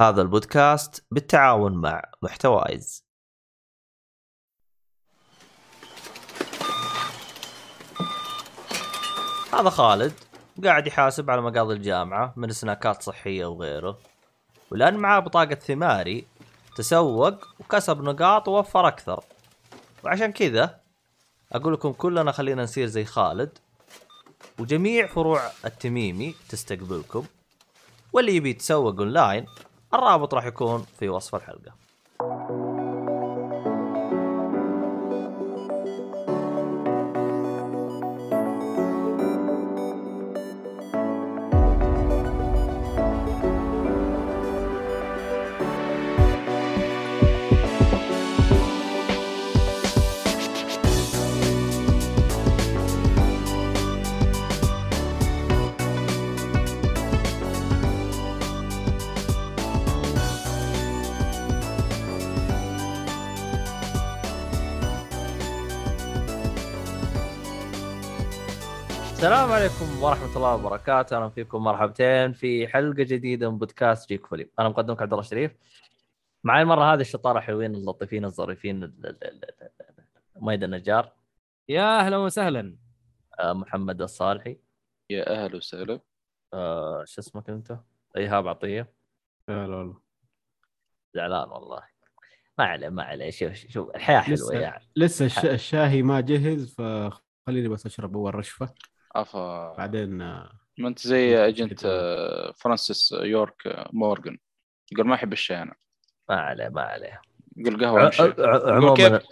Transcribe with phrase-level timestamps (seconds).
[0.00, 3.04] هذا البودكاست بالتعاون مع محتوايز
[9.52, 10.12] هذا خالد
[10.64, 13.98] قاعد يحاسب على مقاضي الجامعة من سناكات صحية وغيره
[14.70, 16.26] ولأن معاه بطاقة ثماري
[16.76, 19.24] تسوق وكسب نقاط ووفر أكثر.
[20.04, 20.80] وعشان كذا
[21.52, 23.58] أقول لكم كلنا خلينا نصير زي خالد
[24.58, 27.26] وجميع فروع التميمي تستقبلكم.
[28.12, 29.46] واللي يبي يتسوق أونلاين
[29.94, 31.72] الرابط راح يكون في وصف الحلقة.
[69.24, 74.50] السلام عليكم ورحمة الله وبركاته، أهلا فيكم مرحبتين في حلقة جديدة من بودكاست جيك فولي،
[74.58, 75.52] أنا مقدمك عبد الله الشريف.
[76.44, 80.04] معي المرة هذه الشطارة حلوين اللطيفين الظريفين ال- ال- ال- ال-
[80.36, 81.12] ميد النجار،
[81.68, 82.76] يا أهلا وسهلا.
[83.40, 84.58] آه، محمد الصالحي،
[85.10, 86.00] يا أهلا وسهلا.
[86.54, 87.78] آه، شو اسمك أنت؟
[88.16, 88.92] إيهاب عطية،
[89.48, 90.00] هلا والله.
[91.14, 91.82] زعلان والله.
[92.58, 93.30] ما عليه ما عليه.
[93.30, 94.84] شوف شوف الحياة حلوة لسه يعني.
[94.96, 95.38] لسه الش...
[95.44, 98.74] الشاهي ما جهز فخليني بس أشرب أول رشفة.
[99.16, 100.16] افا بعدين
[100.78, 101.80] ما أنت زي agent
[102.56, 104.38] فرانسيس يورك مورغان.
[104.92, 105.74] يقول ما احب الشاي أنا.
[106.28, 107.20] ما عليه ما عليه.
[107.56, 108.10] يقول قهوة
[108.74, 109.22] عموما كيف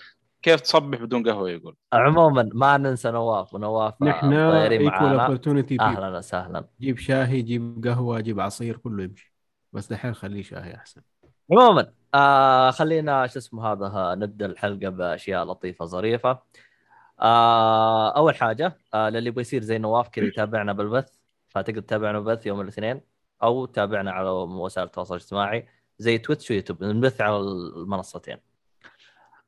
[0.42, 1.76] كيف تصبح بدون قهوة؟ يقول.
[1.92, 3.54] عموما ما ننسى نواف.
[3.54, 5.22] ونواف نحن equal معانا.
[5.22, 6.64] opportunity أهلا وسهلا.
[6.80, 9.34] جيب شاهي جيب قهوة جيب عصير كله يمشي.
[9.72, 11.02] بس دحين خليه شاهي أحسن.
[11.52, 16.38] عموما آه خلينا شو اسمه هذا نبدأ الحلقة بأشياء لطيفة ظريفة.
[17.22, 22.46] آه أول حاجة آه للي يبغى يصير زي نواف كذا يتابعنا بالبث فتقدر تتابعنا بالبث
[22.46, 23.00] يوم الاثنين
[23.42, 28.36] أو تابعنا على وسائل التواصل الاجتماعي زي تويتش ويوتيوب نبث على المنصتين.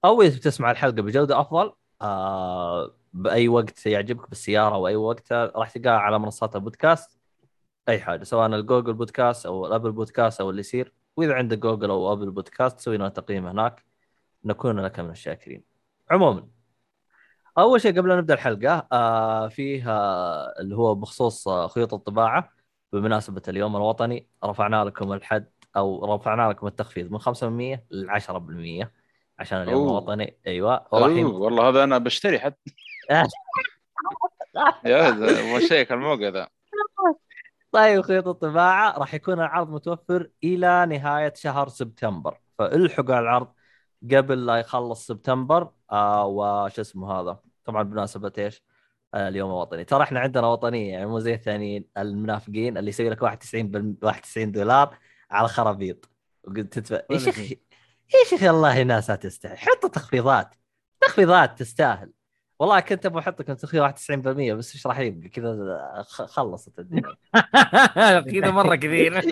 [0.04, 1.72] أو إذا تسمع الحلقة بجودة أفضل
[2.02, 7.18] آه بأي وقت يعجبك بالسيارة أو أي وقت راح تلقاها على منصات البودكاست.
[7.88, 11.58] أي حاجة سواء ال Google Podcast أو ال Apple Podcast أو اللي يصير وإذا عندك
[11.58, 13.84] جوجل أو Apple Podcast سوي لنا تقييم هناك
[14.44, 15.62] نكون لك من الشاكرين.
[16.10, 16.48] عموما
[17.58, 22.50] أول شيء قبل أن نبدأ الحلقة آه فيه آه اللي هو بخصوص آه خيوط الطباعة.
[22.92, 28.88] بمناسبة اليوم الوطني رفعنا لكم الحد أو رفعنا لكم التخفيض من 5% ل 10%
[29.38, 29.98] عشان اليوم أوه.
[29.98, 30.38] الوطني.
[30.46, 30.86] أيوه.
[30.92, 32.74] وراح والله هذا أنا بشتري حتى
[34.84, 36.48] يا هذا وشيك الموقع ذا
[37.72, 42.38] طيب خيوط الطباعة راح يكون العرض متوفر إلى نهاية شهر سبتمبر.
[42.58, 43.52] فألحقوا على العرض
[44.12, 48.62] قبل لا يخلص سبتمبر آه وش اسمه هذا؟ طبعا بمناسبة إيش؟
[49.14, 49.84] آه اليوم الوطني.
[49.84, 54.52] ترى إحنا عندنا وطنية يعني مو زي الثانيين المنافقين اللي يسوي لك 91 بال 91
[54.52, 54.98] دولار
[55.30, 56.10] على خرابيط.
[56.44, 57.38] وقلت تدفع يا شيخ.
[58.14, 59.58] يا شيخ والله ناس تستاهل.
[59.58, 60.54] حطوا تخفيضات.
[61.00, 62.12] تخفيضات تستاهل.
[62.58, 67.16] والله كنت أبغى أحط لكم تخفيض 91% بس إيش راح يبقى كذا خلصت الدنيا.
[68.32, 69.20] كذا مرة كثير.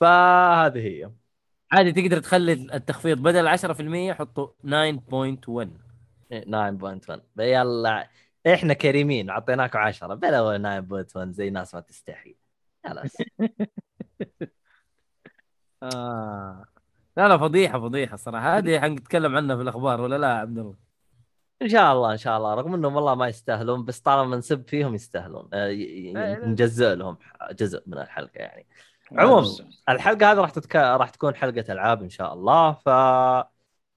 [0.00, 1.10] فهذه هي.
[1.74, 5.68] عادي تقدر تخلي التخفيض بدل 10% حطوا 9.1
[6.32, 8.08] 9.1 يلا
[8.46, 10.58] إحنا كريمين أعطيناكم 10 بلا
[11.16, 12.36] 9.1 زي ناس ما تستحي.
[12.86, 13.16] خلاص.
[15.82, 16.64] آه.
[17.16, 20.74] لا لا فضيحة فضيحة صراحة هذه حنتكلم عنها في الأخبار ولا لا يا عبد الله؟
[21.62, 22.54] إن شاء الله إن شاء الله.
[22.54, 25.48] رغم إنهم والله ما يستاهلون بس طالما نسب فيهم يستاهلون.
[25.52, 26.12] آه، ي- ي-
[26.46, 27.16] نجزء لهم
[27.52, 28.66] جزء من الحلقة يعني.
[29.12, 29.46] عموما
[29.88, 30.76] الحلقة هذه راح تتك...
[30.76, 32.88] راح تكون حلقة ألعاب إن شاء الله ف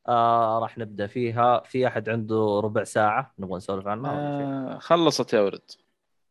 [0.07, 4.79] آه راح نبدأ فيها في أحد عنده ربع ساعة نبغى نسولف عنها ولا شيء؟ آه،
[4.79, 5.71] خلصت يا ولد؟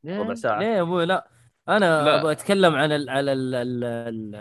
[0.06, 0.58] ربع ساعة.
[0.58, 1.28] ليه يا أبوي لا
[1.68, 2.20] أنا لا.
[2.20, 4.34] أبغى أتكلم عن ال على ال ال ال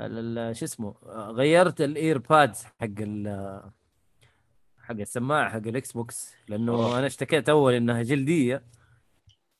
[0.00, 0.94] ال- ال- شو اسمه
[1.30, 3.60] غيرت ال earpads حق ال
[4.82, 6.98] حق السماعة حق ال Xbox لأنه أوه.
[6.98, 8.62] أنا اشتكيت أول إنها جلدية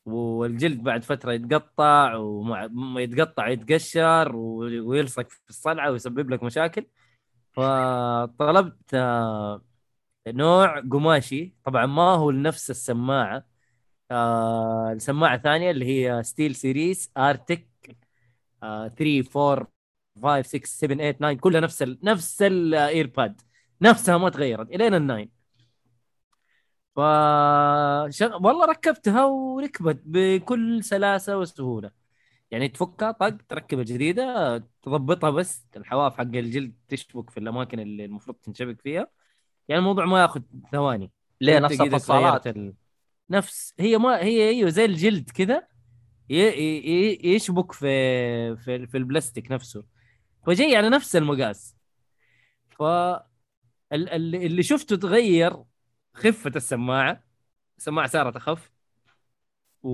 [0.05, 6.85] والجلد بعد فترة يتقطع ومع ما يتقطع يتقشر ويلصق في الصلعه ويسبب لك مشاكل.
[7.53, 9.61] فطلبت آه،
[10.27, 11.55] نوع قماشي.
[11.63, 13.45] طبعا ما هو لنفس السماعة
[14.11, 17.67] آه السماعة ثانية اللي هي SteelSeries Arctis
[18.63, 19.67] آه 3 4
[20.23, 23.41] 5 6 7 8 9 كلها نفس ال نفس ال earpad
[23.81, 25.31] نفسها ما تغيرت الين ال nine
[26.95, 26.99] ف
[28.09, 28.45] شغ...
[28.45, 31.91] والله ركبتها وركبت بكل سلاسة وسهولة.
[32.51, 38.37] يعني تفكها طق تركبها جديده تضبطها بس الحواف حق الجلد تشبك في الأماكن اللي المفروض
[38.37, 39.07] تنشبك فيها.
[39.67, 40.41] يعني الموضوع ما ياخذ
[40.71, 41.11] ثواني.
[41.41, 42.73] ليه نفس الفصالات ال...
[43.29, 43.73] نفس.
[43.79, 45.67] هي ما هي أيوه زي الجلد كذا
[46.29, 46.35] ي...
[46.35, 47.33] ي...
[47.35, 47.87] يشبك في
[48.57, 49.83] في, في البلاستيك نفسه.
[50.45, 51.75] فجاي على نفس المقاس.
[52.69, 53.21] ف ال-
[53.93, 55.63] ال- اللي شفته تغير
[56.13, 57.23] خفة السماعة.
[57.77, 58.71] السماعة صارت أخف.
[59.83, 59.89] و...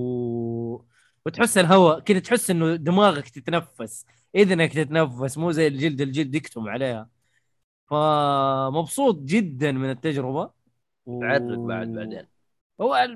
[1.26, 4.06] وتحس الهواء كذا تحس إنه دماغك تتنفس.
[4.34, 7.08] إذنك تتنفس مو زي الجلد الجلد يكتم عليها.
[7.90, 10.50] فمبسوط جدا من التجربة.
[11.06, 11.24] و...
[11.24, 12.26] عرق بعد بعدين.
[12.80, 13.08] هو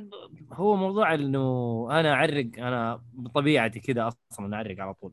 [0.53, 5.13] هو موضوع إنه أنا أعرق أنا بطبيعتي كذا أصلا أعرق على طول.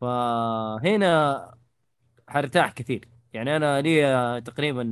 [0.00, 1.54] فهنا
[2.28, 3.08] حرتاح كثير.
[3.32, 4.82] يعني أنا لي تقريبا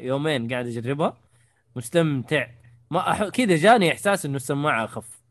[0.00, 1.27] يومين قاعد أجربها.
[1.76, 2.46] مستمتع.
[2.90, 3.28] ما أح...
[3.28, 5.22] كذا جاني إحساس إنه السماعة أخف.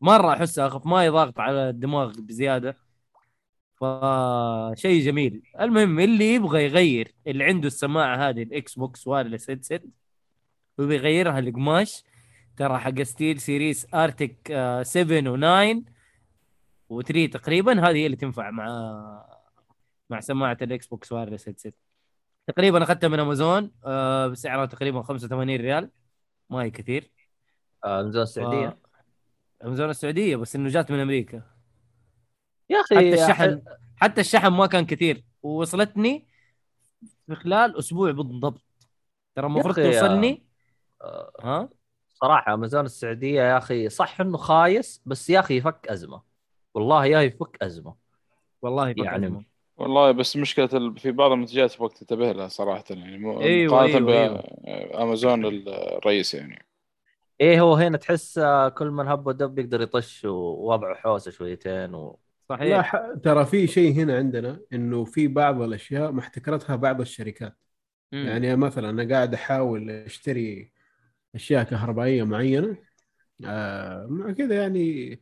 [0.00, 2.76] مرة احسها أخف ما يضغط على الدماغ بزيادة.
[3.80, 5.42] فشيء جميل.
[5.60, 9.82] المهم اللي يبغى يغير اللي عنده السماعة هذه ال Xbox wireless headset
[10.78, 12.04] ويبغى يغيرها القماش
[12.56, 14.48] ترى حق SteelSeries Arctis
[14.82, 15.82] 7 و9
[16.92, 18.66] و3 تقريبا هذه هي اللي تنفع مع
[20.10, 21.74] مع سماعة ال Xbox wireless headset.
[22.48, 25.90] تقريبا اخذتها من أمازون آه، بسعرها تقريبا 85 ريال.
[26.50, 27.10] ما هي كثير.
[27.84, 28.68] آه، نزول السعودية.
[28.68, 31.42] ف- أمازون السعودية بس إنه جات من أمريكا.
[32.70, 33.62] يا أخي حتى الشحن
[33.96, 35.24] حتى الشحن ما كان كثير.
[35.42, 36.28] ووصلتني
[37.26, 38.60] في خلال أسبوع بالضبط.
[39.34, 40.46] ترى المفروض توصلني.
[41.02, 41.68] آه، ها؟
[42.14, 46.22] صراحة أمازون السعودية يا أخي صح إنه خايس بس يا أخي يفك أزمة.
[46.74, 47.96] والله يا يفك أزمة.
[48.62, 49.44] والله يفك يعني أزمة.
[49.78, 53.18] والله بس مشكلة ال- في بعض المنتجات يبغاك تنتبه لها صراحة يعني.
[53.18, 54.42] مو- أيوة، مقارنة أيوة،
[54.92, 56.66] بأمازون الرئيس يعني.
[57.40, 58.40] إيه هو هنا تحس
[58.74, 62.18] كل من هب ودب يقدر يطش ووضعه حوسه شويتين و...
[62.50, 62.80] لا صحيح.
[62.80, 62.96] ح...
[63.22, 67.56] ترى في شيء هنا عندنا إنه في بعض الأشياء محتكرتها بعض الشركات.
[68.12, 68.26] مم.
[68.26, 70.72] يعني مثلا أنا قاعد أحاول أشتري
[71.34, 72.76] أشياء كهربائية معينة
[73.44, 75.20] آه مع كذا يعني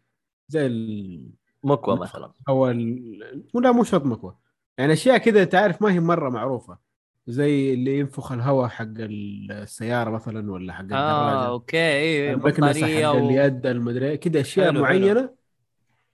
[0.49, 1.31] زي ال...
[1.65, 1.99] مكوى.
[1.99, 2.33] مثلا.
[2.49, 3.45] أو ال...
[3.55, 4.37] لا مو شرط مكوى.
[4.79, 6.79] يعني أشياء كذا تعرف ما هي مرة معروفة.
[7.27, 11.03] زي اللي ينفخ الهواء حق السيارة مثلا ولا حق الدراجة.
[11.03, 13.19] آه أوكي أيوه المكنسه بطاريه حق و...
[13.29, 15.01] اليد المدري كذا أشياء حلو، حلو.
[15.01, 15.35] معينة.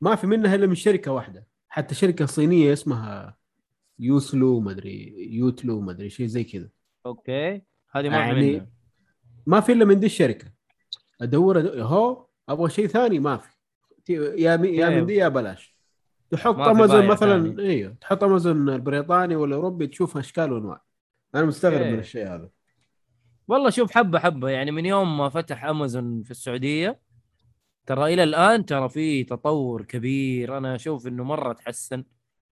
[0.00, 1.46] ما في منها إلا من شركة واحدة.
[1.68, 3.36] حتى شركة صينية اسمها
[3.98, 6.68] يوسلو مدري يوتلو مدري شيء زي كذا.
[7.06, 8.72] أوكي هذه ما يعني- يعني...
[9.46, 10.52] ما في إلا من دي الشركة.
[11.20, 13.48] أدور, أدور هو أبغى شيء ثاني ما في.
[14.08, 15.71] يا يا من دي يا بلاش.
[16.32, 17.68] تحط امازون مثلا ثاني.
[17.68, 20.82] أيوه تحط امازون البريطاني ولا الاوروبي تشوف أشكال وأنواع.
[21.34, 21.92] أنا مستغرب أوكي.
[21.92, 22.48] من الشيء هذا.
[23.48, 24.48] والله شوف حبة حبة.
[24.48, 27.00] يعني من يوم ما فتح امازون في السعودية
[27.86, 30.58] ترى إلى الآن ترى في تطور كبير.
[30.58, 32.04] أنا أشوف إنه مرة تحسن.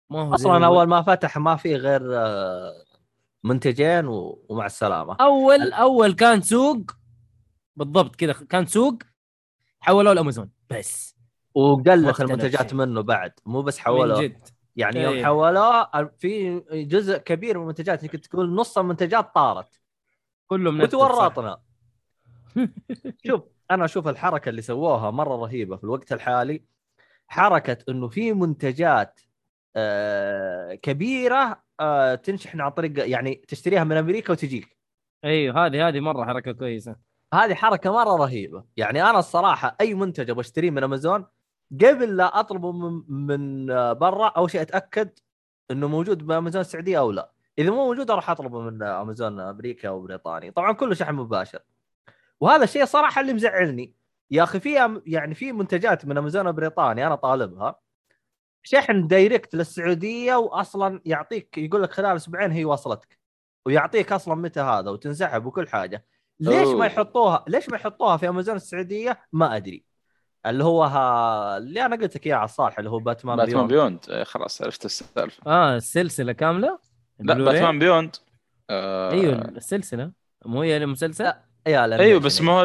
[0.10, 2.74] ما هو زي أصلا أول ما فتح ما في غير آه،
[3.44, 4.46] منتجين و...
[4.50, 5.16] ومع السلامة.
[5.22, 6.92] أول أول كان سوق
[7.76, 9.04] بالضبط كذا كان سوق
[9.80, 11.19] حولوه لأمازون بس.
[11.60, 12.78] وقلت المنتجات شيء.
[12.78, 14.48] منه بعد مو بس من حولوه جد.
[14.76, 15.26] يعني يوم إيه.
[15.26, 19.82] حولوه في جزء كبير من المنتجات يمكن تقول نص المنتجات طارت.
[20.48, 21.58] كله من وتورطنا.
[23.28, 23.42] شوف
[23.72, 26.64] أنا أشوف الحركة اللي سووها مرة رهيبة في الوقت الحالي.
[27.28, 29.20] حركة إنه في منتجات
[29.76, 34.78] آه كبيرة آه تنشحن عن طريق يعني تشتريها من أمريكا وتجيك.
[35.24, 36.96] أيوه هذه هذه مرة حركة كويسة.
[37.34, 38.64] هذه حركة مرة رهيبة.
[38.78, 41.26] يعني أنا الصراحة أي منتج أبغى أشتريه من أمازون
[41.74, 45.10] قبل لا أطلبه من, من برا أول شيء أتأكد
[45.72, 47.32] إنه موجود بأمازون السعودية أو لا.
[47.60, 51.60] إذا مو موجود أروح أطلبه من أمازون أمريكا أو بريطاني طبعا كله شحن مباشر.
[52.40, 53.94] وهذا الشيء صراحة اللي مزعلني.
[54.32, 57.80] يا أخي في يعني في منتجات من أمازون بريطاني أنا طالبها.
[58.64, 63.20] شحن دايركت للسعودية واصلا يعطيك يقول لك خلال أسبوعين هي وصلتك.
[63.66, 66.06] ويعطيك أصلا متى هذا وتنسحب وكل حاجة.
[66.40, 66.86] ليش ما أوه.
[66.86, 69.89] يحطوها ليش ما يحطوها في أمازون السعودية؟ ما أدري.
[70.46, 71.58] اللي هو ها...
[71.58, 74.62] اللي أنا قلت لك إياه على الصالح اللي هو باتمان, باتمان بيون بيوند آه، خلاص
[74.62, 75.44] عرفت السالفة.
[75.52, 76.80] آه السلسلة كاملة؟
[77.20, 78.16] لا؟ باتمان بيوند
[78.70, 80.12] آه أيوه السلسلة.
[80.46, 81.34] مو هي المسلسل؟
[81.68, 82.64] أيوه بس ما هو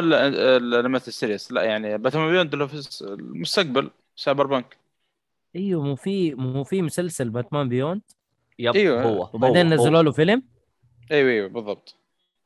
[1.07, 4.77] ال series لا يعني باتمان Beyond اللي في المستقبل cyberpunk
[5.55, 8.01] أيوه مو في مو في مسلسل باتمان بيوند
[8.59, 9.03] يب أيوه.
[9.03, 9.29] هو.
[9.33, 10.43] وبعدين هو- نزلوا له فيلم؟
[11.11, 11.95] أيوه أيوه بالضبط.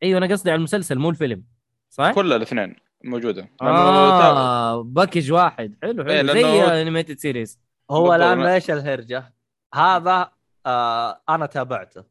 [0.04, 1.44] أيوه أنا قصدي على المسلسل مو الفيلم.
[1.90, 2.76] صح؟ كل الاثنين.
[3.04, 3.50] موجودة.
[3.62, 5.76] آه package واحد.
[5.84, 6.12] حلو حلو.
[6.12, 7.60] إيه، زي animated series
[7.92, 8.16] هو.
[8.16, 9.34] الآن إيش الهرجه؟
[9.74, 10.32] هذا
[10.66, 12.04] آه أنا تابعته.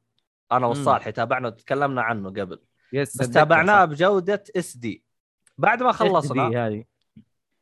[0.53, 0.65] أنا مم.
[0.65, 2.59] والصالحي تابعنا وتكلمنا عنه قبل.
[2.93, 5.05] yes بس تابعناه بجودة SD
[5.59, 6.85] بعد ما خلصنا هذه.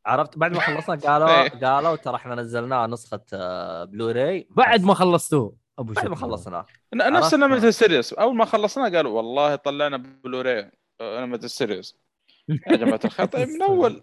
[0.06, 5.56] عرفت؟ بعد ما خلصنا قالوا قالوا ترى إحنا نزلناه نسخة آه، بلوراي بعد ما خلصتوه
[5.78, 6.16] أبو بعد ما.
[6.16, 11.96] خلصناه نفس عرفت؟ انمي سيريس أول ما خلصنا قالوا والله طلعنا Blu-ray animated series
[12.48, 14.02] يا جماعة الخير طيب من أول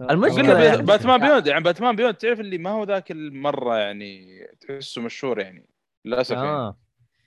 [0.10, 3.76] المشكلة قلنا بي- يعني- باتمان Beyond يعني باتمان بيوند تعرف اللي ما هو ذاك المرة
[3.76, 5.68] يعني تحسه مشهور يعني
[6.04, 6.78] للأسف يعني آه.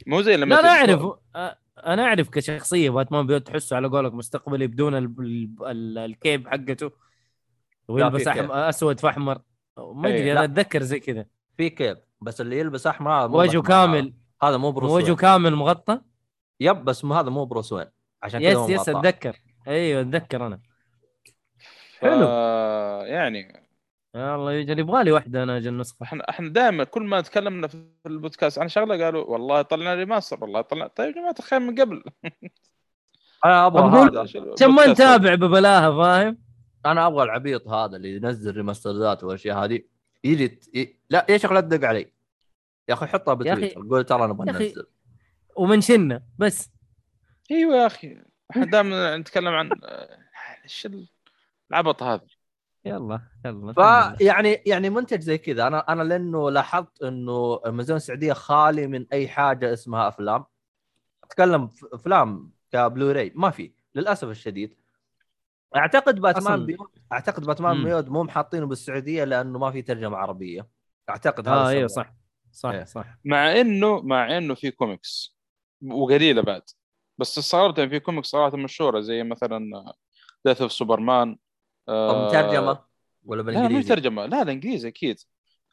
[0.08, 1.02] مو زي لما لا أنا أعرف
[1.86, 5.04] أنا أعرف كشخصية باتمان Beyond تحسه على قولك مستقبلي بدون ال...
[5.20, 5.50] ال...
[5.68, 5.98] ال...
[5.98, 6.92] ال cape حقته
[7.88, 8.52] ويلبس كيب.
[8.52, 8.52] أحم...
[8.52, 9.42] أسود في أحمر
[9.78, 10.44] ما أدري إيه، أنا.
[10.44, 11.26] أتذكر زي كذا
[11.58, 13.62] في كيف بس اللي يلبس أحمر وجهه.
[13.62, 14.14] كامل
[14.44, 15.16] هذا مو بروس وجهه.
[15.16, 16.02] كامل مغطى
[16.60, 17.86] yep بس هذا مو بروس وين
[18.24, 18.90] عشان كذا yes yes.
[18.90, 20.60] أتذكر أيوه أتذكر أنا.
[22.00, 22.28] ف- حلو.
[23.06, 23.66] يعني
[24.16, 27.86] الله يجعل يبغى لي واحدة أنا أجل نسخه إحنا إحنا دائما كل ما تكلمنا في
[28.06, 32.04] البودكاست عن شغلة قالوا والله طلعنا remaster والله طلعنا طيب يا جماعة الخير من قبل.
[33.46, 34.20] أنا أبغى هذا.
[34.20, 34.88] عشان ما.
[34.88, 36.38] نتابع ببلاها فاهم؟
[36.86, 39.82] أنا أبغى العبيط هذا اللي ينزل ريماسترات والأشياء هذه.
[40.24, 41.00] يجي ي...
[41.10, 42.12] لا يا شيخ لا تدق علي.
[42.90, 44.86] يا أخي حطها بتويتر قول ترى نبغى ننزل
[45.56, 46.72] ومنشنا بس.
[47.52, 48.22] أيوه يا أخي.
[48.60, 49.70] إحنا دائما نتكلم عن
[50.64, 50.88] إيش
[51.72, 52.26] العبط هذا.
[52.86, 53.74] يلا يلا.
[53.74, 55.68] فيعني يعني منتج زي كذا.
[55.68, 60.46] أنا أنا لأنه لاحظت إنه الميزان السعودية خالي من أي حاجة اسمها أفلام.
[61.24, 63.32] أتكلم أفلام كبلوراي.
[63.36, 64.76] ما في للأسف الشديد.
[65.76, 67.84] أعتقد باتمان Beyond أعتقد باتمان.
[67.84, 70.68] Beyond مو محاطينه بالسعودية لأنه ما في ترجمة عربية.
[71.10, 71.88] أعتقد هذا آه أيوه.
[71.88, 72.14] صح
[72.52, 72.84] صح إيه.
[72.84, 73.06] صح.
[73.26, 75.36] مع إنه مع إنه في كوميكس.
[75.88, 76.62] وقليلة بعد.
[77.18, 79.94] بس استغربت ان في كوميكس صراحة مشهورة زي مثلا
[80.46, 81.38] Death of Superman
[81.88, 82.80] طب مترجمة
[83.26, 85.20] ولا لا مو بالإنجليزي ترجمه لا الانجليزي أكيد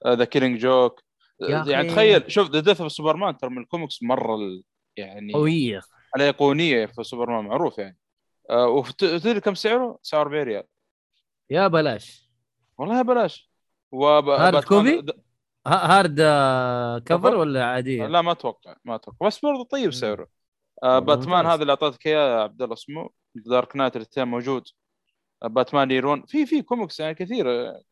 [0.07, 1.03] The Killing Joke
[1.41, 1.89] يعني.
[1.91, 4.63] تخيل شوف The Death of Superman ترى من الكوميكس مرة ال-
[4.97, 5.81] يعني قوية
[6.17, 7.99] الأيقونية في سوبرمان معروف يعني
[8.51, 10.65] آه، وتدري كم سعره؟ 49 ريال
[11.51, 12.31] يا بلاش
[12.79, 13.51] والله بلاش
[13.93, 14.29] وب...
[14.29, 15.23] hard copy؟ د-
[15.67, 19.93] ها- hard آه، cover؟ ولا عادية؟ لا ما أتوقع ما أتوقع بس برضه طيب.
[19.93, 20.27] سعره
[20.83, 21.47] آه باتمان.
[21.47, 24.69] هذا اللي أعطيتك إياه يا عبد الله اسمه Dark Knight الاثنين موجود.
[25.43, 26.23] آه باتمان Year One.
[26.27, 27.83] في في كوميكس يعني كثير آه،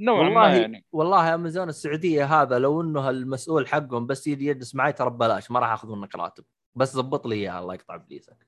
[0.00, 0.84] نوعا ما والله يعني.
[0.92, 5.60] والله أمازون السعودية هذا لو إنه المسؤول حقهم بس يجي يجلس معي ترى ببلاش ما
[5.60, 6.44] راح اخذ منك راتب.
[6.74, 8.46] بس ضبط لي اياها الله يقطع فليسك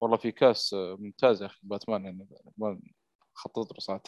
[0.00, 2.28] والله في كاس ممتاز يا أخي باتمان يعني
[2.58, 2.80] ما
[3.34, 4.00] خطط له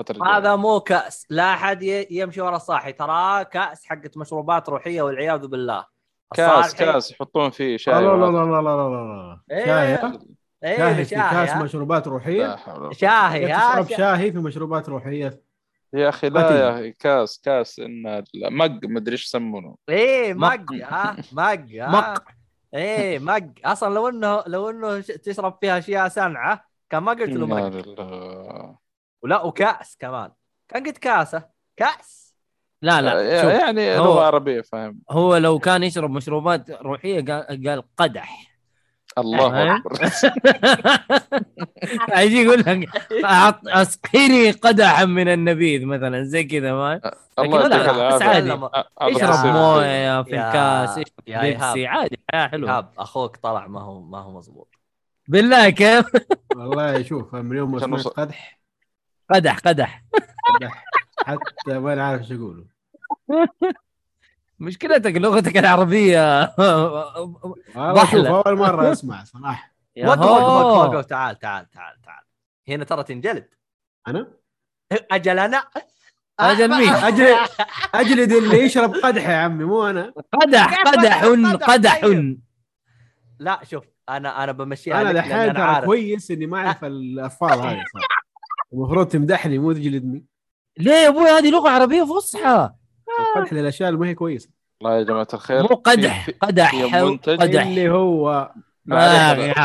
[0.00, 0.26] الفترة.
[0.36, 5.46] هذا مو كاس لا أحد ي- يمشي ورا الصاحي ترى كاس حقت مشروبات روحية والعياذ
[5.46, 5.86] بالله.
[6.34, 8.30] كاس الصاحي- كاس يحطون فيه لا شاي لا لا وهذا.
[8.32, 9.64] لا لا لا لا إيه.
[9.64, 10.18] شاي ها؟
[10.64, 14.38] إيه شاهي في شاهي كاس؟ مشروبات لا روحيه حول ولا شاهي تشرب شا- شاهي في
[14.38, 15.42] مشروبات روحية
[15.94, 16.50] يا أخي لا.
[16.50, 20.72] يا أخي كاس كاس إن مق مدري إيش يسمونه إيه مق.
[20.72, 22.24] ها مق ها مق.
[22.74, 27.46] إيه مق أصلا لو إنه لو إنه تشرب فيها اشياء سانعه كان ما قلت له
[27.46, 28.76] مق.
[29.22, 30.30] ولا وكاس كمان
[30.68, 32.25] كان قلت كاسة كاس
[32.82, 34.98] لا لا آه، شوف يعني هو- لغة عربية فاهم.
[35.10, 38.46] هو لو كان يشرب مشروبات روحية قال, قال قدح.
[39.18, 39.92] الله؟ أكبر.
[42.18, 42.88] يجي يقول لك
[43.66, 47.00] أسقيني قدحا من النبيذ مثلا زي كذا ما؟
[47.38, 48.70] الله لكن لا، يعطيك العافية.
[49.02, 49.52] يشرب تصير.
[49.52, 51.86] موية في الكاس بيبسي.
[51.86, 52.92] عادي حياة حلوة.
[52.98, 54.74] أخوك طلع ما هو ما هو مضبوط.
[55.28, 56.04] بالله كيف؟
[56.56, 58.06] والله شوف من يوم ما سمعت
[59.30, 60.02] قدح قدح.
[60.54, 60.84] قدح.
[61.26, 62.64] حتى ما أنا عارف إيش اقوله
[64.58, 66.54] مشكلتك لغتك شوف
[67.76, 68.28] ضحلة.
[68.28, 69.72] أول مرة أسمع صراحة.
[69.96, 70.94] يا وقف وقف.
[70.94, 72.24] وقف تعال تعال تعال تعال.
[72.68, 73.48] هنا ترى تنجلد.
[74.08, 74.32] أنا؟
[74.92, 75.64] أجل أنا.
[76.40, 77.36] أجل مين؟ أجل
[78.00, 80.12] اجلد اللي يشرب قدح يا عمي مو أنا.
[80.32, 81.24] قدح قدح
[81.62, 82.40] قدح؟ طيب.
[83.38, 87.84] لا شوف أنا أنا بمشيها دحين لأن أنا ترى كويس إني ما أعرف الالفاظ هذه
[88.72, 90.24] المفروض تمدحني مو تجلدني.
[90.78, 92.70] ليه يا أبوي؟ هذه لغة عربية فصحى.
[93.36, 94.48] القدح للأشياء اللي ما هي كويسة.
[94.82, 95.62] الله يا جماعة الخير.
[95.62, 96.84] مو قدح قدح
[97.40, 97.62] قدح.
[97.66, 98.52] اللي هو آه
[98.86, 99.58] معليش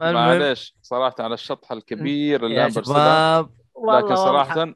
[0.00, 3.50] معليش صراحة على الشطحه الكبير اللي يا شباب.
[3.94, 4.74] لكن صراحة.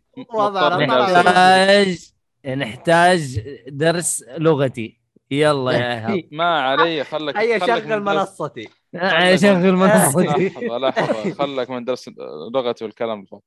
[0.87, 2.11] نحتاج
[2.47, 5.01] نحتاج درس لغتي.
[5.31, 6.25] يلا يا إيهاب.
[6.33, 8.69] ما علي خلك هيا شغل من درس- منصتي.
[9.37, 10.49] شغل منصتي.
[10.49, 11.35] لحظة لحظة.
[11.35, 12.11] خلك من درس
[12.55, 13.43] لغتي والكلام الفاضي.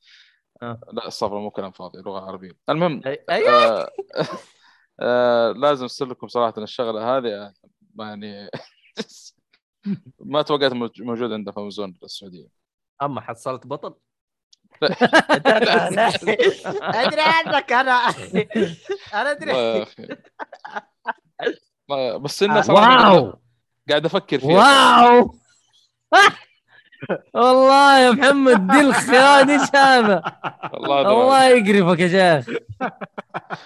[0.62, 0.80] آه.
[0.94, 2.52] لا الصبر مو كلام فاضي لغة عربية.
[2.70, 3.90] المهم أي- أي- آه
[5.00, 7.54] آه لازم لكم صراحة إن الشغلة هذه آه،
[8.00, 8.50] يعني
[10.20, 12.48] ما توقعت موج- موجود عندنا في أمازون السعودية.
[13.02, 13.96] أما حصلت بطل؟
[14.82, 14.90] لا.
[17.06, 17.92] أدري عنك أنا.
[19.14, 19.86] أنا أدري.
[22.20, 23.34] بس إنه صراحة واو!
[23.90, 25.08] قاعد أفكر فيها.
[25.08, 25.36] واو!
[27.34, 30.24] والله يا محمد دي الخيان إيش هذا؟
[30.74, 31.02] الله.
[31.02, 32.08] الله يقرفك يا
[32.42, 32.58] شيخ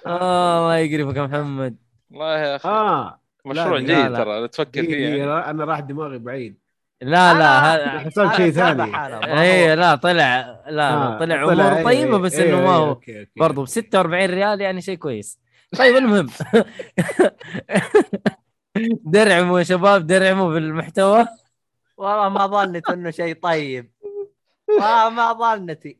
[0.05, 1.75] آه، الله يقرفك يا محمد
[2.11, 4.17] والله يا أخي آه مشروع لا، جيد.
[4.17, 5.49] ترى لا تفكر فيه يعني.
[5.49, 6.57] أنا راح دماغي بعيد
[7.01, 8.97] لا لا هذا حسبت شيء ثاني
[9.41, 13.19] اي لا طلع لا لا آه، طلع أمور طيبة إيه، بس إيه، إنه ما إيه،
[13.21, 13.25] هو.
[13.37, 15.39] برضو ب 46 ريال يعني شيء كويس
[15.77, 16.27] طيب المهم
[19.05, 21.27] درعموا يا شباب درعموا بالمحتوى
[21.97, 23.91] والله ما ظنيت إنه شيء طيب.
[24.69, 25.99] والله ما ظنتي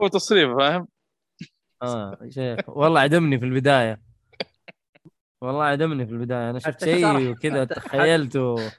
[0.00, 0.88] هو تصريف فاهم؟
[1.82, 4.02] آه شيخ والله عدمني في البداية.
[5.40, 6.50] والله عدمني في البداية.
[6.50, 8.72] أنا شفت شيء وكذا تخيلته.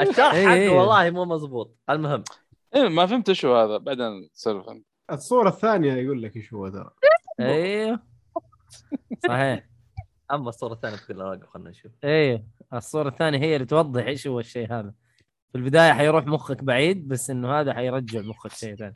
[0.00, 0.68] الشرح إيه، حقه إيه.
[0.70, 2.24] والله مو مزبوط المهم.
[2.74, 3.76] إيه ما فهمت شو هذا.
[3.76, 4.82] بعدين سولف عنه.
[5.10, 6.90] الصورة الثانية يقول لك إيش هو ترى.
[7.40, 8.00] أيوه
[9.28, 9.68] صحيح.
[10.30, 11.92] أما الصورة الثانية تقول لا خلينا نشوف.
[12.04, 12.46] إيه.
[12.74, 14.92] الصورة الثانية هي اللي توضح إيش هو الشيء هذا.
[15.52, 18.94] في البداية حيروح مخك بعيد بس إنه هذا حيرجع مخك شيء ثاني.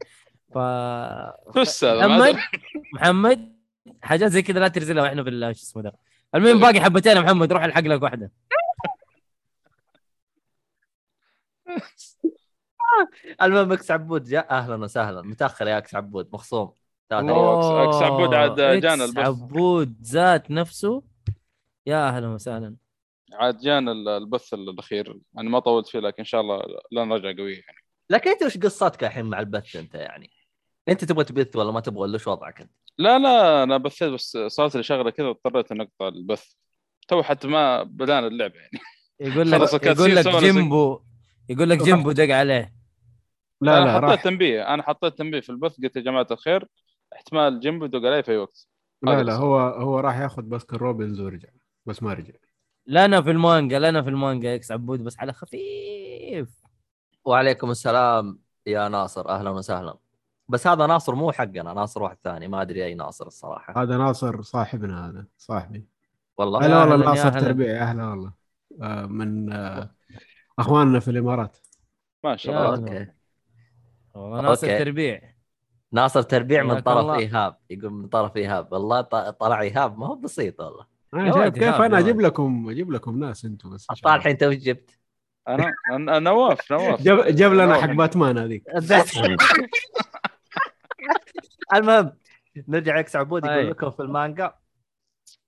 [0.54, 0.58] ف
[1.84, 2.36] محمد.
[2.94, 3.56] محمد
[4.02, 5.92] حاجات زي كذا لا ترسلها وإحنا في شو اسمه ده.
[6.34, 8.30] المهم باقي حبتين يا محمد روح الحق لك واحدة.
[13.42, 14.50] المهم أكس عبود جاء.
[14.50, 15.22] أهلا وسهلا.
[15.22, 16.28] متأخر يا أكس عبود.
[16.32, 16.72] مخصوم.
[17.12, 19.18] أكس عبود عاد جانا البث.
[19.18, 21.02] عبود ذات نفسه.
[21.86, 22.76] يا أهلا وسهلا.
[23.32, 27.32] عاد جانا ال- البث الأخير أنا ما طولت فيه لكن إن شاء الله لا نرجع
[27.42, 27.78] قوي يعني
[28.10, 30.30] لكن أنت وش قصتك الحين مع البث أنت يعني؟
[30.88, 34.38] أنت تبغى تبث ولا ما تبغى ولا وش وضعك أنت؟ لا لا أنا بثيت بس
[34.46, 36.44] صارت لي شغلة كذا اضطريت أن أقطع البث
[37.08, 38.78] تو حتى ما بدأنا اللعبة يعني
[39.20, 40.26] يقول لك يقول لك.
[40.28, 41.02] جيمبو
[41.48, 42.74] يقول لك جيمبو دق عليه
[43.60, 46.66] لا أنا لا حطيت راح تنبيه أنا حطيت تنبيه في البث قلت يا جماعة الخير
[47.16, 48.68] احتمال جيمبو يدق علي في أي وقت
[49.02, 49.34] لا لا.
[49.34, 51.48] هو هو راح ياخذ باسكن روبنز ورجع
[51.86, 52.34] بس ما رجع
[52.86, 56.62] لنا في المانجا لنا في المانجا إكس عبود بس على خفيف.
[57.24, 59.96] وعليكم السلام يا ناصر أهلا وسهلا.
[60.48, 63.82] بس هذا ناصر مو حقنا ناصر واحد ثاني ما أدري أي ناصر الصراحة.
[63.82, 65.86] هذا ناصر صاحبنا هذا صاحبي.
[66.38, 67.40] والله هلا والله ناصر.
[67.40, 68.32] تربيع أهلا والله.
[68.82, 69.90] آه، من آه،
[70.58, 71.56] أخواننا في الإمارات.
[72.24, 72.90] ما شاء الله.
[72.92, 73.06] أوكي.
[74.14, 74.78] والله ناصر أوكي.
[74.84, 75.20] تربيع.
[75.92, 77.18] ناصر تربيع من طرف الله.
[77.18, 78.72] إيهاب يقول من طرف إيهاب.
[78.72, 80.95] والله ط- طلع إيهاب ما هو بسيط والله.
[81.14, 82.20] أنا شايف كيف؟ أنا أجيب.
[82.20, 83.86] لكم أجيب لكم ناس أنتم بس.
[84.06, 84.98] الحين تو إيش جبت.
[85.48, 87.02] أنا أنا- نواف نواف.
[87.02, 87.74] جاب جاب لنا.
[87.74, 88.64] حق باتمان هذيك.
[91.74, 92.12] المهم
[92.68, 93.70] نرجع إكس عبود يقول أي.
[93.70, 94.54] لكم في المانجا.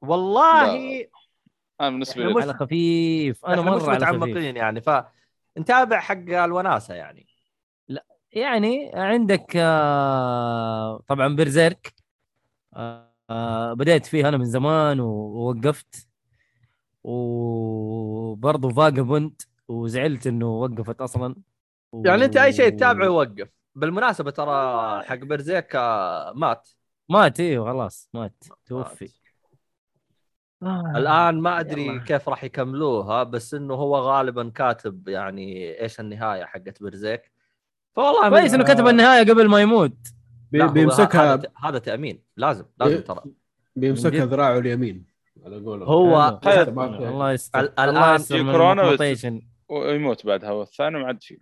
[0.01, 0.75] والله
[1.81, 2.43] أنا بالنسبة لي.
[2.43, 3.47] على خفيف.
[3.47, 4.81] أنا مرة متعمقين يعني
[5.57, 7.27] فنتابع حق الوناسة يعني.
[8.33, 11.95] يعني عندك آه، طبعا برزيرك.
[12.77, 16.09] آه، آه، بديت فيه أنا من زمان ووقفت.
[17.05, 21.37] وبرضه فاجابونت وزعلت إنه وقفت أصلا.
[21.93, 22.03] و...
[22.07, 26.69] يعني أنت أي شيء تتابعه وقف بالمناسبة ترى حق برزيك آه، مات.
[27.09, 28.45] مات أيوه خلاص مات.
[28.67, 29.13] توفي.
[30.97, 32.05] الآن ما أدري يلا.
[32.05, 37.33] كيف راح يكملوها بس إنه هو غالبا كاتب يعني إيش النهاية حقت برزيك.
[37.97, 39.97] فوالله كويس إنه كتب النهاية قبل ما يموت.
[40.53, 42.23] بيمسكها هذا هذا تأمين.
[42.37, 43.01] لازم لازم إيه.
[43.01, 43.23] ترى.
[43.77, 44.25] بيمسكها.
[44.25, 45.07] ذراعه اليمين
[45.45, 45.89] على قولهم.
[45.89, 47.61] هو في- الله يستر.
[47.61, 48.97] ال- الله الآن يستر كورونا.
[49.69, 50.51] ويموت بعدها.
[50.51, 51.39] والثاني ما عاد فيه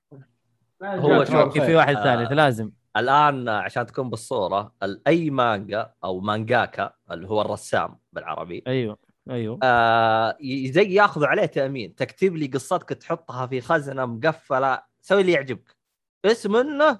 [0.83, 1.75] هو شوف، في.
[1.75, 2.05] واحد آه.
[2.05, 2.71] ثالث لازم.
[2.97, 8.62] الآن عشان تكون بالصورة ال- أي مانجا أو مانجاكا اللي هو الرسام بالعربي.
[8.66, 8.99] أيوه
[9.31, 9.59] أيوه.
[9.62, 11.95] آه زي ياخذوا عليه تأمين.
[11.95, 14.83] تكتب لي قصتك تحطها في خزنة مقفلة.
[15.01, 15.77] سوي اللي يعجبك.
[16.25, 16.99] اسم انه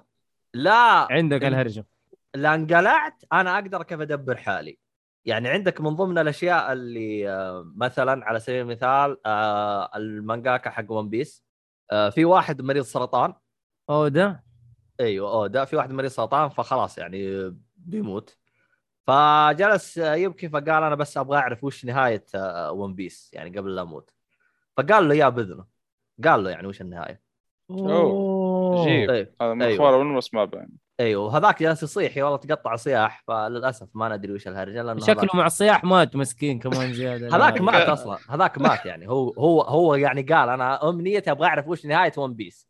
[0.53, 1.07] لا.
[1.11, 1.85] عندك الهرجة.
[2.41, 4.77] لا انقلعت أنا أقدر كيف أدبر حالي
[5.25, 11.09] يعني عندك من ضمن الأشياء اللي آه، مثلا على سبيل المثال آه، المانجاكا حق ون
[11.09, 11.43] بيس
[11.91, 13.33] آه، في واحد مريض سرطان
[13.89, 14.43] أو ده
[14.99, 18.37] أيوه أوه ده في واحد مريض سرطان فخلاص يعني بيموت
[19.07, 22.25] فجلس يبكي فقال أنا بس أبغى أعرف وش نهاية
[22.69, 24.09] ون بيس يعني قبل لا أموت
[24.77, 25.65] فقال له يا بإذنه
[26.23, 27.21] قال له يعني وش النهاية
[27.69, 28.81] أوه.
[28.81, 29.09] عجيب.
[29.09, 29.71] أيوه هذا من.
[29.71, 30.77] أخبار اول ما اسمع يعني.
[30.99, 35.21] أيوه وهذاك جالس يصيح يا والله تقطع صياح فللأسف ما ندري وش الهرجه لأنه شكله
[35.21, 37.35] هذاك- مع الصياح مات مسكين كمان زيادة.
[37.35, 37.61] هذاك.
[37.61, 41.85] مات أصلا هذاك مات يعني هو هو هو يعني قال أنا أمنيتي أبغى أعرف وش
[41.85, 42.67] نهاية ون بيس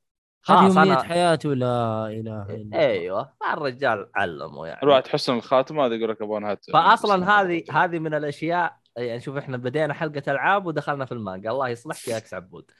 [0.50, 2.80] هذه خلاص أمنية أنا حياته لا إله إلا الله.
[2.80, 4.84] أيوه الرجال علمه يعني.
[4.84, 6.60] الواحد تحسن الخاتم هذا يقول لك أبغى نهاية.
[6.74, 11.70] فاصلا هذه هذه من الأشياء يعني شوف إحنا بدينا حلقة ألعاب ودخلنا في المانجا الله
[11.70, 12.72] يصلحك يا أكس عبود.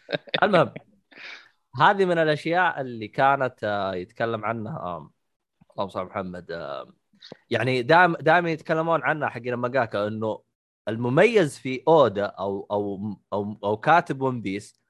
[0.44, 0.74] المهم
[1.82, 5.10] هذه من الأشياء اللي كانت آه، يتكلم عنها
[5.78, 6.94] اللهم صل محمد آه،
[7.50, 10.42] يعني دائما دائما يتكلمون عنها حقين المانجاكا إنه
[10.88, 14.82] المميز في أودا أو أو أو أو كاتب ون بيس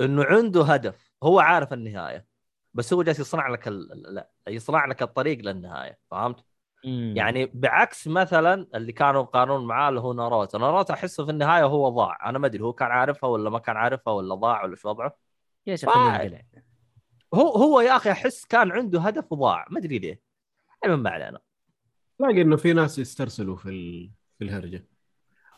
[0.00, 2.26] إنه عنده هدف هو عارف النهاية
[2.74, 4.14] بس هو جالس يصنع لك ال...
[4.14, 6.44] لا يصنع لك الطريق للنهاية فهمت؟
[6.84, 7.14] مم.
[7.16, 10.58] يعني بعكس مثلا اللي كانوا يقارنون معاه اللي هو ناروتو.
[10.58, 12.28] ناروتو أحسه في النهاية هو ضاع.
[12.28, 15.16] أنا ما أدري هو كان عارفها ولا ما كان عارفها ولا ضاع ولا شو وضعه.
[15.66, 15.88] يا شيخ
[17.34, 19.66] هو هو يا أخي أحس كان عنده هدف وضاع.
[19.70, 20.31] ما أدري ليه.
[20.84, 21.38] المهم ما علينا.
[22.18, 24.10] تلاقي إنه في ناس يسترسلوا في ال...
[24.38, 24.86] في الهرجة.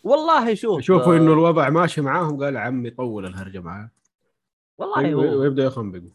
[0.02, 3.90] والله شوف يشوفوا إنه الوضع ماشي معاهم قال عمي طول الهرجة معاه.
[4.78, 6.10] والله هو ويبدأ يخنبقوا.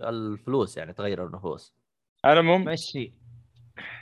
[0.00, 1.74] الفلوس يعني تغير النفوس.
[2.24, 2.64] على العموم.
[2.64, 3.12] مشي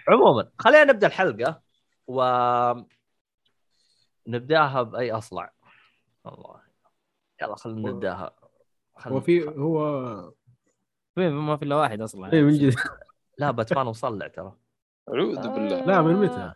[0.09, 1.63] عموما خلينا نبدأ الحلقة
[2.07, 2.23] و
[4.27, 5.53] نبدأها بأي أصلع.
[6.25, 6.61] والله.
[7.43, 8.37] يلا خلينا نبدأها.
[8.97, 10.33] خلنا- هو في هو
[11.15, 12.33] في- ما في إلا واحد أصلا.
[12.33, 12.75] اي من جد.
[13.39, 14.53] لا باتمان مصلع ترى.
[15.09, 15.85] اعوذ بالله.
[15.85, 16.53] لا من متى؟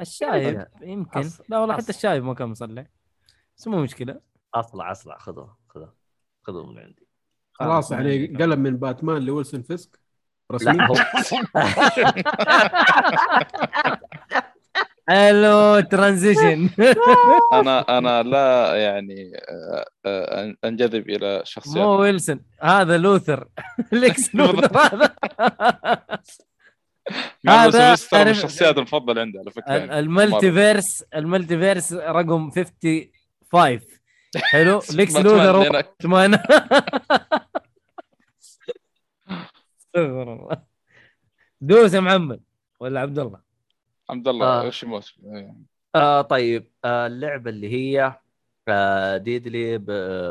[0.00, 1.22] الشايب يمكن.
[1.22, 2.86] أص- لا والله أص- حتى الشايب ما كان مصلع
[3.56, 4.20] بس مو مشكلة.
[4.54, 5.94] اصلع اصلع خذوه خذوه
[6.42, 7.08] خذوه من عندي.
[7.52, 9.98] خلاص آه، يعني قلب من باتمان لويلسون فيسك.
[10.52, 10.94] رسمي لا هو
[15.10, 16.70] حلو transition
[17.52, 23.48] أنا أنا لا يعني آه، آه، أنجذب إلى مو شخصيات ويلسون هذا لوثر.
[23.92, 25.14] ليكس لوثر هذا.
[27.48, 29.74] هذا من الشخصيات المفضلة عندي على فكرة.
[29.76, 29.98] ال- يعني.
[29.98, 33.80] ال multiverse ال multiverse رقم 55
[34.36, 35.72] حلو؟ ليكس لوثر.
[35.72, 36.34] باتمان
[39.80, 40.62] استغفر الله.
[41.60, 42.40] دوس يا محمد
[42.80, 43.47] ولا عبد الله؟
[44.10, 44.62] عبد الله آه.
[44.62, 45.54] إيش يموت إيه.
[45.94, 48.18] آه طيب آه اللعبة اللي هي
[48.68, 49.78] آه Deadly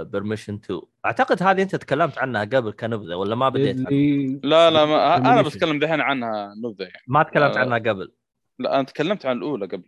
[0.03, 4.85] Premonition 2 أعتقد هذه أنت تكلمت عنها قبل كنبذة ولا ما بديت؟ اللي لا لا
[4.85, 5.41] ما أنا.
[5.41, 7.59] بتكلم دحين عنها نبذة يعني ما تكلمت آه.
[7.59, 8.11] عنها قبل
[8.59, 9.83] لا أنا تكلمت عن الأولى قبل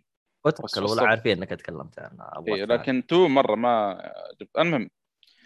[0.46, 1.02] اترك الاولى.
[1.02, 2.64] عارفين إنك تكلمت عنها إيه.
[2.64, 4.02] لكن تو مرة ما
[4.40, 4.90] جبت المهم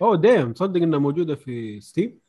[0.02, 2.20] oh damn تصدق إنها موجودة في Steam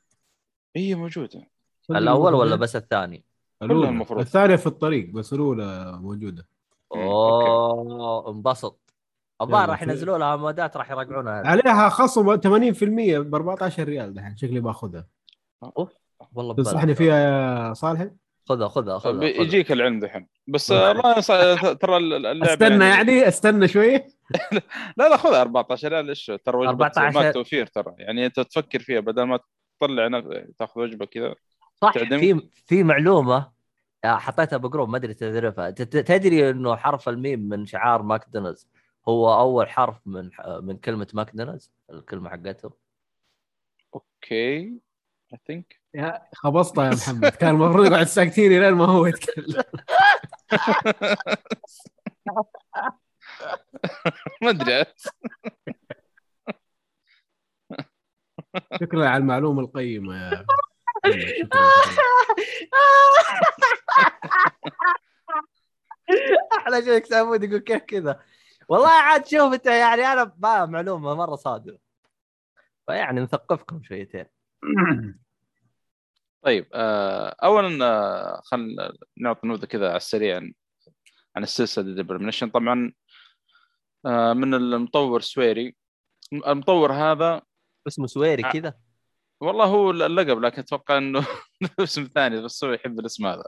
[0.75, 1.47] هي موجودة
[1.89, 3.24] الأول ولا؟ بس الثاني؟
[3.61, 3.81] الأولى.
[3.81, 4.19] كلها المفروض.
[4.19, 6.47] الثانية في الطريق بس الأولى موجودة.
[6.95, 8.79] أوه انبسط.
[9.41, 14.37] الظاهر راح ينزلوا لها مودات راح يرجعونها عليها خصم 80% ب 14 ريال دحين.
[14.37, 15.07] شكلي باخذها.
[16.33, 16.67] والله ببلاش.
[16.67, 18.07] تنصحني فيها يا صالح؟
[18.49, 19.23] خذها خذها خذها خذها.
[19.27, 21.27] يجيك العلم دحين بس الله يص-
[21.79, 24.07] ترى اللعبة استنى يعني استنى شوية
[24.97, 26.09] لا لا خذها 14 ريال.
[26.09, 27.95] إيش ترى وجبه 14 ما توفير ترى.
[27.97, 29.39] يعني أنت تفكر فيها بدل ما
[29.81, 30.23] تطلع
[30.59, 31.35] تاخذ وجبة كذا.
[31.75, 33.51] صح تعدم؟ في في معلومة
[34.05, 38.01] آه، حطيتها ب group ما أدري تعرفها ت- ت- تدري إنه حرف الميم من شعار
[38.03, 38.67] ماكدونالدز
[39.07, 40.29] هو أول حرف من
[40.61, 42.71] من كلمة ماكدونالدز؟ الكلمة حقته
[43.93, 44.79] okay
[45.33, 47.29] I think يا خبصتها يا محمد.
[47.29, 49.63] كان المفروض يقعد ساكتين لين ما هو يتكلم.
[54.41, 54.85] ما أدري.
[58.81, 60.45] شكرا على المعلومة القيمة يا.
[66.57, 68.19] أحلى شيء سامود يقول كيف كذا.
[68.69, 71.77] والله عاد شوف أنت يعني أنا ما معلومة مرة صادقه
[72.87, 74.25] فيعني نثقفكم شويتين.
[76.45, 80.37] طيب آه، اولا آه، خلينا نعطي نبذه كذا على السريع
[81.35, 82.93] عن السلسلة Deadly Premonition طبعا
[84.05, 85.75] آه، من المطور Swery.
[86.33, 87.41] المطور هذا
[87.87, 88.43] اسمه Swery.
[88.43, 88.73] كذا؟
[89.41, 91.27] والله هو اللقب لكن أتوقع إنه
[91.79, 93.43] اسم ثاني بس هو يحب الاسم هذا.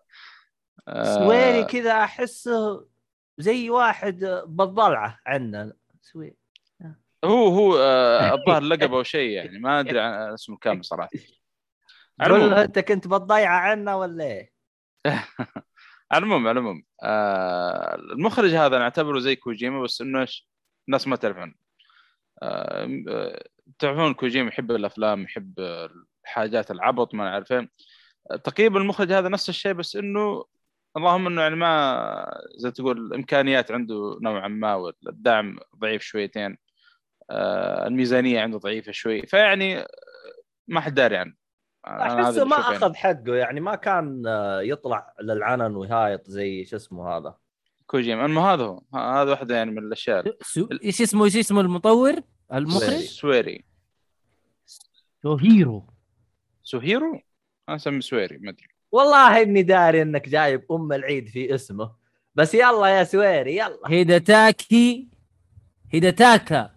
[0.88, 2.88] آه، Swery كذا أحسه
[3.38, 6.36] زي واحد بالضلعة عندنا سويري
[7.26, 11.10] هو هو آه، الظاهر لقب أو شيء يعني ما أدري عن اسمه الكامل صراحة.
[12.21, 14.52] قول أنت كنت بتضيع عنا ولا إيه؟
[16.12, 20.47] على العموم على العموم آه، المخرج هذا نعتبره زي كوجيما بس إنه إيش؟
[20.88, 21.54] الناس ما تعرف عنه.
[22.41, 23.43] آه، آه،
[23.80, 25.60] تعرفون كوجيما يحب الأفلام يحب
[26.26, 27.70] الحاجات العبط ما نعرف إيه.
[28.44, 30.46] تقريبا المخرج هذا نفس الشيء بس إنه
[30.98, 36.58] اللهم إنه يعني ما زي تقول الامكانيات عنده نوعا ما والدعم ضعيف شويتين
[37.30, 39.86] آه، الميزانية عنده ضعيفة شوي فيعني
[40.68, 41.34] ما حد داري عنه
[41.88, 42.76] هذا أحسه ما يعني.
[42.76, 47.36] أخذ حقه يعني ما كان آه، يطلع للعنن ويهايط زي شو اسمه هذا
[47.86, 50.38] كوجيما المهم هذا هو هذا واحدة يعني من الأشياء.
[50.84, 52.16] إيش اسمه إيش اسمه المطور
[52.54, 53.66] المخرج؟ سويري
[55.26, 55.88] هيرو
[56.64, 57.22] سوهيرو.
[57.70, 58.68] أنا أسمي سويري ما أدري.
[58.92, 61.96] والله إني داري إنك جايب أم العيد في اسمه.
[62.36, 63.80] بس يلا يا سويري يلا.
[63.86, 65.08] هيداتاكي
[65.94, 66.72] هيداتاكا.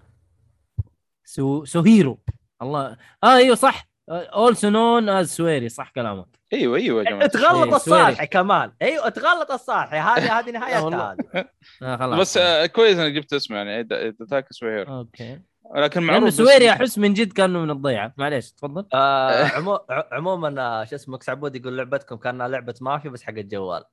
[1.24, 2.18] سو سوهيرو.
[2.62, 2.96] الله.
[3.24, 3.90] آه أيوه صح.
[4.08, 6.40] اولسو نون از سويري صح كلامك.
[6.52, 7.26] أيوه أيوه يا جماعة.
[7.26, 8.26] تغلط إيه، الصالحي سويري.
[8.26, 9.96] كمان أيوه تغلط الصالحي.
[9.96, 11.12] هذه هذه نهايتها والله.
[11.12, 11.48] هذه
[11.82, 12.20] آه خلاص.
[12.20, 13.84] بس آه، كويس إنك جبت اسمه يعني
[14.30, 14.98] تاك سوهيرو.
[14.98, 15.40] أوكي.
[15.74, 18.14] لكن معروف لأنه Swery أحس من جد كأنه من الضيعة.
[18.16, 18.86] معليش تفضل.
[18.94, 19.78] آه عمو...
[19.90, 23.84] عموما آه، شو اسمه عبود يقول لعبتكم كأنها لعبة مافيا بس حق الجوال.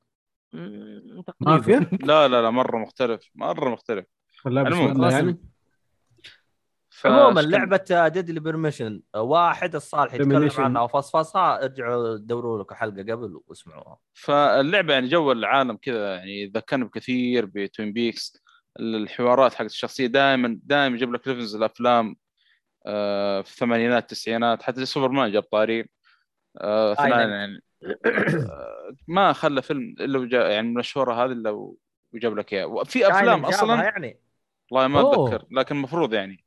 [1.39, 4.05] مافيا؟ لا لا لا مرة مختلف مرة مختلف.
[4.45, 5.37] المهم، يعني؟
[7.05, 10.49] عموما لعبة Deadly Premonition واحد الصالح يتكلم.
[10.57, 10.81] عنها.
[10.81, 13.97] وفصفصها ارجعوا دوروا لكم حلقة قبل واسمعوها.
[14.13, 18.43] فاللعبة يعني جو العالم كذا يعني ذكرني بكثير ب Twin Peaks
[18.79, 22.15] الحوارات حقت الشخصية دائما دائما يجيب لك reference الأفلام
[22.85, 25.89] آه، في الثمانينات التسعينات حتى سوبرمان جاب طاري
[26.57, 27.31] آه، آيلاند.
[27.31, 27.61] يعني
[28.35, 31.73] آه، ما خلى فيلم إلا يعني من الشهره هذه إلا
[32.13, 34.19] وجاب لك اياه وفي أفلام أصلا يعني
[34.71, 35.13] والله ما.
[35.13, 36.45] أتذكر لكن المفروض يعني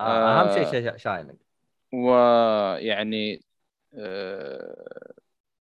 [0.00, 0.70] آه أهم شيء آه.
[0.70, 1.38] شيء Shining
[1.92, 3.42] ويعني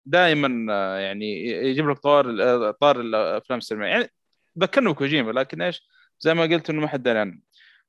[0.07, 4.12] دائما يعني يجيب لك طار آه، طار الأفلام السينمائية يعني
[4.59, 5.88] ذكرني بكوجيما لكن إيش؟
[6.21, 7.38] زي ما قلت إنه ما حد دري عنه.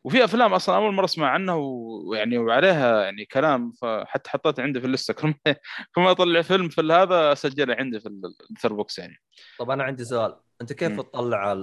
[0.03, 4.85] وفي أفلام أصلا أول مرة أسمع عنها ويعني وعليها يعني كلام فحتى حطيتها عندي في
[4.87, 5.13] اللستة.
[5.23, 5.53] كل ما
[5.95, 8.09] كل ما أطلع فيلم في هذا أسجله عندي في
[8.51, 9.17] Letterboxd يعني.
[9.59, 10.35] طب أنا عندي سؤال.
[10.61, 11.01] أنت كيف مم.
[11.01, 11.53] تطلع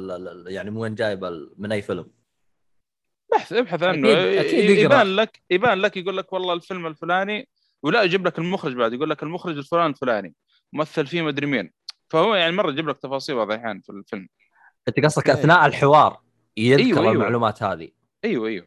[0.49, 1.25] يعني من وين جايب
[1.59, 2.11] من أي فيلم؟
[3.33, 4.09] بحث ابحث عنه.
[4.09, 4.71] أكيد- أكيد.
[4.71, 7.49] يبان لك يبان لك يقول لك والله الفيلم الفلاني
[7.83, 10.35] ولا يجيب لك المخرج بعد يقول لك المخرج الفلان الفلاني
[10.73, 11.73] ممثل فيه مدري مين.
[12.11, 14.29] فهو يعني مرة يجيب لك تفاصيل بعض الاحيان في الفيلم.
[14.88, 16.20] انت قصدك أثناء الحوار
[16.57, 17.12] يذكر أيوة، أيوة.
[17.12, 17.88] المعلومات هذه.
[18.25, 18.66] أيوه أيوه.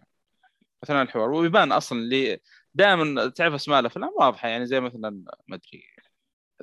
[0.84, 1.30] أثناء الحوار.
[1.30, 2.40] ويبان أصلا اللي
[2.74, 4.48] دائما تعرف أسماء الأفلام واضحة.
[4.48, 5.10] يعني زي مثلا
[5.48, 5.84] ما أدري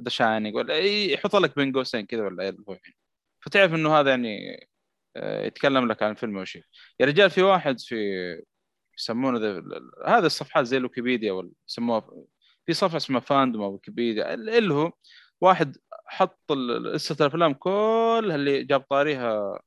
[0.01, 2.57] ذا شاينينج ولا يحط لك بين قوسين كذا ولا
[3.41, 4.67] فتعرف إنه هذا يعني
[5.17, 6.63] آه، يتكلم لك عن فيلم أو شيء.
[7.01, 7.97] يا رجال في واحد في
[8.99, 9.63] يسمونه ذا
[10.07, 12.11] هذا الصفحات زي الويكيبيديا ولا يسموها
[12.67, 14.93] في صفحة اسمها Fandom أو ويكيبيديا اللي هو
[15.41, 16.53] واحد حط
[16.95, 19.61] لستة الأفلام كلها اللي جاب طاريها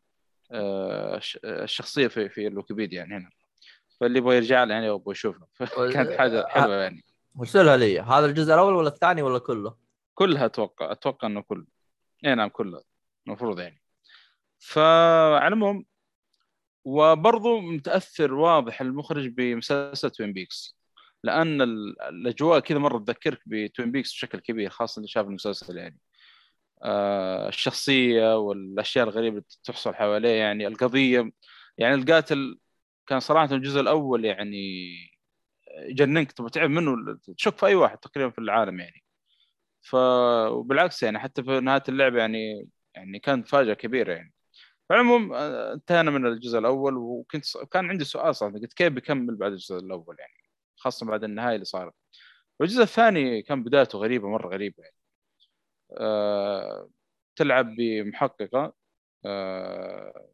[0.51, 3.29] آه، الش- الشخصية في في الويكيبيديا يعني هنا.
[3.99, 5.47] فاللي يبغى يرجع له يعني يبغى يشوفها
[5.93, 7.03] كانت حاجة حلوة يعني.
[7.35, 7.99] وارسلها لي.
[7.99, 9.75] هذا الجزء الأول ولا الثاني ولا كله؟
[10.13, 11.65] كلها أتوقع أتوقع إنه كله.
[12.25, 12.81] اي نعم كلها
[13.27, 13.81] المفروض يعني.
[14.59, 15.85] فعلى العموم
[16.85, 20.76] وبرضه متأثر واضح المخرج بمسلسل Twin Peaks
[21.27, 25.77] لأن ال- الأجواء كذا مرة تذكرك ب Twin Peaks بشكل كبير خاصة اللي شاف المسلسل
[25.77, 25.99] يعني.
[26.83, 31.31] آه الشخصية والأشياء الغريبة اللي تحصل حواليه يعني القضية
[31.77, 32.59] يعني القاتل
[33.07, 34.57] كان صراحة الجزء الأول يعني
[35.89, 39.03] يجننك تبغى تعرف منه تشك في أي واحد تقريبا في العالم يعني.
[39.81, 39.95] ف
[40.51, 44.33] وبالعكس يعني حتى في نهاية اللعبه يعني يعني كانت فاجاه كبيرة يعني.
[44.89, 49.51] فالعموم آه، انتهينا من الجزء الأول وكنت كان عندي سؤال صراحة قلت كيف بيكمل بعد
[49.51, 50.46] الجزء الأول يعني؟
[50.87, 51.93] خاصة بعد النهاية اللي صارت.
[52.59, 54.95] والجزء الثاني كان بدايته غريبة مرة غريبة يعني.
[55.99, 56.89] آه،
[57.35, 58.73] تلعب بمحققة
[59.25, 60.29] آه،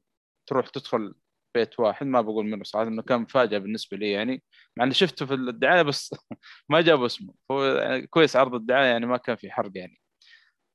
[0.48, 1.16] تروح تدخل
[1.56, 4.44] بيت واحد ما بقول منه صراحة إنه كان مفاجأة بالنسبة لي يعني.
[4.78, 6.16] مع إني شفته في الدعاية بس
[6.70, 7.34] ما جابوا اسمه.
[7.52, 9.98] هو يعني كويس عرض الدعاية يعني ما كان في حرق يعني.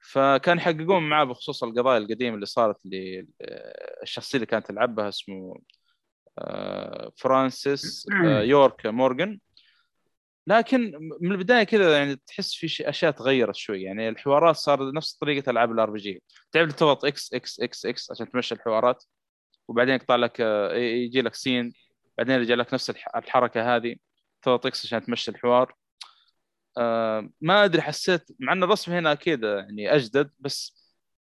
[0.01, 5.57] فكان يحققون معاه بخصوص القضايا القديمة اللي صارت للشخصيه اللي كانت تلعبها اسمه
[6.39, 9.41] آه، فرانسيس آه، يورك مورغان.
[10.49, 13.83] لكن من البداية كذا يعني تحس في أشياء تغيرت شوي.
[13.83, 18.31] يعني الحوارات صار نفس طريقة ألعاب ال RPG تعرف تضغط إكس إكس إكس إكس عشان
[18.31, 19.05] تمشي الحوارات؟
[19.69, 21.73] وبعدين يقطع لك آه، يجي لك سين
[22.19, 23.97] بعدين يرجع لك نفس الح- الحركة هذه.
[24.43, 25.75] تضغط إكس عشان تمشي الحوار.
[26.79, 30.79] آه، ما أدري حسيت مع إن الرسم هنا أكيد يعني أجدد بس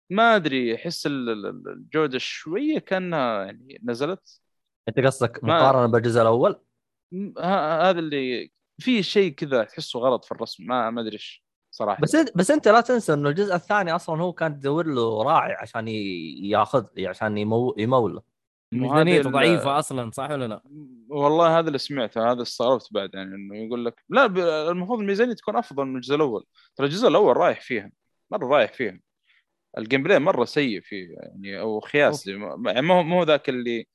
[0.09, 4.41] ما أدري أحس ال- ال- الجودة شوية كأنها يعني نزلت.
[4.89, 6.61] أنت قصدك مقارنة بالجزء الأول؟
[7.39, 12.01] هذا اللي في شيء كذا تحسه غلط في الرسم ما ما أدري إيش صراحة.
[12.01, 15.53] بس انت بس أنت لا تنسى إنه الجزء الثاني أصلا هو كان تدور له راعي
[15.53, 15.87] عشان
[16.43, 18.21] ياخذ عشان يمو يموله
[18.71, 20.61] مو ميزانيته ضعيفة أصلا صح ولا لا؟
[21.09, 25.33] والله هذا اللي سمعته هذا استغربت بعد يعني إنه يقول لك لا ب- المفروض الميزانية
[25.33, 26.45] تكون أفضل من الجزء الأول.
[26.75, 27.91] ترى الجزء الأول رايح فيها
[28.31, 28.99] مرة رايح فيها.
[29.77, 33.49] ال gameplay مرة سيء فيه يعني أو خياسي ما يعني ما هو ما هو ذاك
[33.49, 33.87] اللي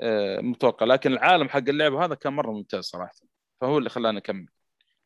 [0.00, 3.12] آه، متوقع لكن العالم حق اللعبة هذا كان مرة ممتاز صراحة.
[3.60, 4.48] فهو اللي خلاني أكمل.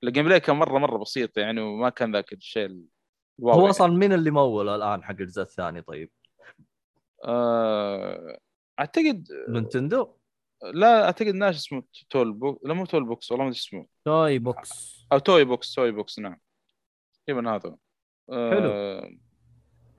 [0.05, 3.71] ال gameplay كان مره مرة بسيط يعني وما كان ذاك الشيء ال wow هو يعني.
[3.71, 6.11] أصلا مين اللي مول الآن حق الجزء الثاني طيب؟
[7.25, 8.39] آه،
[8.81, 10.17] اعتقد نينتندو؟
[10.73, 13.87] لا أعتقد ناس اسمه Toolbox لا مو Toolbox والله ما أدري اسمه.
[14.05, 15.07] توي بوكس.
[15.13, 16.41] أو توي بوكس توي بوكس نعم.
[17.27, 17.77] تقريبا هذا.
[18.31, 19.11] آه،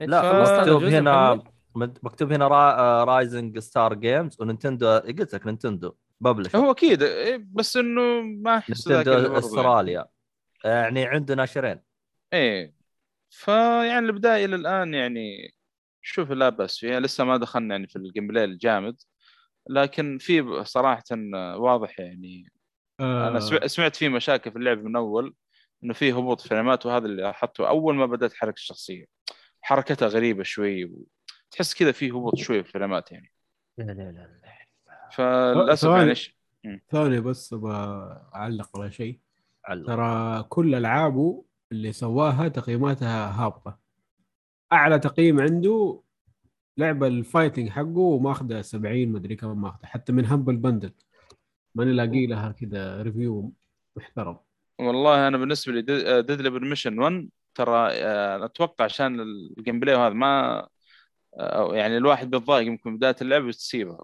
[0.00, 1.42] لا ف- مكتوب هنا
[1.76, 3.04] مكتوب هنا را...
[3.04, 5.94] Rising Star Games ونينتندو قلت لك نينتندو.
[6.22, 9.38] publisher هو أكيد إيه، بس إنه ما أحس يعني.
[9.38, 10.06] أستراليا.
[10.64, 11.80] يعني عنده ناشرين
[12.32, 12.74] إيه.
[13.30, 15.54] فيعني البداية إلى الآن يعني
[16.02, 17.00] شوف لا بأس فيها.
[17.00, 18.96] لسه ما دخلنا يعني في ال gameplay الجامد.
[19.70, 21.02] لكن في صراحة
[21.56, 22.52] واضح يعني.
[23.00, 23.38] أنا آه.
[23.38, 25.34] سمع- سمعت في مشاكل في اللعب من أول
[25.84, 29.04] إنه في هبوط frame ات وهذا اللي لاحظته أول ما بدأت حركه الشخصية
[29.60, 30.92] حركتها غريبة شوي
[31.50, 33.32] تحس كذا في هبوط شوي في ال frame ات يعني.
[33.78, 34.61] لا لا لا لا.
[35.12, 36.00] فللأسف ثواني.
[36.00, 36.36] يعني ش-
[36.90, 37.74] ثانية بس أبغى
[38.34, 39.18] أعلق على شيء.
[39.86, 43.78] ترى كل العابه اللي سواها تقييماتها هابطة.
[44.72, 46.02] أعلى تقييم عنده
[46.78, 50.92] لعبه ال fighting حقه ماخذه 70 مدري كم ماخذه حتى من Humble Bundle
[51.74, 53.52] ماني لاقي لها كذا review
[53.96, 54.36] محترم.
[54.78, 55.82] والله أنا بالنسبة لي
[56.22, 60.66] Deadly Premonition 1 ترى آه، أتوقع عشان ال gameplay وهذا ما
[61.40, 63.98] آه، يعني الواحد بيتضايق يمكن بداية اللعبه وتسيبها.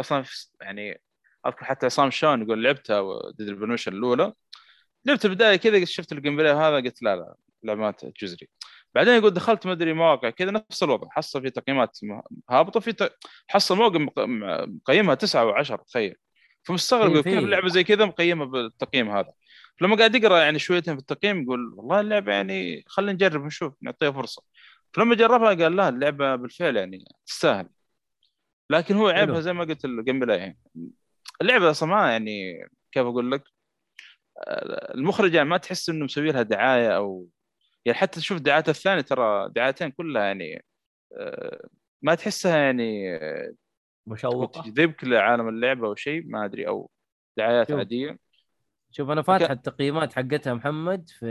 [0.00, 0.24] أصلا
[0.60, 1.00] يعني
[1.46, 3.02] أذكر حتى عصام شون يقول لعبتها
[3.38, 4.32] Deadly Premonition الأولى.
[5.04, 8.48] لعبت البداية كذا شفت ال gameplay وهذا قلت لا لا لعبات جزري.
[8.94, 11.08] بعدين يقول دخلت ما أدري مواقع كذا نفس الوضع.
[11.10, 11.98] حصل في تقييمات
[12.50, 13.12] هابطه في ت...
[13.48, 14.18] حصل موقع مق-
[14.68, 16.14] مقيمها 9 و10 تخيل.
[16.64, 19.32] فمستغرب إيه، يقول كيف لعبه زي كذا مقيمة بالتقييم هذا؟
[19.80, 24.10] فلما قاعد يقرأ يعني شويتين في التقييم يقول والله اللعبة يعني خلينا نجرب نشوف نعطيها
[24.10, 24.42] فرصة.
[24.94, 27.68] فلما جربها قال لا اللعبة بالفعل يعني تستاهل.
[28.70, 29.40] لكن هو عيبها.
[29.40, 30.38] زي ما قلت play.
[30.38, 30.58] يعني
[31.42, 33.42] اللعبة أصلا ما يعني كيف أقول لك؟
[34.38, 37.28] آه، المخرج يعني ما تحس إنه مسوي لها دعاية أو
[37.84, 40.64] يعني حتى تشوف الدعايات الثانية ترى دعايتين كلها يعني
[41.18, 41.68] آه،
[42.02, 43.54] ما تحسها يعني آه،
[44.06, 46.90] مشوقه تجذبك لعالم اللعبة أو شيء ما أدري أو
[47.36, 47.78] دعايات شوف.
[47.78, 48.18] عادية.
[48.90, 51.26] شوف أنا فاتح التقييمات حقتها محمد في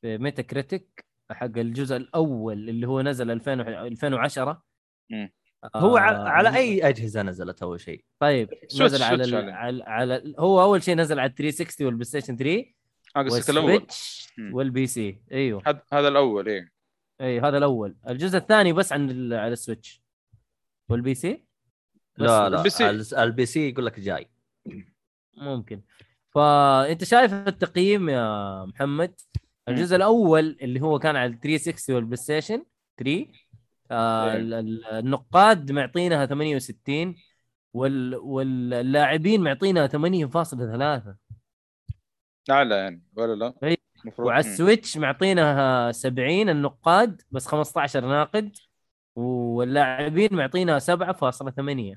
[0.00, 4.62] في Metacritic حق الجزء الأول اللي هو نزل 2000 و- 2010
[5.10, 5.32] مم.
[5.76, 9.36] هو على, آه، على أي أجهزة نزلت أول شيء؟ طيب Switch- نزل على سويتش ال-
[9.50, 9.52] عليه.
[9.52, 12.64] على, على هو أول شيء نزل على 360 وال PlayStation 3
[13.16, 13.70] آه، قصدك الأول.
[13.72, 14.28] وال Switch.
[14.52, 15.20] وال PC.
[15.32, 15.62] أيوه.
[15.66, 16.72] هذا هذا الأول إيه.
[17.20, 17.96] اي هذا الأول.
[18.08, 20.02] الجزء الثاني بس عن ال- على ال Switch.
[20.88, 21.44] وال PC؟
[22.18, 22.90] لا لا ال PC.
[22.90, 24.30] الس- ال PC يقول لك جاي.
[25.36, 25.82] ممكن.
[26.30, 29.20] فأنت شايف التقييم يا محمد؟
[29.68, 32.64] الجزء الأول اللي هو كان على 360 وال PlayStation
[32.98, 33.26] 3
[33.90, 34.36] آه إيه.
[34.38, 37.16] ال- ال- النقاد معطينها 68
[37.74, 41.14] وال واللاعبين معطينها 8.3
[42.50, 44.40] اعلى يعني ولا لا؟ المفروض وعلى.
[44.40, 48.56] ال Switch معطينها 70 النقاد بس 15 ناقد
[49.16, 51.96] واللاعبين معطينها 7.8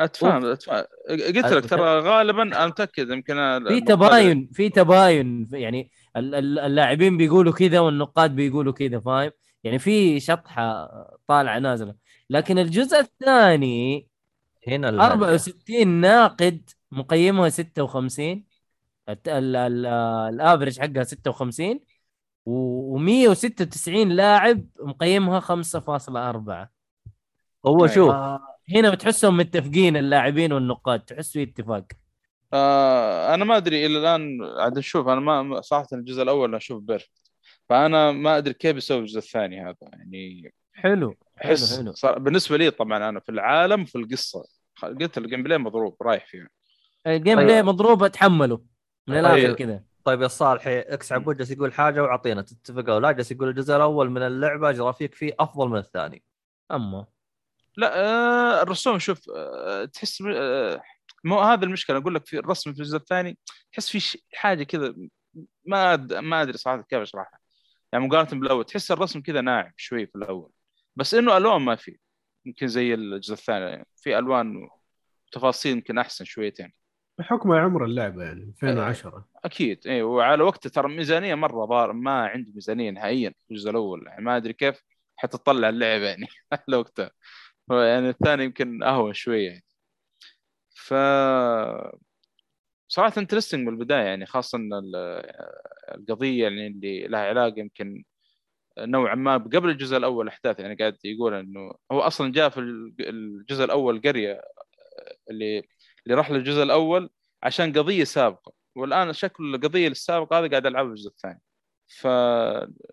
[0.00, 3.34] اتفهم اتفهم قلت لك ترى غالبا أنا متأكد يمكن
[3.68, 9.30] في تباين في تباين يعني اللاعبين بيقولوا كذا والنقاد بيقولوا كذا فاهم
[9.64, 10.88] يعني في شطحة
[11.26, 11.94] طالعة نازلة
[12.30, 14.08] لكن الجزء الثاني
[14.68, 15.12] هنا الهرجة.
[15.12, 18.44] 64 ناقد مقيمها 56
[19.08, 19.86] الت- ال- ال-
[20.34, 21.80] الافرج حقها 56
[22.48, 26.70] و196 لاعب مقيمها 5.4
[27.66, 27.86] هو.
[27.86, 28.40] شوف آه،
[28.74, 31.84] هنا بتحسهم متفقين اللاعبين والنقاد تحس في اتفاق
[32.52, 37.30] آه أنا ما أدري إلى الآن عاد نشوف أنا ما صراحة الجزء الأول أشوف perfect.
[37.68, 42.56] فأنا ما أدري كيف يسوي الجزء الثاني هذا يعني حلو حلو أحس حلو صار بالنسبة
[42.56, 44.44] لي طبعا أنا في العالم وفي القصة.
[44.82, 46.48] قلت ال gameplay مضروب رايح فيها.
[47.06, 47.46] ال game طيب.
[47.46, 48.62] play مضروب أتحمله
[49.06, 49.24] من طيب.
[49.24, 49.82] الآخر كذا.
[50.04, 53.76] طيب يا صالحي X عبود جالس يقول حاجة وأعطينا تتفق أو لا جالس يقول الجزء
[53.76, 56.22] الأول من اللعبة جرافيك فيه أفضل من الثاني.
[56.70, 57.06] أما.
[57.76, 60.82] لا آه الرسوم شوف آه تحس آه
[61.24, 61.98] مو هذا المشكلة.
[61.98, 63.38] أقول لك في الرسم في الجزء الثاني
[63.72, 64.94] تحس في حاجة كذا
[65.64, 66.14] ما أد...
[66.14, 67.38] ما أدري صراحة كيف أشرحها.
[67.92, 70.50] يعني مقارنة بالأول تحس الرسم كذا ناعم شوي في الأول
[70.96, 71.98] بس إنه ألوان ما في.
[72.46, 74.68] يمكن زي الجزء الثاني يعني في ألوان
[75.28, 76.72] وتفاصيل يمكن أحسن شويتين.
[77.18, 79.86] بحكم عمر اللعبة يعني 2010 أكيد.
[79.86, 84.06] اي وعلى وقته ترى ميزانية مرة ضار ما عنده ميزانية نهائيا في الجزء الأول.
[84.06, 84.82] يعني ما أدري كيف
[85.16, 87.10] حتى تطلع اللعبة يعني على وقتها.
[87.70, 89.64] يعني الثاني يمكن أهون شوية يعني.
[90.88, 90.94] ف
[92.88, 94.96] صراحة انترستنج من البدايه يعني خاصة إن ال-
[95.94, 98.04] القضية يعني اللي لها علاقة يمكن
[98.78, 102.60] نوعا ما قبل الجزء الأول احداث يعني قاعد يقول إنه هو أصلا جاء في
[103.00, 104.42] الجزء الأول قرية
[105.30, 105.58] اللي
[106.06, 107.10] اللي راح للجزء الأول
[107.42, 108.52] عشان قضية سابقة.
[108.76, 111.40] والآن شكل القضية السابقة هذا قاعد ألعبها الجزء الثاني.
[111.86, 112.04] ف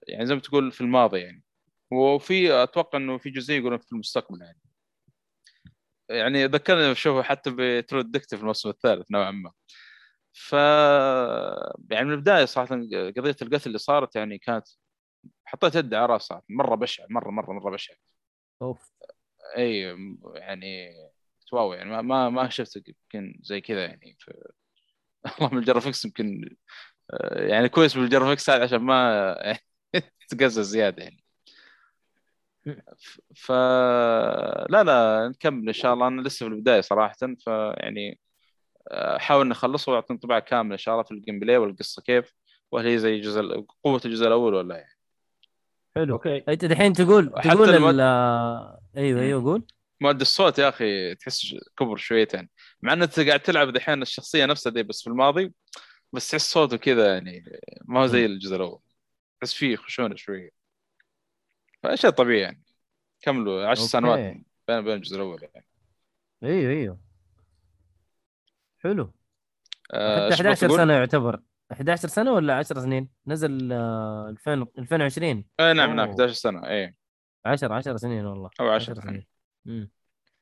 [0.07, 1.43] يعني زي ما تقول في الماضي يعني.
[1.91, 4.59] وفي أتوقع إنه في جزئيه يقولون في المستقبل يعني.
[6.09, 9.51] يعني ذكرني شوفوا حتى ب True Detective في الموسم الثالث نوعا ما.
[10.33, 10.53] ف
[11.91, 12.75] يعني من البداية صراحة
[13.17, 14.67] قضية القتل اللي صارت يعني كانت
[15.45, 17.95] حطيت يد على رأسها مرة بشعة مرة مرة مرة بشعة.
[18.61, 18.91] أوف.
[19.57, 19.97] إي
[20.35, 20.93] يعني
[21.53, 24.29] wow يعني ما ما, ما شفت يمكن زي كذا يعني ف...
[25.39, 26.55] اللهم ال graphics يمكن
[27.13, 29.59] آه، يعني كويس بال graphics هذا عشان ما
[30.29, 31.24] تقزز زيادة يعني.
[33.35, 33.51] ف-
[34.69, 36.07] لا لا نكمل إن شاء الله.
[36.07, 38.19] أنا لسه في البداية صراحة فيعني
[38.91, 42.33] آه، احاول نخلصه وأعطي انطباع كامل إن شاء الله في ال gameplay والقصة كيف
[42.71, 44.95] وهل هي زي الجزء قوة الجزء الأول ولا يعني.
[45.95, 46.13] حلو.
[46.13, 46.43] okay.
[46.49, 49.63] أنت دحين تقول تقول المود- ال- أيوه أيوه قول.
[50.01, 52.49] مؤدي الصوت يا أخي تحس كبر شويتين.
[52.81, 55.53] مع إن أنت قاعد تلعب دحين الشخصية نفسها دي بس في الماضي
[56.13, 58.79] بس تحس صوته كذا يعني ما هو زي الجزء الأول.
[59.41, 60.49] تحس فيه خشونة شوية.
[61.85, 62.63] فشيء طبيعي يعني
[63.21, 63.91] كملوا عشر أوكي.
[63.91, 64.19] سنوات
[64.67, 65.65] بين بين الجزء الأول يعني
[66.43, 66.99] إيوه إيوه
[68.79, 69.13] حلو
[69.93, 74.29] آه، حتى إيش بغيت 11 تقول؟ سنة يعتبر 11 سنة ولا 10 سنين نزل آه،
[74.29, 76.09] 2000 2020 اي نعم نعم أوه.
[76.09, 76.95] 11 سنة اي
[77.45, 79.25] 10 10 سنين والله أو 10 سنين
[79.65, 79.91] مم.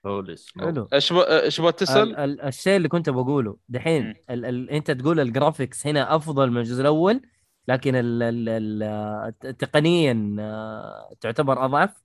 [0.05, 0.65] هولي سموك.
[0.67, 4.15] حلو إيش ب- إيش تبغى ال تسأل؟ ال الشيء اللي كنت بقوله دحين مم.
[4.29, 7.21] ال ال أنت تقول ال graphics هنا أفضل من الجزء الأول
[7.67, 12.03] لكن ال ال آه، تقنيا آه، تعتبر أضعف؟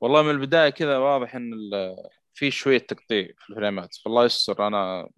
[0.00, 1.50] والله من البداية كذا واضح إن
[2.34, 3.94] في شوية تقطيع في ال frameات.
[4.04, 5.08] فالله يستر أنا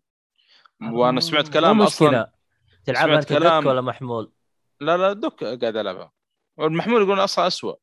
[0.93, 2.33] وأنا سمعت كلام أصلا
[2.85, 4.33] تلعبها كلام- dock ولا محمول؟
[4.81, 6.13] لا لا dock قاعد ألعبها.
[6.57, 7.79] والمحمول يقول أصلا اسوء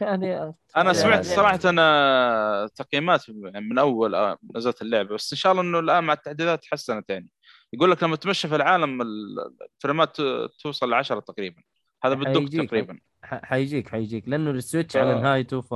[0.00, 5.14] يعني أنا يا سمعت يا- صراحة أنا تقييمات من أول آه، نزلت اللعبة.
[5.14, 7.28] بس إن شاء الله إنه الآن مع التحديثات تحسنت يعني.
[7.74, 11.62] يقول لك لما تمشي في العالم ال- ال frameات ت- توصل ل 10 تقريبا.
[12.04, 12.66] هذا بالدق.
[12.66, 12.98] تقريبا.
[13.22, 14.28] حيجيك حيجيك.
[14.28, 15.74] لأنه ال Switch ف- على نهايته ف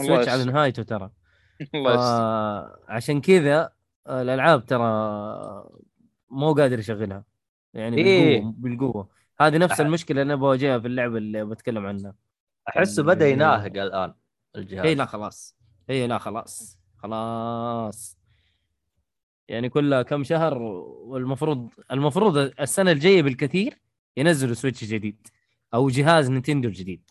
[0.00, 0.44] ال Switch على.
[0.44, 1.10] نهايته ترى.
[1.74, 2.78] الله يستر.
[2.88, 3.72] عشان كذا
[4.08, 4.84] الألعاب ترى
[6.30, 7.24] مو قادر يشغلها.
[7.74, 8.36] يعني إيه.
[8.40, 9.08] بالقوة بالقوة.
[9.40, 12.14] هذه نفس أح- المشكلة اللي أنا بواجهها في اللعبة اللي بتكلم عنها.
[12.68, 14.14] أحسه بدأ يناهق الآن
[14.56, 14.86] الجهاز.
[14.86, 15.56] هي لا خلاص.
[15.90, 16.78] هي لا خلاص.
[16.98, 18.18] خلاص.
[19.50, 23.78] يعني كلها كم شهر والمفروض المفروض السنة الجاية بالكثير
[24.16, 25.28] ينزلوا Switch جديد
[25.74, 27.10] أو جهاز Nintendo الجديد.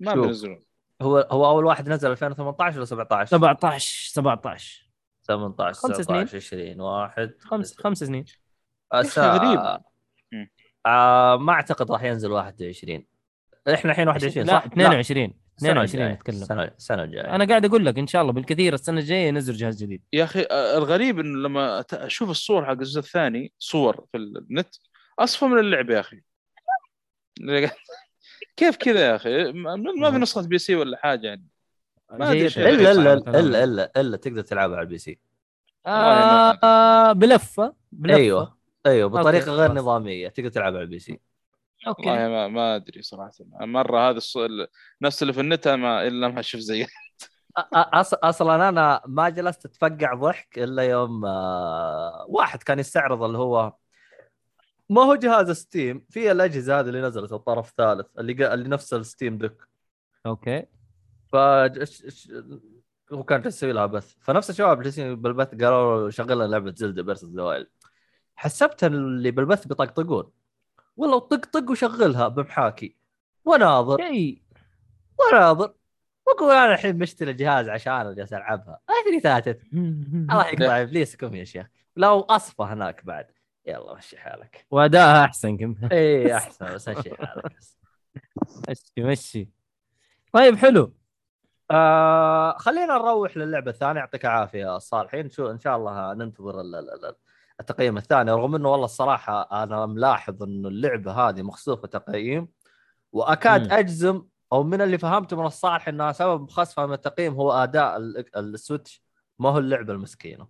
[0.00, 0.14] ما.
[0.14, 0.62] بينزلون.
[1.02, 4.88] هو هو أول واحد نزل 2018 ولا 17 17 17
[5.22, 6.24] 18 خمس سنين.
[6.24, 7.34] 19 20 واحد.
[7.40, 8.24] خمس خمس سنين.
[8.92, 9.18] أس...
[9.18, 9.80] غريب.
[10.86, 13.04] آه ما أعتقد راح ينزل 21
[13.74, 16.14] إحنا الحين 21 لا صح؟ 22 السنة 22 الجاية.
[16.14, 19.54] نتكلم السنة السنة الجايه أنا قاعد أقول لك إن شاء الله بالكثير السنة الجاية ينزل
[19.54, 24.74] جهاز جديد يا أخي الغريب إنه لما أشوف الصور حق الجزء الثاني صور في النت
[25.18, 26.20] أصفى من اللعبة يا أخي
[28.56, 31.44] كيف كذا يا أخي ما ما في نسخة بي سي ولا حاجة يعني
[32.10, 32.48] ما أدري جيد.
[32.48, 32.68] شيء.
[32.68, 33.12] الا إلا.
[33.40, 35.18] إلا إلا إلا تقدر تلعبها على البي سي
[35.86, 38.56] آه آه بلفة بلفة أيوه
[38.86, 39.72] أيوه بطريقة غير.
[39.72, 41.20] نظامية تقدر تلعبها على ال PC
[41.86, 42.10] أوكي.
[42.10, 43.30] والله ما, ما أدري صراحة.
[43.50, 44.36] مرة هذا الص...
[44.36, 44.68] ال-
[45.02, 46.86] نفس اللي في النت ما إلا ما أشوف زيه.
[47.74, 48.14] أص...
[48.14, 53.72] أصلا أنا ما جلست أتفقع ضحك إلا يوم آه، واحد كان يستعرض اللي هو
[54.90, 58.54] ما هو جهاز Steam؟ في الأجهزة هذه اللي نزلت الطرف الثالث اللي قا...
[58.54, 59.68] اللي نفس ال Steam Deck
[60.26, 60.66] okay.
[61.32, 61.36] ف
[63.12, 64.14] هو كان يسوي لها بث.
[64.20, 67.66] فنفس الشباب جالسين بالبث قالوا له شغل لنا لعبة Zelda Breath of the
[68.36, 70.30] حسبت اللي بالبث بيطقطقون.
[70.98, 72.96] والله طق وشغلها بمحاكي.
[73.44, 74.42] وناظر شيء.
[75.18, 75.74] وناظر
[76.26, 78.80] وأقول أنا الحين مشتري الجهاز عشان جالس ألعبها.
[78.88, 79.62] أدري ثاتت
[80.30, 81.66] الله يقطع إبليسكم يا شيخ.
[81.96, 83.26] لو أصفى هناك بعد.
[83.66, 84.66] يلا مشي حالك.
[84.70, 85.74] وادائها أحسن كم.
[85.92, 86.74] اي أحسن.
[86.74, 87.56] بس مشي حالك.
[88.68, 89.48] مشي مشي.
[90.32, 90.94] طيب حلو.
[91.70, 94.00] آه خلينا نروح للعبة الثانية.
[94.00, 96.60] يعطيك العافية الصالحين شو إن شاء الله ننتظر
[97.60, 102.48] التقييم الثاني رغم إنه والله الصراحة أنا ملاحظ إنه اللعبة هذه مخصوصة تقييم
[103.12, 103.72] وأكاد مم.
[103.72, 108.36] أجزم أو من اللي فهمته من الصالح انها سبب خصفها من التقييم هو أداء ال-
[108.36, 109.02] السويتش
[109.38, 110.48] ما هو اللعبة المسكينة.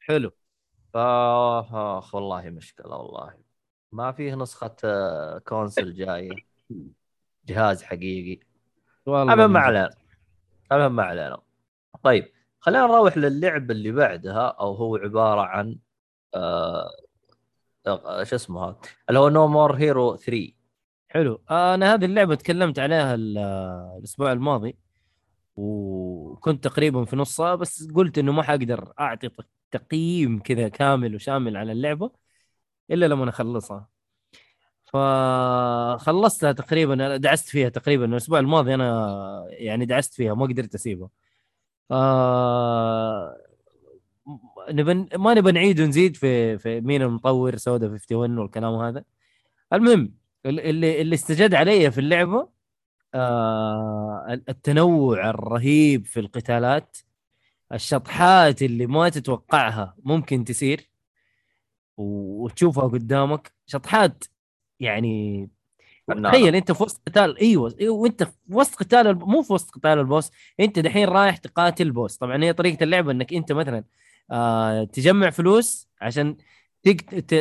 [0.00, 0.30] حلو.
[0.94, 3.34] آه آخ والله مشكلة والله.
[3.92, 6.30] ما فيه نسخة آه، console جاية.
[7.46, 8.46] جهاز حقيقي.
[9.06, 9.60] والله المهم ما.
[9.60, 9.90] علينا.
[10.72, 11.38] المهم ما علينا.
[12.02, 15.83] طيب خلينا نروح للعب اللي بعدها أو هو عبارة عن آه آه،
[18.24, 18.76] شو اسمه هذا؟
[19.08, 20.52] اللي هو No More Hero 3
[21.08, 21.42] حلو.
[21.50, 23.38] أنا هذه اللعبة تكلمت عليها ال-
[23.98, 24.76] الأسبوع الماضي
[25.56, 29.30] وكنت تقريبا في نصها بس قلت إنه ما حقدر أعطي
[29.70, 32.10] تقييم كذا كامل وشامل على اللعبة
[32.90, 33.88] إلا لما أخلصها.
[34.84, 41.08] فخلصتها تقريبا دعست فيها تقريبا الأسبوع الماضي أنا يعني دعست فيها ما قدرت أسيبها.
[41.90, 43.36] آه
[44.70, 49.04] نبن ما نبى نعيد ونزيد في في مين المطور سودا 51 والكلام هذا.
[49.72, 50.14] المهم
[50.46, 52.48] ال- اللي اللي استجد علي في اللعبة
[53.14, 56.96] آه التنوع الرهيب في القتالات
[57.72, 60.90] الشطحات اللي ما تتوقعها ممكن تصير
[61.96, 63.52] وتشوفها قدامك.
[63.66, 64.24] شطحات
[64.80, 65.48] يعني.
[66.24, 69.98] تخيل انت في وسط قتال أيوه أيوه وانت في وسط قتال مو في وسط قتال
[69.98, 70.30] ال boss
[70.60, 72.16] انت دحين رايح تقاتل boss.
[72.16, 73.84] طبعا هي طريقة اللعبة انك انت مثلا
[74.30, 76.36] آه تجمع فلوس عشان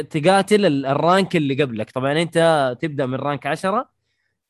[0.09, 1.91] تقاتل ال- ال rank اللي قبلك.
[1.91, 3.89] طبعا أنت تبدأ من rank 10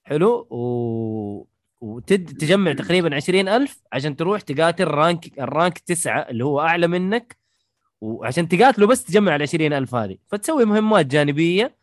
[0.04, 1.48] حلو و
[1.82, 7.38] وتجمع تقريبا 20000 عشان تروح تقاتل rank ال rank 9 اللي هو أعلى منك
[8.02, 10.18] وعشان تقاتله بس تجمع ال 20000 هذه.
[10.28, 11.76] فتسوي مهمات جانبية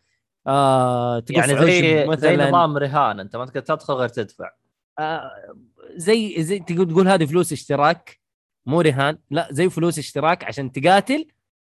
[0.46, 2.48] آه يعني زي زي مثلاً.
[2.48, 4.50] نظام رهان أنت ما تقدر تدخل غير تدفع.
[4.98, 5.30] آه،
[5.94, 8.19] زي زي تقول تقول هذه فلوس اشتراك.
[8.66, 11.26] مو رهان لا زي فلوس اشتراك عشان تقاتل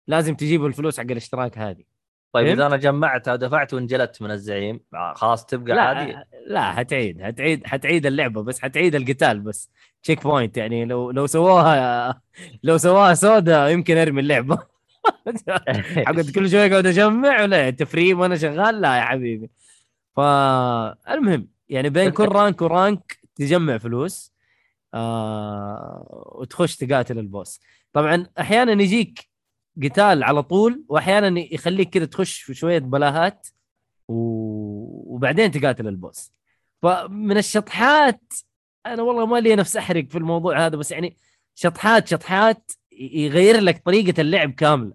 [0.07, 1.85] لازم تجيب الفلوس حق الاشتراك هذه.
[2.33, 6.17] طيب؟ إذا أنا جمعتها ودفعت وانجلدت من الزعيم آه، خلاص تبقى لا عادي؟
[6.47, 9.71] لا حتعيد حتعيد حتعيد اللعبة بس حتعيد القتال بس.
[10.03, 12.23] checkpoint يعني لو لو سووها
[12.63, 14.59] لو سووها سودا يمكن أرمي اللعبة.
[16.07, 19.51] حقت كل شوية أقعد أجمع ولا ت farmيم وأنا شغال؟ لا يا حبيبي.
[20.17, 24.34] فالمهم يعني بين كل rank و rank تجمع فلوس.
[24.95, 27.61] آه وتخش تقاتل ال boss.
[27.93, 29.29] طبعا أحيانا يجيك
[29.83, 33.49] قتال على طول واحيانا يخليك كذا تخش في شوية بلاهات
[34.09, 34.15] و...
[35.15, 36.33] وبعدين تقاتل ال boss.
[36.83, 38.21] فمن الشطحات
[38.87, 41.17] أنا والله ما لي نفس أحرق في الموضوع هذا بس يعني
[41.55, 44.95] شطحات شطحات يغير لك طريقة اللعب كاملة.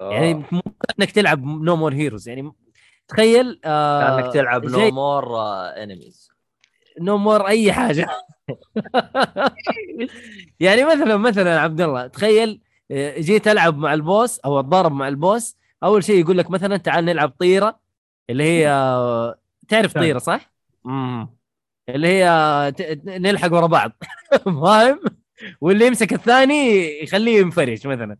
[0.00, 0.44] يعني آه.
[0.52, 0.62] مو
[0.98, 2.52] انك تلعب No More Heroes يعني
[3.08, 5.40] تخيل آه كأنك تلعب no more
[5.82, 6.28] enemies
[7.00, 8.08] no more أي حاجة.
[10.60, 15.08] يعني مثلا مثلا عبد الله تخيل آه، جيت ألعب مع ال boss أو أتضارب مع
[15.08, 17.80] ال boss أول شيء يقول لك مثلا تعال نلعب طيرة
[18.30, 18.68] اللي هي
[19.68, 20.04] تعرف نعم.
[20.04, 20.52] طيرة صح؟
[21.88, 22.72] اللي هي
[23.04, 23.92] نلحق ورا بعض.
[24.62, 25.00] فاهم؟
[25.60, 28.16] واللي يمسك الثاني يخليه ينفرش مثلا.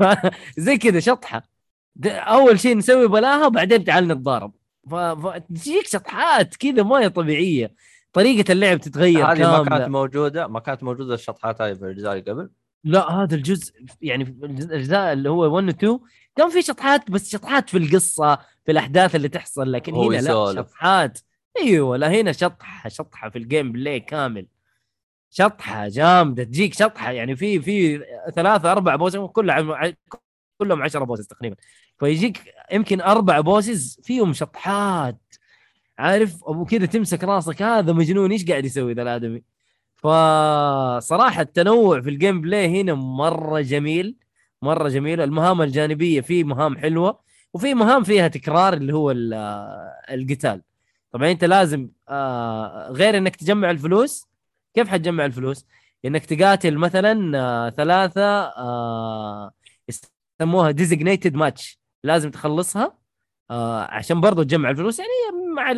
[0.58, 1.42] زي كذا شطحة.
[2.06, 4.52] أول شيء نسوي بلاها وبعدين تعال نتضارب.
[4.90, 7.74] فتجيك شطحات كذا ما هي طبيعية.
[8.16, 12.30] طريقة اللعب تتغير هذه ما كانت موجودة ما كانت موجودة الشطحات هذه في الاجزاء اللي
[12.32, 12.50] قبل؟
[12.84, 15.98] لا هذا الجزء يعني الاجزاء اللي هو 1 و 2
[16.36, 20.52] كان في شطحات بس شطحات في القصة في الأحداث اللي تحصل لكن هنا لا.
[20.54, 21.18] شطحات.
[21.60, 24.46] أيوه لا هنا شطحة شطحة في ال gameplay كامل.
[25.30, 28.04] شطحة جامدة تجيك شطحة يعني في في
[28.34, 29.94] ثلاثة أربع bosses كلهم
[30.58, 31.56] كلهم 10 bosses تقريبا.
[31.98, 35.18] فيجيك يمكن أربع bosses فيهم شطحات.
[35.98, 39.42] عارف ابو كذا تمسك راسك هذا مجنون إيش قاعد يسوي ذا الآدمي؟
[39.96, 44.16] فصراحة التنوع في ال gameplay هنا مرة جميل
[44.62, 45.20] مرة جميل.
[45.20, 47.20] المهام الجانبية في مهام حلوة
[47.54, 49.34] وفي مهام فيها تكرار اللي هو ال-
[50.10, 50.62] القتال.
[51.12, 54.26] طبعا أنت لازم آه، غير إنك تجمع الفلوس
[54.74, 55.66] كيف حتجمع الفلوس؟
[56.04, 59.52] إنك تقاتل مثلا آه، ثلاثة آه،
[60.40, 62.98] يسموها designated match لازم تخلصها
[63.50, 65.10] آه، عشان برضو تجمع الفلوس يعني
[65.56, 65.74] مع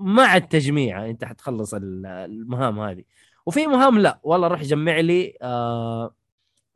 [0.00, 3.04] مع التجميع انت حتخلص ال- المهام هذه.
[3.46, 6.14] وفي مهام لا والله روح جمع لي آه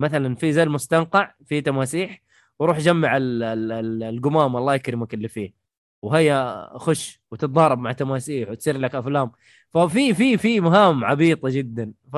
[0.01, 2.23] مثلا في زي المستنقع في تماسيح
[2.59, 5.53] وروح جمع ال- ال- القمام الله يكرمك اللي فيه.
[6.03, 9.33] وهيا خش وتتضارب مع تماسيح وتصير لك أفلام.
[9.71, 11.93] ففي في في مهام عبيطة جدا.
[12.13, 12.17] ف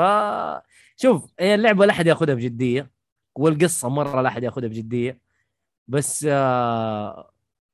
[0.97, 2.91] شوف هي اللعبة لا أحد يأخذها بجدية
[3.35, 5.21] والقصة مرة لا أحد يأخذها بجدية.
[5.89, 7.30] بس آه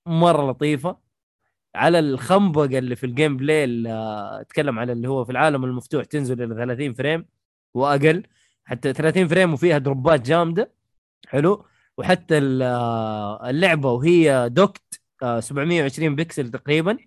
[0.07, 0.97] مرة لطيفة.
[1.75, 6.05] على الخنبقة اللي في ال gameplay اللي آه، اتكلم على اللي هو في العالم المفتوح
[6.05, 7.27] تنزل إلى 30 frame
[7.75, 8.23] وأقل.
[8.65, 10.73] حتى 30 frame وفيها دروبات جامدة.
[11.29, 11.65] حلو.
[11.99, 16.99] وحتى ال- آه، اللعبة وهي docked آه، 720 بكسل تقريبا.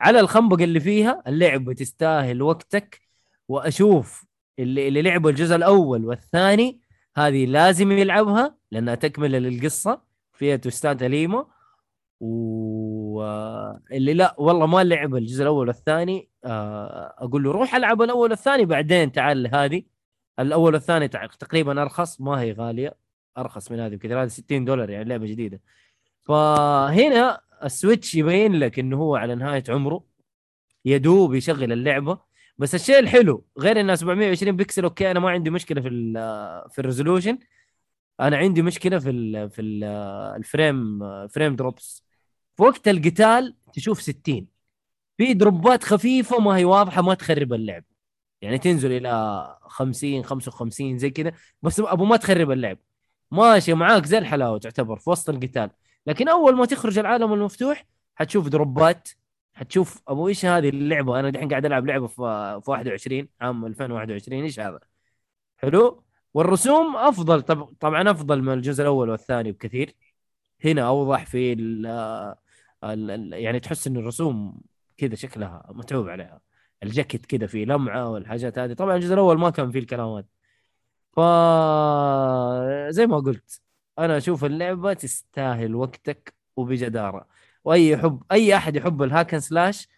[0.00, 3.00] على الخنبقة اللي فيها اللعبه تستاهل وقتك.
[3.48, 4.24] وأشوف
[4.58, 6.80] اللي اللي لعبوا الجزء الأول والثاني
[7.16, 10.02] هذه لازم يلعبها لأنها تكمله للقصة.
[10.32, 11.57] فيها توستات أليمة.
[12.20, 16.28] واللي لا والله ما لعب الجزء الأول والثاني.
[16.44, 19.82] آه، أقول له روح ألعب الأول والثاني بعدين تعال لهذه
[20.38, 22.96] الأول والثاني تقريبا أرخص ما هي غالية
[23.38, 25.60] أرخص من هذه بكثير هذه 60 دولار يعني لعبة جديدة.
[26.22, 30.04] فهنا السويتش يبين لك إنه هو على نهاية عمره.
[30.84, 32.18] يدوب يشغل اللعبة.
[32.58, 36.14] بس الشيء الحلو غير انها 720 pixel okay أنا ما عندي مشكلة في ال
[36.70, 37.38] في ال resolution.
[38.20, 39.84] أنا عندي مشكلة في ال في ال
[40.36, 42.07] ال frame frame drops.
[42.58, 44.46] في وقت القتال تشوف 60
[45.18, 47.84] في دروبات خفيفة ما هي واضحة ما تخرب اللعب.
[48.42, 51.32] يعني تنزل إلى 50 55 زي كذا.
[51.62, 52.78] بس أبو ما تخرب اللعب.
[53.30, 55.70] ماشي معاك زي الحلاوة تعتبر في وسط القتال.
[56.06, 59.08] لكن أول ما تخرج العالم المفتوح حتشوف دروبات
[59.54, 64.42] حتشوف أبو إيش هذه اللعبة؟ أنا دحين قاعد ألعب لعبة في في 21 عام 2021
[64.42, 64.80] إيش هذا؟
[65.56, 66.04] حلو.
[66.34, 67.42] والرسوم أفضل.
[67.42, 69.94] طب طبعا أفضل من الجزء الأول والثاني بكثير.
[70.64, 71.54] هنا أوضح في
[72.82, 74.60] يعني تحس إن الرسوم
[74.96, 76.40] كذا شكلها متعوب عليها.
[76.82, 78.72] الجاكيت كذا فيه لمعة والحاجات هذه.
[78.72, 80.26] طبعا الجزء الأول ما كان فيه الكلام هذا.
[81.12, 81.20] ف
[82.90, 83.60] زي ما قلت
[83.98, 87.28] أنا أشوف اللعبة تستاهل وقتك وبجدارة.
[87.64, 89.88] وأي يحب أي أحد يحب ال hack and slash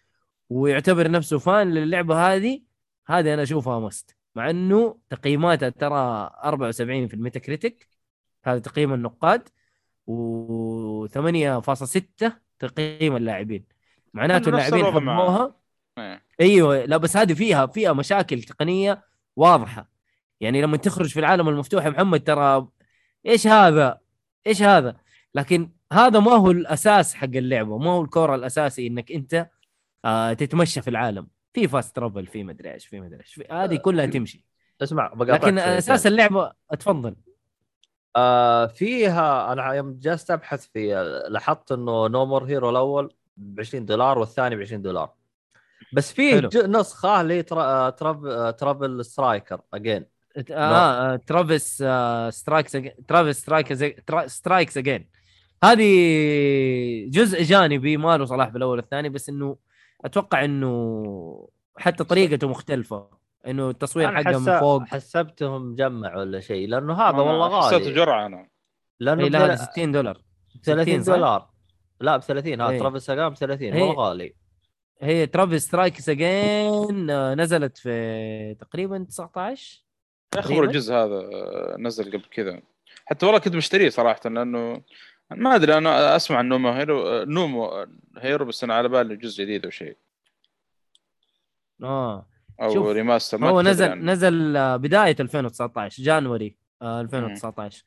[0.49, 2.61] ويعتبر نفسه fan للعبة هذه
[3.07, 7.87] هذه أنا أشوفها must مع إنه تقييماتها ترى 74 في الميتاكريتيك
[8.45, 9.49] هذا تقييم النقاد
[10.09, 12.31] و8.6
[12.67, 13.65] تقييم اللاعبين
[14.13, 15.55] معناته اللاعبين حبوها
[15.97, 16.23] إيه.
[16.41, 19.03] أيوه لا بس هذه فيها فيها مشاكل تقنية
[19.35, 19.89] واضحة
[20.41, 22.67] يعني لما تخرج في العالم المفتوح يا محمد ترى
[23.25, 23.99] إيش هذا؟
[24.47, 24.97] إيش هذا؟
[25.35, 29.49] لكن هذا ما هو الأساس حق اللعبة ما هو ال core الأساسي إنك أنت
[30.05, 34.05] آه تتمشى في العالم في fast travel في مدري إيش في مدري إيش هذه كلها
[34.05, 34.45] تمشي
[34.81, 35.57] اسمع بقاطعك لكن.
[35.57, 37.15] أساس اللعبة اتفضل
[38.15, 40.93] آه فيها أنا يوم جلست أبحث في
[41.29, 45.13] لاحظت إنه No More Heroes الأول ب 20 دولار والثاني ب 20 دولار.
[45.93, 46.11] بس.
[46.49, 47.89] ج- نسخه اللي ترا...
[47.89, 48.55] تراب...
[48.57, 50.05] ترافل سترايكر اجين
[50.51, 53.83] آه, آه ترافيس آه سترايكس ترافيس سترايكس
[54.27, 55.09] سترايكس اجين
[55.63, 55.85] هذه
[57.09, 59.57] جزء جانبي ما له صلاح بالأول والثاني بس إنه
[60.05, 63.20] أتوقع إنه حتى طريقته مختلفة.
[63.47, 64.59] إنه التصوير حقه من.
[64.59, 68.47] فوق حسبتهم جمع ولا شيء لأنه هذا والله حسيته غالي جرعة أنا
[68.99, 70.21] لأنه إيه لا هذا ب 60 دولار
[70.63, 71.49] 30 60 صح؟ دولار
[72.01, 72.79] لا ب 30 ها إيه.
[72.79, 73.83] ترافل سجان ب 30 إيه.
[73.83, 74.35] مو غالي
[75.01, 77.11] هي ترافيس سترايكس أجين
[77.41, 79.83] نزلت في تقريبا 19
[80.35, 80.59] يا أخي.
[80.59, 82.61] الجزء هذا آه، نزل قبل كذا
[83.05, 84.81] حتى والله كنت مشتريه صراحة لأنه
[85.31, 87.85] ما أدري أنا أسمع عن نومو هيرو آه، نومو
[88.17, 89.97] هيرو بس أنا على بالي جزء جديد أو شيء
[91.83, 92.27] آه
[92.61, 94.11] أو ريماستر ما هو نزل عنه.
[94.11, 97.83] نزل آه، بداية 2019 جانوري آه، 2019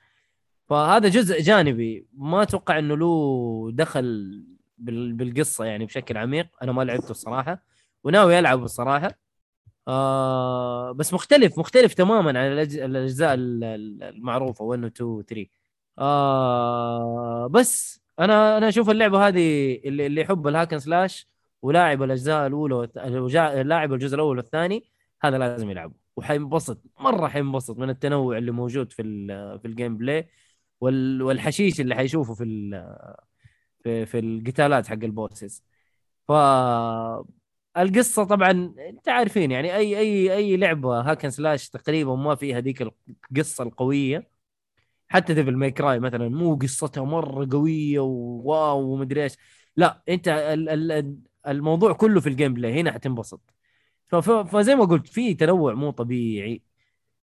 [0.68, 4.42] فهذا جزء جانبي ما أتوقع إنه له دخل
[4.78, 6.46] بال- بالقصة يعني بشكل عميق.
[6.62, 7.62] أنا ما لعبته الصراحة
[8.04, 9.10] وناوي العبه الصراحة.
[9.88, 15.46] آه بس مختلف مختلف تماما عن الأجزاء ال- ال- المعروفة 1 و 2 و 3
[15.98, 21.28] آه بس أنا أنا أشوف اللعبة هذه اللي اللي يحب ال hack and slash
[21.64, 22.88] ولاعب الأجزاء الأولى
[23.62, 24.84] لاعب الجزء الأول والثاني
[25.22, 25.94] هذا لازم يلعبه.
[26.16, 30.28] وحينبسط مرة حينبسط من التنوع اللي موجود في ال- في ال gameplay
[30.80, 33.16] وال- والحشيش اللي حيشوفه في ال-
[33.84, 35.64] في في القتالات حق ال bosses.
[36.28, 36.32] ف
[37.76, 38.50] القصة طبعا
[38.88, 42.82] أنت عارفين يعني اي اي أي لعبة hack and slash تقريبا ما فيها ذيك
[43.30, 44.28] القصة القوية.
[45.08, 49.36] حتى Devil May Cry مثلا مو قصتها مرة قوية و wow ومدري إيش.
[49.76, 50.28] لا أنت
[51.48, 53.40] الموضوع كله في ال gameplay هنا حتنبسط.
[54.52, 56.62] فزي ما قلت في تنوع مو طبيعي.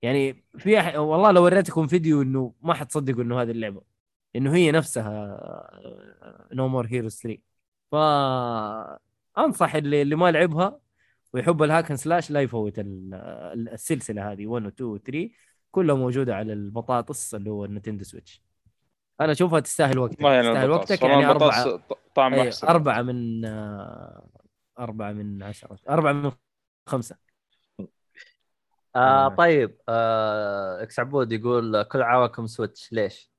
[0.02, 0.96] يعني في أح...
[0.98, 3.82] والله لو وريتكم فيديو إنه ما حتصدقوا إنه هذه اللعبة.
[4.36, 5.40] إنه هي نفسها
[6.52, 7.42] No More Heroes 3
[7.92, 7.94] ف
[9.38, 10.80] أنصح اللي اللي ما لعبها
[11.32, 13.14] ويحب ال hack and slash لا يفوت ال-
[13.54, 15.30] ال- السلسلة هذه 1 و 2 و 3
[15.70, 18.42] كلها موجودة على البطاطس اللي هو ال Nintendo Switch
[19.20, 20.20] أنا اشوفها تستاهل وقتك.
[20.20, 22.66] يعني تستاهل وقتك يعني اربعه ط- طعمه أي أحسن.
[22.66, 24.28] أربعة من آه،
[24.78, 25.78] أربعة من عشرة.
[25.90, 26.32] أربعة من
[26.88, 27.16] خمسة.
[28.96, 29.28] آه آه.
[29.28, 32.92] طيب آه X عبود يقول كل عواكم Switch.
[32.92, 33.30] ليش؟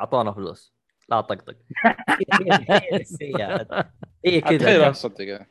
[0.00, 0.74] أعطونا فلوس.
[1.08, 1.56] لا طقطق.
[4.26, 4.92] اي كذا.
[4.92, 5.46] صدق.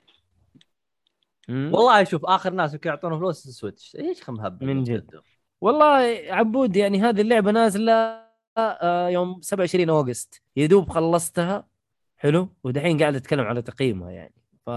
[1.49, 3.95] والله شوف آخر ناس يمكن يعطونا فلوس Switch.
[3.99, 4.65] إيش خم هبل.
[4.67, 5.21] من جد.
[5.61, 8.26] والله عبود يعني هذه اللعبة نازلة آه،
[9.09, 10.41] يوم 27 August.
[10.55, 11.67] يدوب خلصتها.
[12.17, 12.49] حلو.
[12.63, 14.33] ودحين قاعد أتكلم على تقييمها يعني.
[14.65, 14.69] ف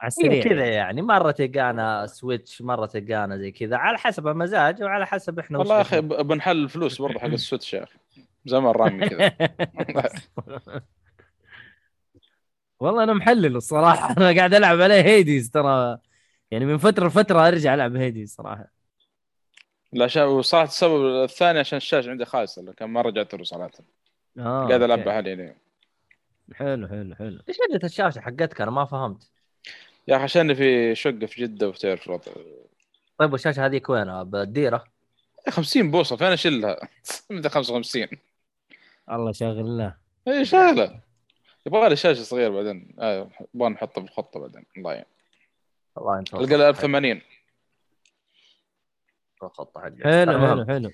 [0.00, 0.74] على السريع كذا يعني.
[0.74, 1.02] يعني.
[1.02, 3.76] مرة تلقانا Switch مرة تلقانا زي كذا.
[3.76, 7.74] على حسب المزاج وعلى حسب إحنا والله يا أخي بنحل الفلوس برضه حق ال Switch
[7.74, 7.98] يا أخي.
[8.46, 9.32] زمان رامي كذا.
[12.80, 14.12] والله أنا محلل الصراحة.
[14.18, 15.98] أنا قاعد ألعب عليه Hades ترى.
[16.50, 18.79] يعني من فترة لفترة أرجع ألعب Hades صراحة.
[19.92, 23.70] لا عشان وصراحه السبب الثاني عشان الشاشه عندي خايسه لكن ما رجعت له صراحة.
[24.38, 25.12] آه قاعد ألعب أوكي.
[25.12, 25.56] حاليا
[26.54, 27.40] حلو حلو حلو.
[27.48, 29.30] إيش وجهه الشاشة حقتك؟ أنا ما فهمت.
[30.08, 32.32] يا أخي عشان في شقة في جدة وتعرف الوضع
[33.18, 34.84] طيب والشاشة هذيك وينها؟ بالديرة؟
[35.48, 36.76] 50 بوصه فين أشيلها؟
[37.30, 38.06] من 55
[39.10, 39.94] الله شاغل له
[40.28, 41.00] اي شغلة.
[41.66, 42.96] يبغى لي شاشة صغيرة بعدين.
[42.98, 44.64] آه، يبغى نحطها بالخطة بعدين.
[44.76, 45.04] الله يعين.
[45.96, 47.20] والله انت ألقى ال 1080
[49.46, 50.48] الخطه حقك حلو المهم.
[50.50, 50.90] حلو حلو.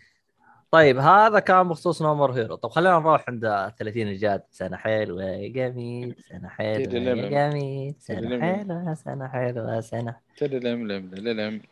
[0.70, 2.54] طيب هذا كان بخصوص نومر هيرو.
[2.54, 4.42] طب خلينا نروح عند 30 الجاد.
[4.50, 6.16] سنة حلوة يا جميل.
[6.28, 6.94] سنة حلوة.
[6.94, 7.94] يا جميل.
[7.98, 8.40] سنة.
[8.40, 10.16] حلوة سنة حلوة سنة.
[10.36, 11.62] تللم لم للم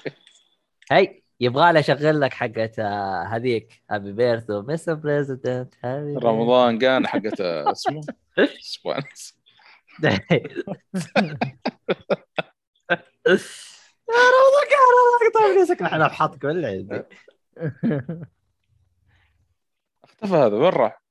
[0.92, 3.82] هي يبغى لي اشغل لك حقت آه، هذيك.
[3.90, 5.74] هابي بيرثو مستر بريزيدنت
[6.22, 7.40] رمضان كان حقت
[7.72, 8.00] اسمه؟
[8.60, 9.36] سبونس
[14.08, 17.02] يا رمضان قاعد طيب ليش إحنا بحطك ولا عندي.
[20.04, 21.02] اختفى هذا وين راح؟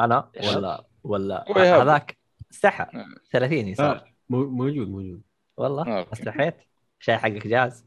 [0.00, 1.44] أنا؟ ولا ولا.
[1.82, 2.18] هذاك
[2.52, 3.06] استحى آه.
[3.32, 5.22] 30 يصار آه، مو- موجود موجود.
[5.56, 6.06] والله.
[6.12, 6.56] استحيت
[6.98, 7.86] شاي حقك جاهز؟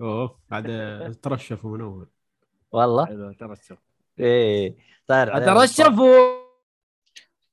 [0.00, 0.64] أوه بعد
[1.22, 2.08] ترشف من أول.
[2.72, 3.32] والله.
[3.32, 3.78] ترشف.
[4.20, 4.76] إيه.
[5.06, 6.00] طاير علينا اترشف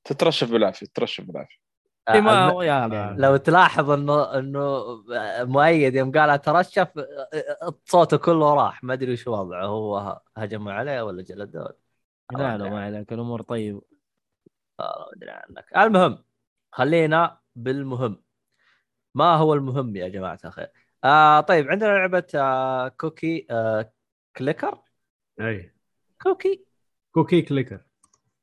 [0.04, 1.56] تترشف بالعافية تترشف بالعافية.
[2.08, 4.84] آه، هو يا لو تلاحظ انه إنه
[5.44, 6.88] مؤيد يوم قال أترشف
[7.84, 8.84] صوته كله راح.
[8.84, 9.64] ما أدري وش وضعه.
[9.66, 11.76] هو هجموا عليه ولا جلدوه
[12.32, 13.12] لا لا ما عليك.
[13.12, 13.80] الأمور طيب.
[14.78, 15.64] ما أدري عنك.
[15.76, 16.24] المهم
[16.72, 18.22] خلينا بالمهم.
[19.14, 20.68] ما هو المهم يا جماعة الخير؟
[21.04, 23.92] آه طيب عندنا لعبة آه cookie آه
[24.36, 24.78] clicker؟
[25.40, 25.74] أي.
[26.22, 26.64] cookie.
[27.12, 27.80] cookie clicker.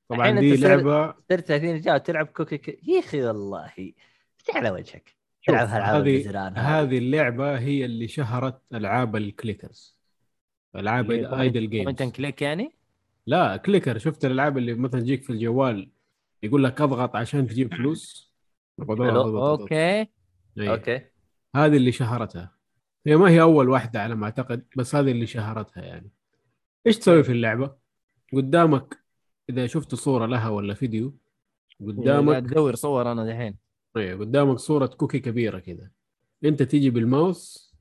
[0.09, 1.13] طبعا دي لعبة.
[1.29, 2.87] صرت 30 رجال تلعب cookie ك...
[2.87, 3.71] يا أخي والله.
[4.55, 5.15] على وجهك؟
[5.47, 6.97] تلعب هالالعاب هذه هذه.
[6.97, 9.99] اللعبة هي اللي شهرت ألعاب ال clickers.
[10.75, 12.71] ألعاب idle point games click يعني؟
[13.27, 13.97] لا clicker.
[13.97, 15.91] شفت الألعاب اللي مثلا تجيك في الجوال
[16.43, 18.33] يقول لك أضغط عشان تجيب فلوس.
[18.79, 19.75] okay.
[19.75, 20.07] أي.
[20.57, 21.01] okay.
[21.55, 22.57] هذه اللي شهرتها.
[23.07, 26.11] هي ما هي أول واحدة على ما أعتقد بس هذه اللي شهرتها يعني.
[26.87, 27.75] إيش تسوي في اللعبة؟
[28.33, 29.06] قدامك
[29.49, 31.13] إذا شفت صورة لها ولا فيديو
[31.81, 33.55] قدامك ادور صور أنا دحين.
[33.97, 35.89] إيه قدامك صورة cookie كبيرة كذا
[36.45, 37.73] أنت تيجي بالماوس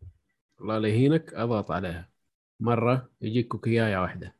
[0.60, 2.08] الله لا يهينك أضغط عليها.
[2.60, 4.34] مرة يجيك كوكياية واحدة.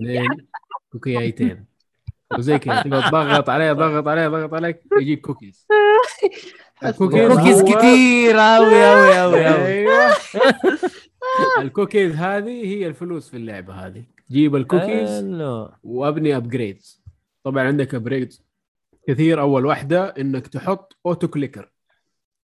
[0.00, 0.46] اثنين
[0.92, 1.64] كوكيايتين.
[2.38, 5.66] وزي كذا تقعد تضغط عليه ضغط عليه ضغط عليك يجيك كوكيز.
[6.84, 9.66] ال cookies cookies كثير أوي أوي أوي أوي.
[9.66, 10.14] أيوه.
[11.58, 14.04] الكوكيز هذه هي الفلوس في اللعبة هذه.
[14.32, 15.24] جيب الكوكيز.
[15.82, 17.02] وأبني upgrades
[17.44, 18.44] طبعا عندك upgrades
[19.08, 19.40] كثير.
[19.40, 21.72] أول واحدة إنك تحط auto clicker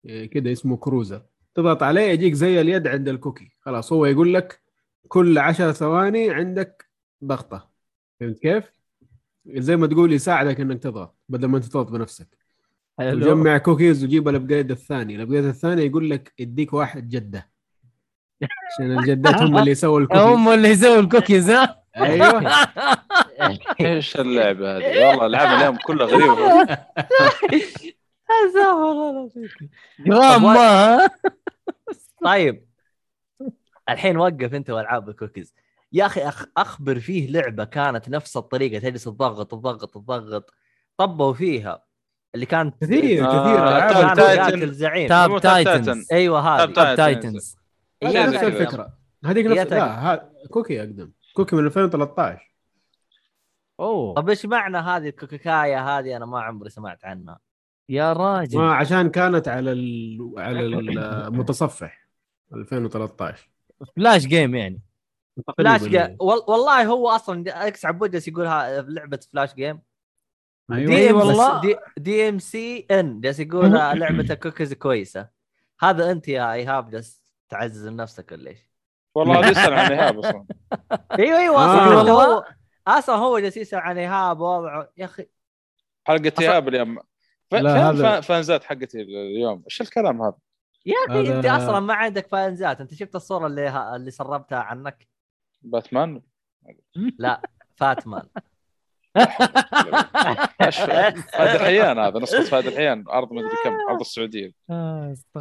[0.07, 1.23] إيه كده اسمه cursor
[1.55, 4.61] تضغط عليه يجيك زي اليد عند ال cookie خلاص هو يقول لك
[5.09, 6.87] كل عشر ثواني عندك
[7.25, 7.71] ضغطة.
[8.21, 8.65] فهمت كيف؟
[9.47, 12.39] زي ما تقول يساعدك إنك تضغط بدل ما أنت تضغط بنفسك.
[12.99, 13.17] حلو.
[13.17, 15.17] وجمع كوكيز وجيب ال upgrade الثاني.
[15.17, 17.56] ال upgrade الثاني يقول لك اديك واحدة جدة.
[18.43, 20.23] عشان الجدات هم اللي يسووا الكوكيز.
[20.23, 22.53] هم اللي يسووا الكوكيز ها؟ أيوه.
[23.81, 26.79] إيش اللعبة هذه؟ والله العاب اليوم كلها غريبة.
[30.53, 31.11] ها
[32.25, 32.67] طيب.
[33.89, 35.55] الحين وقف أنت وألعاب الكوكيز.
[35.93, 36.45] يا أخي أخ...
[36.57, 40.55] أخبر فيه لعبة كانت نفس الطريقة تجلس تضغط تضغط تضغط.
[40.97, 41.83] طبوا فيها.
[42.35, 44.15] اللي كانت كثير آه، كثير.
[44.15, 44.73] Tap Titan.
[44.73, 45.09] زعيم.
[45.09, 45.87] Tap Titans.
[45.87, 46.05] Titan.
[46.13, 46.73] أيوه هذه.
[46.73, 47.57] Tap Titans.
[48.05, 48.45] شيء هذه نفس.
[48.45, 48.93] الفكرة.
[49.25, 49.73] هذيك نفس.
[49.73, 50.31] لا ها...
[50.51, 51.13] كوكي أقدم.
[51.35, 52.53] كوكي من 2013
[53.81, 54.15] أوه.
[54.15, 57.39] طب إيش معنى هذه الكوكاكايا هذه؟ أنا ما عمري سمعت عنها.
[57.89, 58.59] يا راجل.
[58.59, 60.19] ما عشان كانت على ال...
[60.37, 62.09] على المتصفح
[62.55, 63.51] 2013
[63.97, 64.81] فلاش جيم يعني.
[65.59, 65.85] فلاش.
[65.85, 66.17] جيم.
[66.21, 66.39] وال...
[66.49, 68.83] والله هو أصلا إكس عبود جالس يقول ها...
[68.83, 69.81] لعبة فلاش جيم.
[70.73, 70.87] أيوه.
[70.87, 71.61] دي إم والله.
[71.61, 73.21] دي, دي إم سي إن.
[73.21, 75.29] جالس يقول لعبة الكوكيز كويسة.
[75.81, 78.59] هذا أنت يا إيهاب جالس تعزز من نفسك ولا إيش؟
[79.15, 80.45] والله هذا يسال عن إيهاب أصلا
[81.19, 81.67] أيوه أيوه آه.
[81.75, 82.13] أصلا والله.
[82.37, 82.45] هو
[82.87, 85.27] أصلا هو جالس يسأل عن إيهاب وضعه يا أخي
[86.07, 86.99] حلقة أصلاً- إيهاب اليوم
[87.51, 90.37] ف- لا، فين فانزات حقتي اليوم إيش الكلام هذا؟
[90.87, 95.09] يا أخي هذا- أنت أصلا ما عندك فانزات أنت شفت الصورة اللي اللي سربتها عنك
[95.63, 96.23] باتمان
[97.19, 97.43] لا
[97.77, 98.23] فاتمان
[101.33, 104.53] فهد الحيان هذا نسخة فهد الحيان عرض مدري كم عرض السعودية.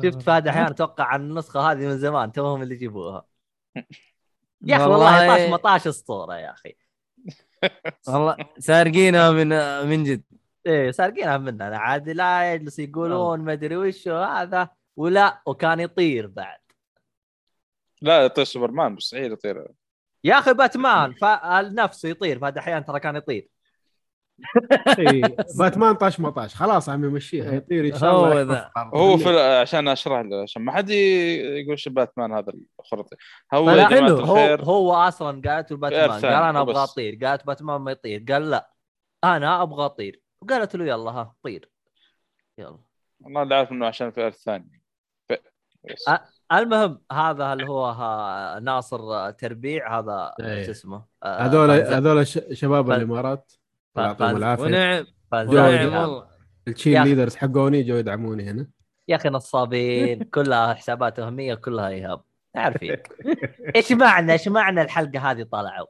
[0.03, 3.25] شفت فهد أحيانا أتوقع عن النسخة هذه من زمان توهم اللي يجيبوها.
[4.65, 6.75] يا أخي والله طاش مطاش اسطوره يا أخي.
[8.07, 9.47] والله سارقينها من
[9.87, 10.23] من جد.
[10.65, 16.59] إيه سارقينها مننا عاد لا يجلس يقولون ما أدري وش هذا ولا وكان يطير بعد.
[18.01, 19.67] لا يطير سوبرمان مستحيل يطير.
[20.23, 23.35] يا أخي باتمان فنفسه يطير فهذا أحيانا ترى كان يطير.
[23.41, 23.54] إيه،
[25.59, 26.55] باتمان طاش مطاش.
[26.55, 28.71] خلاص عم يمشيها يطير إن شاء هو الله ذا.
[28.77, 33.15] هو في عشان أشرح له عشان ما حد يقول إيش باتمان هذا الخرطي.
[33.53, 36.83] هو يا جماعة هو هو أصلا قالت له باتمان ثاني، قال أنا أبغى.
[36.83, 37.19] أطير.
[37.23, 38.25] قالت باتمان ما يطير.
[38.31, 38.71] قال لا
[39.23, 40.21] أنا أبغى أطير.
[40.41, 41.69] وقالت له يلا ها طير.
[42.57, 42.77] يلا.
[43.19, 45.33] والله اللي عارف إنه عشان في ف...
[45.89, 46.09] بس.
[46.09, 46.19] أ-
[46.53, 50.63] المهم هذا اللي هو ها ناصر تربيع؟ هذا إيه.
[50.65, 53.51] شو اسمه؟ آه، هذول هذول ش- شباب الإمارات.
[53.97, 55.05] يعطيهم العافيه ونعم.
[55.33, 56.27] ونعم يا والله.
[56.67, 57.09] يا أخي.
[57.09, 58.67] leaders حقوني جو يدعموني هنا.
[59.09, 62.21] أخي نصابين كلها حسابات وهمية كلها إيهاب.
[62.55, 62.97] عارفين
[63.75, 65.87] إيش معنى إيش معنى الحلقة هذه طلعوا؟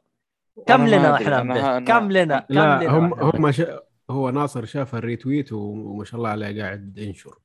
[0.66, 3.62] كم لنا؟ أنا- كم لنا كم لا لنا هم؟ هم ش...
[4.10, 7.38] هو ناصر شاف ال retweet وما شاء الله عليه قاعد ينشر.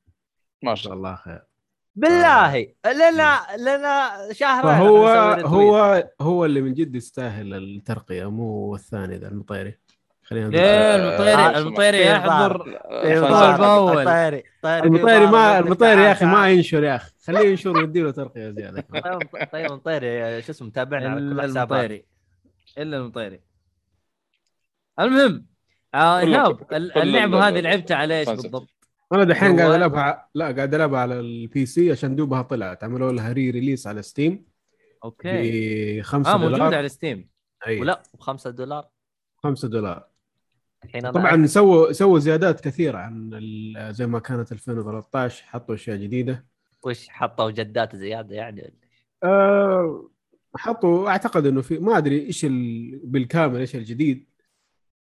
[0.62, 1.42] ما شاء الله خير.
[1.94, 2.56] بالله.
[2.86, 5.46] لنا لنا شهرين فهو نسوي retweet.
[5.52, 9.78] هو هو اللي من جد يستاهل الترقية مو الثاني ذا المطيري.
[10.24, 10.56] خلينا نقول.
[10.60, 13.56] ليه آه، المطيري المطيري يحضر فان ضارب.
[13.56, 13.60] سايد.
[13.60, 13.98] أول.
[14.08, 18.50] الطيري الطيري المطيري ما المطيري يا أخي ما ينشر يا أخي خليه ينشر ويديله ترقية
[18.50, 22.04] زياده طيب طيب المطيري شو اسمه متابعنا على كل حسابات المطيري
[22.78, 23.40] إلا المطيري
[25.00, 25.46] المهم
[25.94, 28.28] آه إيهاب اللعبة ال- هذه لعبتها على إيش.
[28.28, 28.68] بالضبط؟
[29.12, 33.32] أنا دحين قاعد؟ ألعبها لا قاعد العبها على البي سي عشان دوبها طلعت عملوا لها
[33.32, 34.44] ري ريليس على ستيم
[35.04, 37.28] okay ب 5 آه موجودة دولار على ستيم.
[37.68, 38.88] ولا ب 5 دولار
[39.42, 40.11] 5 دولار
[40.84, 43.30] الحين أنا طبعا سووا سووا زيادات كثيرة عن
[43.90, 46.44] زي ما كانت 2013 حطوا أشياء جديدة.
[46.82, 48.74] وش حطوا جدات زيادة يعني؟
[49.24, 50.08] أه
[50.56, 53.00] حطوا أعتقد إنه في ما أدري إيش ال...
[53.04, 54.28] بالكامل إيش الجديد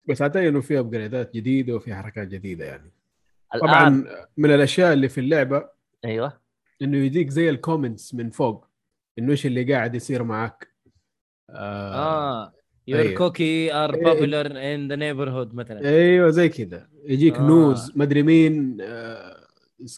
[0.05, 2.93] بس أعتقد إنه في upgradeات جديدة وفي حركات جديدة يعني.
[3.55, 4.05] الان طبعا
[4.37, 5.68] من الأشياء اللي في اللعبة
[6.05, 6.41] أيوه.
[6.83, 8.66] إنه يجيك زي ال comments من فوق
[9.18, 10.75] إنه إيش اللي قاعد يصير معك
[11.51, 12.53] آه, آه.
[12.99, 13.14] your.
[13.14, 13.97] cookie are.
[13.97, 17.38] popular in the neighborhood مثلا أيوه زي كذا يجيك آه.
[17.38, 17.43] آه.
[17.43, 19.47] news مدري مين آه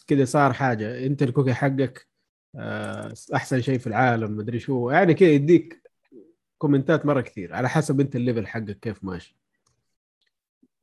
[0.07, 2.07] كذا صار حاجة أنت ال cookie حقك
[2.55, 5.91] آه أحسن شيء في العالم مدري شو يعني كذا يديك
[6.57, 9.37] commentات مرة كثير على حسب أنت ال level حقك كيف ماشي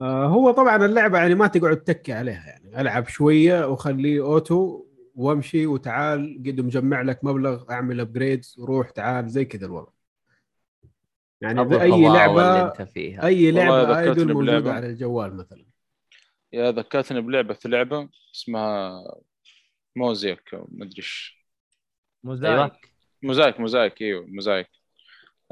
[0.01, 5.67] آه هو طبعا اللعبة يعني ما تقعد تكي عليها يعني ألعب شوية وخليه auto وأمشي
[5.67, 9.93] وتعال قد مجمع لك مبلغ أعمل upgrades وروح تعال زي كذا الوضع
[11.41, 13.27] يعني أي لعبة أنت فيها.
[13.27, 14.73] أي لعبة idle موجودة.
[14.73, 15.65] على الجوال مثلا.
[16.53, 19.05] يا ذكرتني بلعبة في لعبة اسمها
[19.97, 21.45] music أو مدري إيش.
[22.25, 22.73] موزايك.
[23.23, 24.69] موزايك موزايك إيوه موزايك.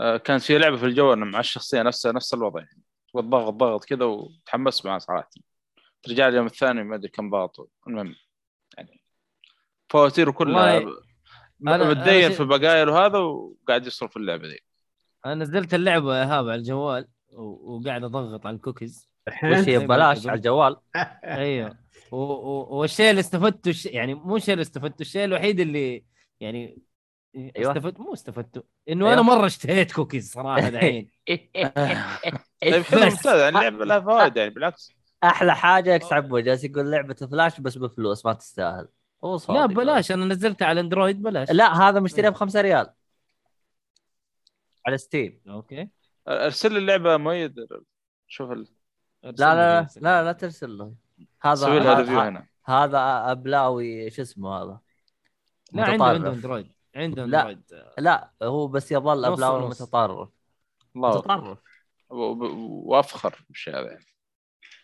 [0.01, 2.61] آه كانت في لعبة في الجوال مع الشخصيه نفسها نفس الوضع.
[2.61, 2.83] يعني
[3.15, 5.31] والضغط ضغط كذا وتحمست معها صراحة.
[6.03, 7.71] ترجع اليوم الثاني ما أدري كم ضغط.
[7.89, 8.15] المهم
[8.77, 9.01] يعني
[9.89, 10.87] فواتيره كلها
[11.61, 14.65] متدين في بقايل وهذا وقاعد يصرف اللعبة دي
[15.33, 19.09] أنا نزلت اللعبه يا ايهاب على الجوال وقاعد أضغط على الكوكيز.
[19.29, 20.37] وش هي ببلاش على.
[20.37, 20.77] الجوال.
[21.25, 21.79] أيوه.
[22.13, 23.87] والشيء اللي استفدته الش...
[23.87, 26.05] يعني مو الشيء اللي استفدته الشيء الوحيد اللي
[26.41, 26.79] يعني
[27.37, 27.73] أيوة.
[27.73, 29.15] استفدت مو استفدته إنه أيوة.
[29.15, 31.11] أنا مرة اشتهيت كوكيز صراحة الحين
[32.63, 33.01] طيب حلو.
[33.05, 34.93] ممتاز يعني اللعبه لها فوائد يعني بالعكس.
[35.25, 38.89] أحلى حاجة إكس عبو جالس يقول لعبة فلاش بس بفلوس ما تستاهل.
[39.25, 39.61] هو صادق.
[39.61, 41.51] لا بلاش أنا نزلتها على Android بلاش.
[41.51, 42.87] لا هذا مشتريها ب 5 ريال.
[44.89, 45.89] على Steam okay.
[46.29, 47.55] أرسل لي اللعبة مؤيد.
[48.27, 48.69] شوف ال...
[49.23, 50.95] لا لا لا لا, لا ترسل له.
[51.43, 52.47] هذا سوي لها review هذا, هنا.
[52.65, 54.81] هذا أبلاوي شو اسمه هذا؟
[55.73, 56.05] لا عنده.
[56.05, 57.41] عنده Android عنده لا.
[57.41, 57.63] Android
[57.99, 59.69] لا هو بس يظل أبلاوي.
[59.69, 60.29] متطرف.
[60.95, 61.59] متطرف.
[62.11, 63.87] وأفخر بالشيء هذا.
[63.91, 64.05] يعني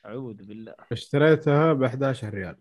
[0.07, 0.75] أعوذ بالله.
[0.93, 2.57] اشتريتها ب 11 ريال.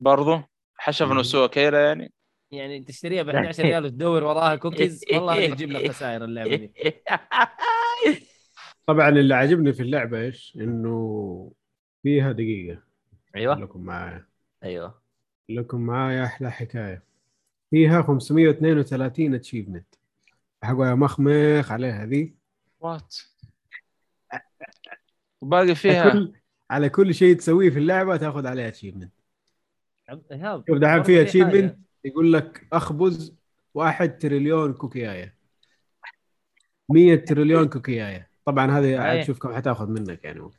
[0.00, 0.40] برضو؟
[0.76, 1.22] حشف إنه.
[1.22, 2.12] سوى كيله يعني.
[2.50, 6.72] يعني تشتريها ب 11 ريال وتدور وراها كوكيز والله هذه تجيب لك خسائر اللعبة دي.
[8.86, 11.52] طبعا اللي عجبني في اللعبة إيش؟ إنه
[12.02, 12.82] فيها دقيقة.
[13.36, 13.60] أيوه.
[13.60, 14.26] لكم معايا.
[14.64, 15.02] أيوه.
[15.48, 17.02] لكم معايا أحلى حكاية.
[17.70, 19.94] فيها 532 achievement
[20.62, 22.34] حقوا يا مخمخ عليها ذي
[22.80, 23.16] وات
[25.40, 26.32] وباقي على فيها كل
[26.70, 29.12] على كل شيء تسويه في اللعبة تأخذ عليه achievement
[30.32, 31.22] ايهاب شوف دحين في.
[31.22, 31.78] achievement
[32.08, 33.34] يقول لك اخبز
[33.74, 35.34] واحد تريليون كوكياية.
[36.88, 38.28] 100 تريليون كوكياية.
[38.44, 38.96] طبعا هذه أي.
[38.96, 40.58] عاد شوف كم حتاخذ منك يعني وقت.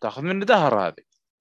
[0.00, 0.94] تاخذ مني دهر هذه.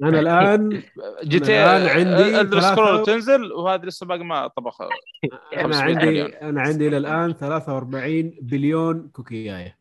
[0.04, 0.84] أنا الان
[1.24, 4.82] جي تي الآن عندي Elder ثلاثة- Scroll تنزل وهذه لسه باقي ما طبخ.
[4.82, 6.32] أنا 500 عندي مليون.
[6.34, 9.78] أنا عندي إلى الآن 43 بليون كوكياية.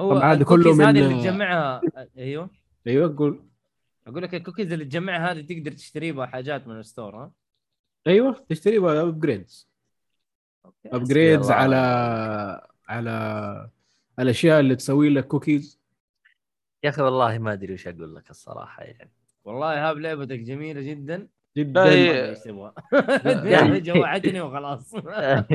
[0.00, 1.80] هو طبعا هذا كله من- هذه اللي تجمعها.
[2.18, 2.50] أيوه.
[2.86, 3.42] أيوه قول.
[4.06, 7.30] أقول لك الكوكيز اللي تجمعها هذه تقدر تشتري بها حاجات من ال store ها؟
[8.06, 9.68] أيوه تشتري upgrades.
[10.86, 11.50] upgrades.
[11.50, 11.76] على
[12.88, 13.70] على
[14.18, 15.80] الاشياء اللي تسوي لك كوكيز
[16.84, 19.12] يا أخي والله ما أدري وش أقول لك الصراحة يعني.
[19.44, 21.28] والله ايهاب لعبتك جميلة جدا.
[21.56, 21.84] جدا.
[21.84, 22.72] إيش تبغى
[23.90, 24.94] جوعتني وخلاص.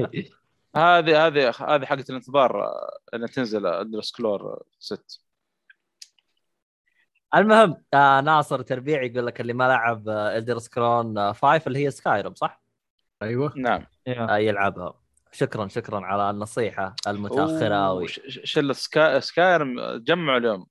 [0.75, 2.73] هذه هذه هذه حقت الانتظار
[3.13, 5.03] إنها تنزل Elder Scroll 6
[7.35, 12.33] المهم آه ناصر تربيع يقول لك اللي ما لعب Elder Scroll 5 اللي هي Skyrim
[12.35, 12.61] صح؟
[13.21, 13.53] أيوه.
[13.55, 13.85] نعم.
[14.29, 14.93] آه يلعبها.
[15.31, 19.19] شكرا شكرا على النصيحة المتأخرة ش- شله سكا...
[19.19, 20.65] سكايرم جمعوا اليوم.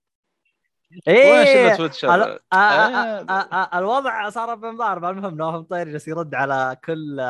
[1.08, 3.20] إيه؟ ال- آه، آه، آه.
[3.30, 3.32] آه،
[3.74, 7.20] آه، الوضع صار بمضارب المهم نواف مطير جالس يرد على كل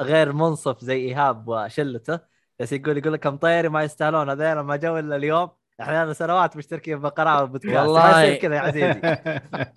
[0.00, 2.20] غير منصف زي إيهاب وشلته.
[2.58, 5.50] بس يقول يقول لك مطيري ما يستاهلون هذول ما جو إلا اليوم.
[5.80, 8.02] إحنا سنوات مشتركين بقناه بودكاست والله.
[8.12, 9.18] ما يصير كذا يا عزيزي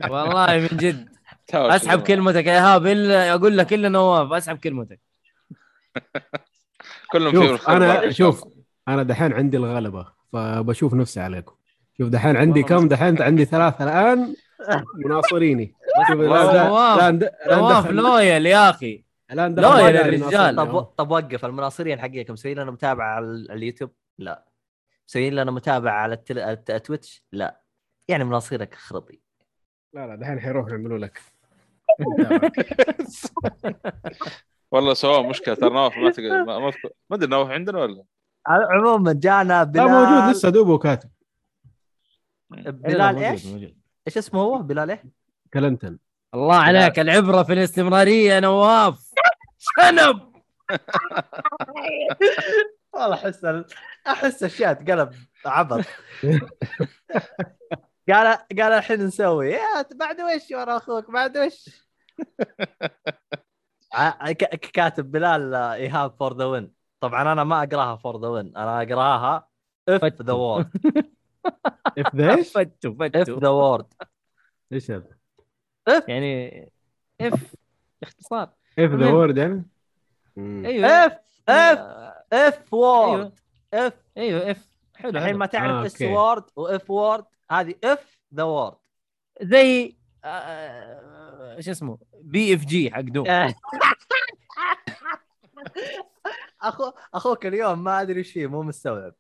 [0.10, 1.10] والله من جد
[1.54, 5.00] اسحب كلمتك يا ايهاب الا أقول لك الا نواف اسحب كلمتك
[7.12, 8.10] كلهم شوف أنا.
[8.12, 8.44] شوف
[8.88, 11.56] أنا دحين عندي الغلبه فبشوف نفسي عليكم
[11.98, 14.36] شوف دحين عندي كم دحين عندي ثلاثة الان
[15.06, 15.74] مناصريني
[17.48, 20.56] نواف- لويل يا أخي الان واحد الرجال.
[20.56, 20.82] طب.
[20.82, 24.44] طب وقف المناصرين حقيكم مسويين لنا متابعه على ال- على اليوتيوب؟ لا
[25.08, 26.40] مسويين لنا متابعة على التل...
[26.40, 27.62] الت- Twitch؟ لا.
[28.08, 29.20] يعني مناصيرك خرطي
[29.94, 31.22] لا لا دحين حيروحوا يعملوا لك.
[34.72, 36.46] والله سواء مشكلة ترى نواف ما تقدر
[37.10, 38.04] ما أدري نواف عندنا ولا؟
[38.48, 41.10] عموما جانا لا بلال موجود لسه دوبه كاتب
[42.50, 43.46] بلال إيش؟
[44.08, 45.00] إيش اسمه هو؟ بلال إيش؟
[45.54, 45.98] كلنتن.
[46.34, 49.14] الله عليك العبرة في الاستمرارية يا نواف.
[49.60, 50.34] شنب!
[52.98, 53.66] والله أحس ال-
[54.08, 55.14] أحس أشياء تقلب
[55.46, 55.86] عبط.
[58.10, 59.52] قال قال الحين نسوي.
[59.52, 61.88] يا بعد وش ورا أخوك؟ بعد وش؟
[64.74, 68.82] كاتب بلال آه، إيهاب فور ذا وين طبعا أنا ما أقراها فور ذا وين أنا
[68.82, 69.48] أقراها
[69.90, 70.70] اف ذا وورد
[71.98, 73.94] اف ذا إيش؟ فتو اف ذا وورد
[74.74, 75.18] إيش هذا؟
[76.08, 76.72] يعني
[77.22, 77.56] اف
[78.02, 79.12] باختصار اف ذا.
[79.12, 79.66] وورد يعني؟
[80.38, 80.88] أيوه.
[80.88, 81.18] F
[81.50, 81.80] F
[82.34, 83.40] F word
[83.74, 86.02] F أيوه F حلو الحين ما تعرف آه، S.
[86.02, 88.78] word و F word هذه F the word
[89.42, 93.26] زي آه، شو اسمه؟ BFG حق Doom.
[96.62, 99.14] اخو أخوك اليوم ما أدري إيش فيه مو مستوعب.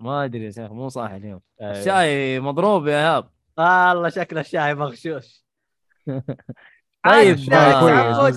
[0.00, 1.40] ما أدري يا شيخ مو صاحي اليوم.
[1.60, 1.78] أيوة.
[1.78, 3.30] الشاي مضروب يا إيهاب.
[3.58, 5.44] والله شكله الشاي مغشوش.
[7.04, 7.36] طيب،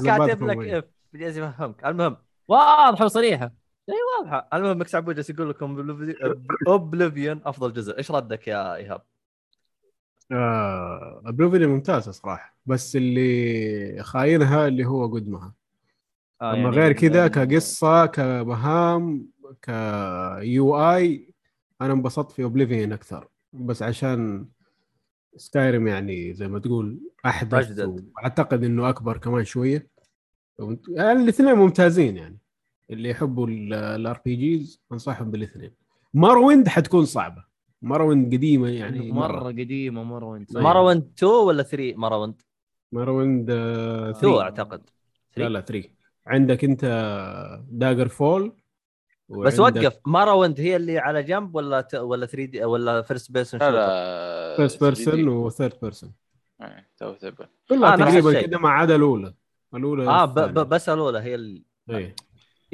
[0.06, 0.68] كاتب لك.
[0.68, 2.18] F جالس يفهمك المهم.
[2.48, 3.65] واضحة وصريحة.
[4.20, 4.50] واضحة.
[4.54, 5.98] المهم إكس عبود جالس يقول لكم
[6.68, 7.98] Oblivion أفضل جزء.
[7.98, 9.02] إيش ردك يا إيهاب؟
[10.32, 15.54] آه Oblivion ممتازه صراحة بس اللي خاينها اللي هو قدمها.
[16.42, 19.28] آه أما يعني غير كذا كقصة كمهام
[19.62, 21.34] كيو آي
[21.82, 23.28] أنا انبسطت في Oblivion أكثر.
[23.54, 24.48] بس عشان
[25.36, 27.80] Skyrim يعني زي ما تقول أحدث.
[28.16, 29.88] وأعتقد إنه أكبر كمان شوية.
[30.90, 32.38] يعني الاثنين ممتازين يعني.
[32.90, 35.72] اللي يحبوا ال RPGs أنصحهم بالاثنين.
[36.14, 37.44] Morrowind حتكون صعبة.
[37.82, 39.28] Morrowind قديمة يعني مرة.
[39.28, 40.64] مرة قديمة وانت طيب.
[40.64, 42.42] Morrowind 2 ولا 3 Morrowind؟
[42.92, 44.90] Morrowind 2 أعتقد.
[45.38, 45.90] لا لا 3
[46.28, 46.86] عندك انت
[47.70, 48.54] Daggerfall
[49.30, 50.00] بس وقف.
[50.06, 51.96] Morrowind هي اللي على جنب ولا ت...
[51.96, 56.14] ولا 3D ولا first person لا لا first person و third person
[56.98, 57.16] تو
[57.70, 58.42] كلها آه، تقريبا.
[58.42, 59.34] كذا ما عدا الأولى.
[59.76, 60.34] الأولى آه ب...
[60.40, 60.70] ب...
[60.70, 61.64] بس الأولى هي ال...
[61.90, 62.16] إيه.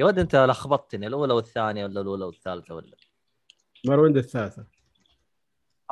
[0.01, 2.95] يا ود انت لخبطتني الأولى والثانية ولا الأولى والثالثة ولا؟
[3.85, 4.65] Morrowind الثالثة.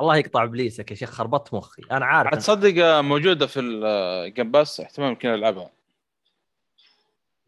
[0.00, 1.82] الله يقطع إبليسك يا شيخ خربطت مخي.
[1.90, 5.70] أنا عارف تصدق آه، موجودة في ال Game Pass احتمال يمكن ألعبها.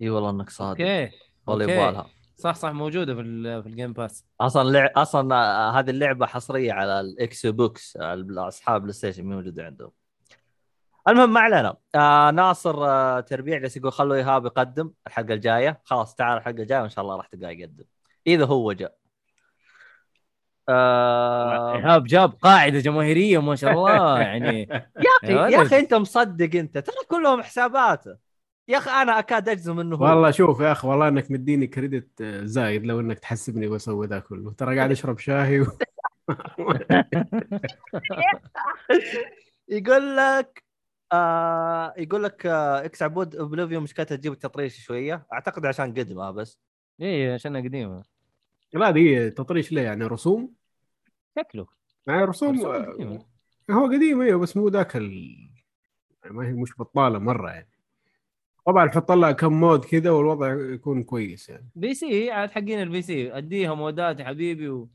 [0.03, 0.81] إي والله إنك صادق.
[0.81, 1.11] أوكي
[1.47, 1.75] والله okay.
[1.75, 2.07] يبغى لها
[2.37, 3.23] صح صح موجودة في
[3.63, 4.93] في ال Game Pass أصلا لع...
[4.97, 9.91] أصلا آه، هذه اللعبة حصرية على ال Xbox آه، أصحاب PlayStation مو موجودة عندهم.
[11.09, 11.77] المهم ما علينا.
[11.95, 15.81] آه ناصر آه تربيع جالس يقول خلوا إيهاب يقدم الحلقة الجاية.
[15.85, 17.85] خلاص تعال الحلقة الجاية وإن شاء الله راح تلقاه يقدم.
[18.27, 18.95] إذا هو جاء.
[20.69, 25.55] آه إيهاب جاب قاعدة جماهيرية ما شاء الله يعني يا أخي.
[25.55, 26.79] يا أخي أنت مصدق أنت.
[26.79, 28.17] ترى كلهم حساباته
[28.69, 30.05] يا أخي أنا أكاد أجزم إنه هو.
[30.05, 34.19] والله شوف يا أخي والله إنك مديني credit آه، زايد لو إنك تحسبني بسوي ذا
[34.19, 34.53] كله.
[34.53, 35.67] ترى قاعد أشرب شاهي و...
[39.69, 40.62] يقول لك
[41.13, 45.27] آه يقول لك آه إكس عبود Oblivion مشكلتها تجيب التطريش شوية.
[45.33, 46.59] أعتقد عشان قدمها بس.
[47.01, 48.03] إيه عشانها قديمة.
[48.73, 50.53] لا دي تطريش ليه؟ يعني رسوم؟
[51.39, 51.67] شكله.
[52.07, 53.27] يعني رسوم رسوم آه، قديمة.
[53.71, 55.37] هو قديم أيوه بس مو ذاك ال...
[56.25, 57.69] يعني ما هي مش بطالة مرة يعني.
[58.67, 61.69] طبعا حط لها كم mod كذا والوضع يكون كويس يعني.
[61.75, 63.33] PC عاد حقين ال PC.
[63.39, 64.89] أديها مودات يا حبيبي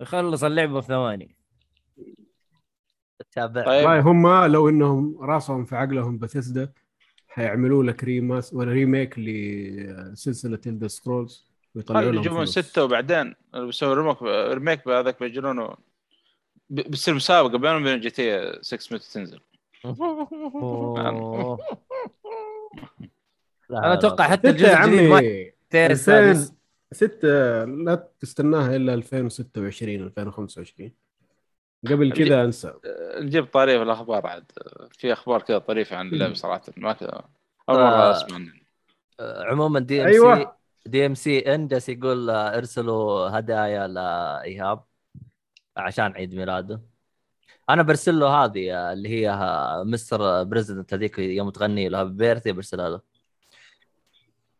[0.00, 1.35] ويخلص اللعبة في ثواني.
[3.36, 6.72] تابع طيب هم لو إنهم راسهم في عقلهم بثزدا
[7.28, 12.46] حيعملوا لك remas ولا remake لسلسلة Elder Scrolls ويطلعوا لهم يجيبون.
[12.46, 15.74] ستة وبعدين بيسوي remake remake بهذاك بيجرونه
[16.70, 19.40] بتصير مسابقة بينهم وبين جي تي 6 متى تنزل
[23.70, 24.28] أنا أتوقع.
[24.28, 26.52] حتى ستة يا الجزء الجديد ما عمي يحتاج 2000 السادس.
[26.92, 30.90] ستة لا تستناها إلا 2026 2025
[31.84, 32.72] قبل كذا أنسى.
[33.18, 34.52] نجيب طريف الأخبار عاد.
[34.92, 37.22] في أخبار كذا طريفة عن اللعبه صراحة ما كذا
[37.68, 37.84] أول آه.
[37.84, 38.52] مرة أسمع عنها.
[39.20, 40.38] آه، عموما دي ام أيوة.
[40.38, 40.46] سي
[40.86, 44.84] دي ام سي ان جالس يقول آه، ارسلوا هدايا لإيهاب
[45.76, 46.82] عشان عيد ميلاده.
[47.70, 49.38] أنا برسل له هذه اللي هي
[49.84, 50.42] Mr.
[50.42, 53.00] President هذيك يوم تغني له birthday برسلها له.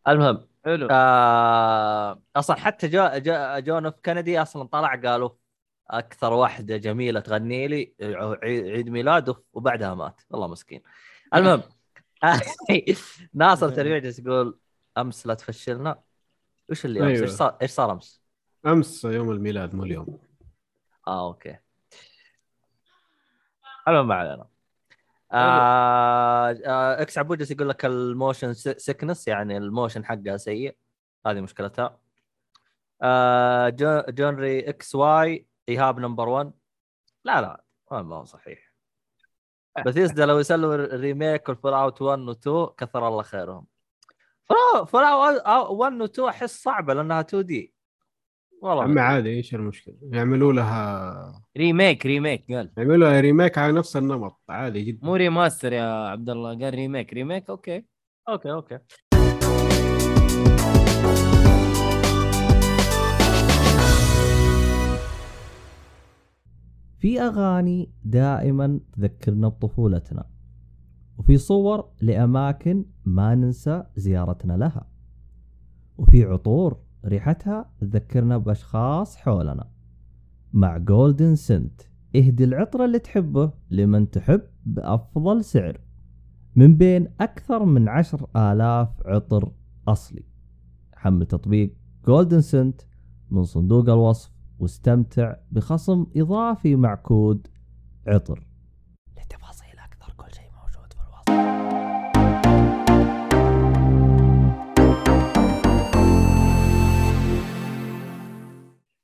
[0.07, 0.87] المهم حلو.
[0.91, 5.29] آه أصلا حتى جو جو جون اف كندي أصلا طلع قالوا
[5.89, 10.21] أكثر واحدة جميلة تغني لي عي- عيد ميلاده وبعدها مات.
[10.29, 10.81] والله مسكين.
[11.35, 11.63] المهم
[13.33, 14.59] ناصر تربيع جالس يقول
[14.97, 15.99] أمس لا تفشلنا.
[16.69, 17.21] وش اللي أمس؟ أيوة.
[17.21, 18.21] إيش صار إيش صار أمس؟
[18.65, 20.19] أمس يوم الميلاد مو اليوم.
[21.07, 21.57] آه أوكي.
[23.87, 24.47] المهم ما علينا.
[25.31, 30.75] آه آه X عبود جالس يقول لك ال motion sickness يعني ال motion حقها سيء.
[31.27, 31.99] هذه مشكلتها.
[33.01, 36.51] آه جو- جونري XY إيهاب number 1
[37.25, 38.73] لا لا ما هو صحيح.
[39.85, 43.65] بثيسدا لو يسلوا ال remake وال Fallout 1 و 2 كثر الله خيرهم.
[44.87, 47.73] Fallout 1 و 2 أحس صعبة لأنها 2D
[48.61, 48.83] والله.
[48.83, 52.71] عمي عادي إيش المشكلة؟ يعملوا لها remake remake قال.
[52.77, 55.05] يعملوا لها remake على نفس النمط عادي جدا.
[55.07, 57.85] مو remaster يا عبد الله قال remake remake okay.
[58.29, 58.79] okay okay.
[66.97, 70.29] في أغاني دائما تذكرنا بطفولتنا
[71.17, 74.87] وفي صور لأماكن ما ننسى زيارتنا لها
[75.97, 79.69] وفي عطور ريحتها تذكرنا بأشخاص حولنا
[80.53, 81.81] مع Golden Scent
[82.15, 85.81] اهدي العطر اللي تحبه لمن تحب بأفضل سعر
[86.55, 89.51] من بين أكثر من عشر آلاف عطر
[89.87, 90.23] أصلي.
[90.93, 91.75] حمل تطبيق
[92.07, 92.81] Golden Scent
[93.29, 97.47] من صندوق الوصف واستمتع بخصم إضافي مع كود
[98.07, 98.47] عطر.
[99.17, 101.47] لتفاصيل أكثر كل شيء موجود في الوصف.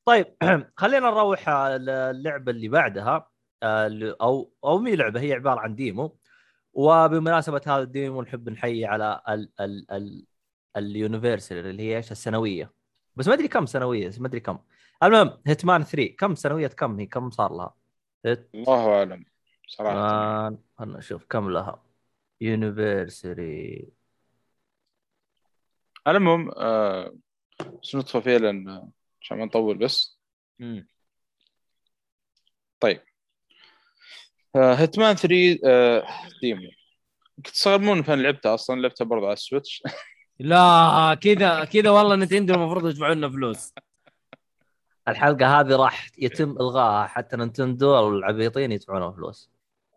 [0.06, 0.26] طيب
[0.82, 1.76] خلينا نروح على
[2.12, 3.30] اللعبة اللي بعدها
[3.64, 6.20] آه، أو أو me لعبة هي عبارة عن demo.
[6.74, 10.26] وبمناسبة هذا ال demo نحب نحيي على ال ال ال
[10.78, 12.74] anniversary اللي هي إيش؟ السنوية.
[13.16, 14.60] بس ما أدري كم سنوية ما أدري كم.
[15.04, 17.76] المهم Hitman 3 كم سنوية كم هي؟ كم صار لها؟
[18.26, 19.26] الله أعلم
[19.68, 19.94] صراحة.
[19.94, 21.84] Hitman خلنا نشوف كم لها.
[22.42, 23.88] anniversary
[26.08, 27.16] المهم آه
[27.84, 28.90] بس ندخل فيها لأن
[29.22, 30.20] عشان ما نطول بس؟
[32.80, 33.02] طيب.
[34.56, 36.04] آه Hitman 3 آه
[36.42, 36.70] demo.
[37.36, 39.84] كنت تستغربون فين لعبتها أصلا لعبتها برضه على ال Switch.
[40.40, 43.74] لا كذا كذا والله Nintendo المفروض يدفعوا لنا فلوس.
[45.08, 49.52] الحلقة هذه راح يتم الغائها حتى Nintendo العبيطين يدفعون فلوس.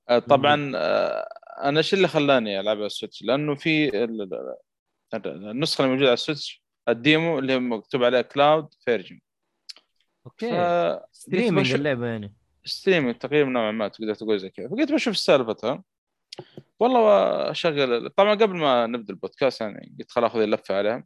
[0.09, 1.29] آه طبعا آه
[1.63, 4.57] أنا إيش اللي خلاني ألعب على ال Switch؟ لأنه في ال- ال-
[5.15, 9.20] ال- النسخة اللي موجودة على ال Switch ال demo اللي مكتوب عليها cloud version
[10.27, 10.51] okay.
[10.51, 12.35] ف streaming اللعبة يعني.
[12.64, 14.69] streaming تقريبا نوعا ما تقدر تقول زي كذا.
[14.69, 15.83] فقلت بشوف سالفتها.
[16.81, 17.01] والله
[17.51, 21.05] اشغل طبعا قبل ما نبدأ البودكاست يعني قلت خل أخذ اللفة عليها.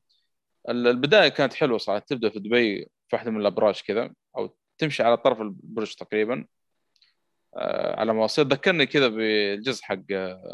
[0.69, 1.99] البداية كانت حلوة صراحة.
[1.99, 6.47] تبدأ في دبي في واحدة من الأبراج كذا أو تمشي على طرف البرج تقريبا.
[7.57, 10.03] آه، على مواصيل ذكرني كذا بالجزء حق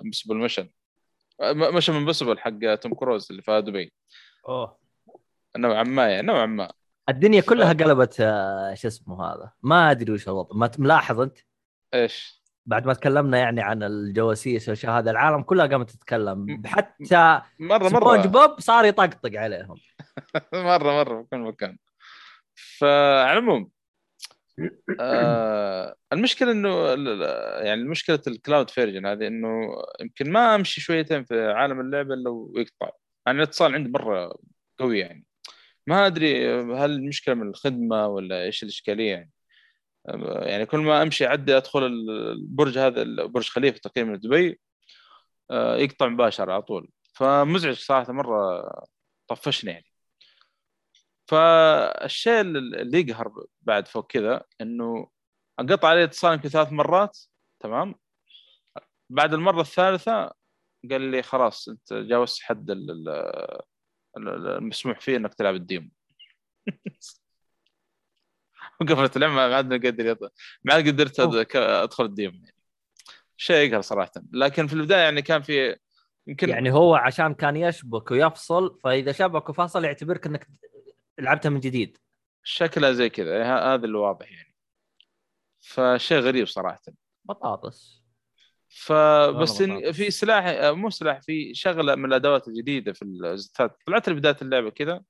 [0.05, 0.69] Impossible Mission
[1.43, 3.93] Mission Impossible حق توم كروز اللي في دبي.
[4.49, 4.79] أوه.
[5.57, 6.73] نوعا ما يعني نوعا ما.
[7.09, 9.53] الدنيا كلها قلبت آه، شو اسمه هذا.
[9.63, 10.57] ما أدري وش الوضع.
[10.57, 11.39] ما ملاحظ أنت؟
[11.95, 16.63] إيش؟ بعد ما تكلمنا يعني عن الجواسيس والاشياء هذا العالم كلها قامت تتكلم.
[16.67, 18.47] حتى مرة Sponge مرة.
[18.47, 19.77] بوب صار يطقطق عليهم.
[20.55, 21.79] مرة مرة في كل مكان.
[22.79, 23.71] فعلى العموم
[25.01, 26.71] آه المشكلة إنه
[27.65, 29.49] يعني مشكلة ال cloud version هذه إنه
[30.01, 32.91] يمكن ما أمشي شويتين في عالم اللعبة إلا ويقطع.
[33.27, 34.39] يعني الاتصال عندي مرة
[34.79, 35.25] قوي يعني.
[35.87, 39.31] ما أدري هل المشكلة من الخدمة ولا إيش الإشكالية يعني.
[40.09, 44.61] آه، يعني كل ما أمشي أعدي أدخل البرج هذا برج خليفة تقريبا من دبي
[45.51, 46.91] آه، يقطع مباشر على طول.
[47.15, 48.63] فمزعج صراحة مرة
[49.29, 49.87] طفشني يعني.
[51.27, 55.09] فالشيء اللي يقهر بعد فوق كذا إنه
[55.61, 57.19] انقطع علي اتصال يمكن ثلاث مرات
[57.61, 57.95] تمام؟
[59.11, 60.33] بعد المرة الثالثة
[60.91, 63.09] قال لي خلاص أنت جاوزت حد ال- ال-
[64.17, 65.91] ال- المسموح فيه إنك تلعب الديمو.
[68.81, 70.31] وقفلت اللعبه ما عاد قادر يط-
[70.65, 71.21] ما عاد قدرت
[71.57, 72.35] أدخل الديمو.
[72.35, 72.57] يعني
[73.37, 74.13] شيء يقهر صراحة.
[74.33, 75.77] لكن في البداية يعني كان في
[76.27, 80.49] يمكن يعني هو عشان كان يشبك ويفصل فإذا شبك وفصل يعتبرك إنك
[81.19, 81.99] لعبتها من جديد.
[82.43, 84.55] شكلها زي كذا ه- هذا اللي واضح يعني.
[85.61, 86.83] فشيء غريب صراحة.
[87.25, 88.03] بطاطس.
[88.69, 89.93] فبس إن.
[89.93, 90.45] في سلاح
[90.75, 95.03] مو سلاح في شغلة من الأدوات الجديدة في الزتات طلعت لي بداية اللعبة كذا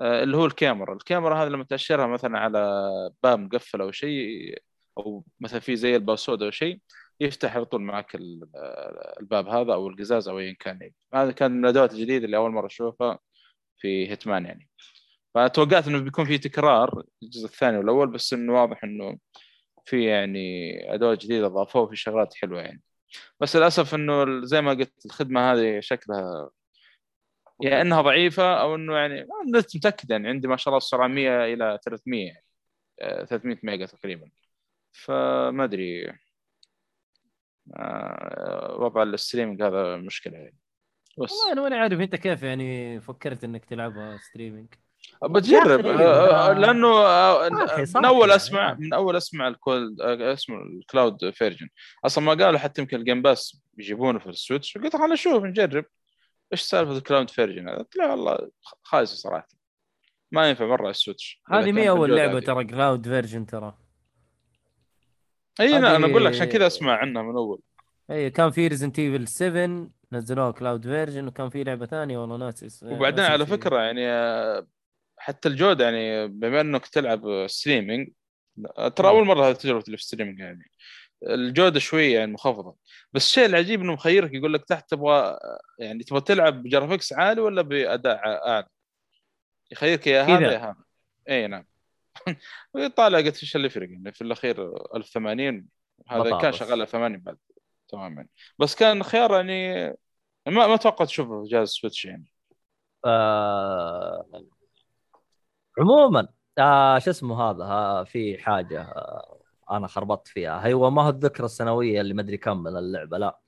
[0.00, 0.92] آه، اللي هو الكاميرا.
[0.94, 2.60] الكاميرا هذه لما تأشرها مثلا على
[3.22, 4.58] باب مقفل أو شيء
[4.98, 6.80] أو مثلا في زي الباسود أو شيء
[7.20, 8.48] يفتح على طول معك ال-
[9.20, 10.78] الباب هذا أو القزاز أو ايا كان.
[10.80, 10.94] يعني.
[11.14, 13.18] هذا كان من الأدوات الجديدة اللي أول مرة أشوفها
[13.76, 14.68] في هيتمان يعني.
[15.34, 19.18] فتوقعت إنه بيكون في تكرار الجزء الثاني والأول بس إنه واضح إنه
[19.84, 22.82] في يعني أدوات جديدة اضافوها في شغلات حلوة يعني.
[23.40, 26.50] بس للأسف إنه زي ما قلت الخدمة هذه شكلها
[27.62, 31.06] يا إنها ضعيفة أو إنه يعني ما لست متاكد يعني عندي ما شاء الله السرعه
[31.08, 32.44] 100 إلى 300 يعني
[33.00, 34.30] آه، 300 ميجا تقريبا.
[34.92, 36.12] فما أدري
[37.76, 40.58] آه، وضع ال streaming هذا مشكلة يعني.
[41.18, 44.74] بس والله أنا ماني عارف أنت كيف يعني فكرت إنك تلعبها streaming.
[45.24, 47.48] بتجرب آه، آه، لأنه آه،
[47.84, 48.36] صاحي من أول يعني.
[48.36, 51.68] أسمع من أول أسمع ال cloud آه، اسمه ال cloud version
[52.06, 54.78] أصلا ما قالوا حتى يمكن ال Game Pass يجيبونه في ال Switch.
[54.78, 55.84] قلت خلينا نشوف نجرب.
[56.52, 58.50] إيش سالفة ال cloud version هذا طلع والله
[58.82, 59.48] خايسة صراحة.
[60.32, 61.42] ما ينفع مرة ال Switch.
[61.52, 62.40] هذه مي أول لعبة.
[62.40, 63.74] ترى cloud version ترى.
[65.60, 67.60] إي أنا أنا أقول لك عشان كذا أسمع عنها من أول.
[68.10, 72.66] إي كان في Resident Evil 7 نزلوها cloud version وكان في لعبة ثانية والله ناسي
[72.66, 73.46] اس- وبعدين على.
[73.46, 74.00] فكرة يعني
[75.24, 78.08] حتى الجودة يعني بما إنك تلعب streaming
[78.96, 80.70] ترى أول مرة هذه تجربة ال streaming يعني.
[81.22, 82.76] الجودة شوية يعني منخفضه
[83.12, 85.38] بس الشيء العجيب إنه مخيرك يقول لك تحت تبغى
[85.78, 88.66] يعني تبغى تلعب ب graphics عالي ولا بأداء ع- اعلى
[89.70, 90.52] يخيرك يا هذا.
[90.52, 90.76] يا هذا.
[91.28, 91.64] إي نعم.
[92.96, 95.66] طالع قلت إيش اللي يفرق؟ يعني في الأخير 1080
[96.08, 96.52] هذا كان.
[96.52, 97.38] شغال 1080 بعد.
[97.88, 98.28] تمام يعني.
[98.58, 99.86] بس كان خيار يعني
[100.46, 102.32] ما ما توقعت اشوفه في جهاز Switch يعني.
[103.04, 104.44] آه...
[105.78, 106.28] عموما
[106.58, 109.38] آه شو اسمه هذا؟ ها في حاجة آه
[109.70, 110.72] أنا خربطت فيها.
[110.72, 113.38] هو ما هو الذكرى السنوية اللي مدري كم من اللعبة لا.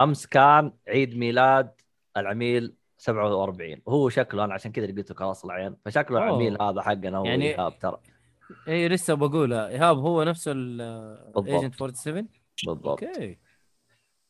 [0.00, 1.72] أمس كان عيد ميلاد
[2.16, 6.28] العميل 47 وهو شكله أنا عشان كذا قلت لك راس العين فشكله أوه.
[6.28, 8.00] العميل هذا حقنا هو يعني- إيهاب ترى.
[8.68, 10.52] اي لسه بقولها إيهاب هو نفسه.
[10.52, 12.28] ال Agent 47
[12.66, 12.86] بالضبط.
[13.04, 13.38] okay.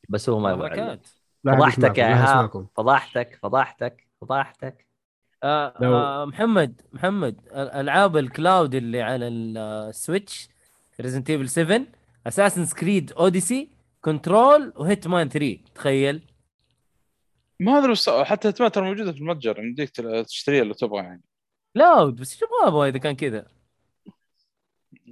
[0.09, 0.99] بس هو ما يبغى
[1.47, 2.67] فضحتك يا إيهاب.
[2.77, 4.87] فضحتك فضحتك فضحتك.
[5.43, 10.49] آه لو- آه محمد محمد ألعاب ال cloud اللي على ال Switch
[11.01, 11.81] Resident Evil 7
[12.27, 13.69] Assassin's Creed Odyssey
[14.01, 16.23] Control و Hitman 3 تخيل.
[17.61, 21.23] ما أدري وش حتى Hitman ترى موجودة في المتجر يمديك تل- تشتريها لو تبغى يعني.
[21.75, 23.47] cloud بس شو ما أبغى إذا كان كذا.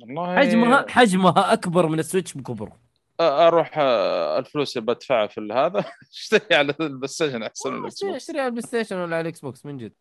[0.00, 2.80] والله حجمها حجمها أكبر من ال Switch بكبره.
[3.20, 7.86] أروح آه، الفلوس اللي بدفعها في هذا اشتري على ال Play Station أحسن من ال
[7.86, 8.22] X اشتري Box.
[8.22, 9.92] اشتري على ال PlayStation ولا على ال Xbox من جد.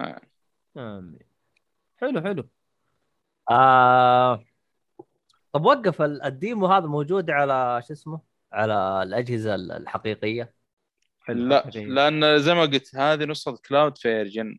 [0.00, 0.20] آه.
[1.96, 2.48] حلو حلو.
[3.50, 4.44] آه...
[5.52, 8.20] طب وقف ال- ال demo هذا موجود على شو اسمه؟
[8.52, 10.54] على الأجهزة ال- الحقيقية؟
[11.28, 14.58] لا لأن زي ما قلت هذه نسخة cloud version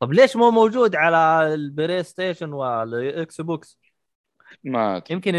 [0.00, 3.78] طب ليش مو موجود على ال PlayStation وال Xbox
[4.64, 5.34] ما يمكن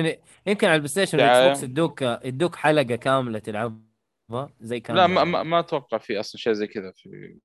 [0.48, 1.18] يمكن على ال PlayStation.
[1.20, 6.20] وال Xbox يدوك يدوك حلقة كاملة تلعبها زي كان لا ما, ما, ما أتوقع في
[6.20, 7.40] أصلا شيء زي كذا في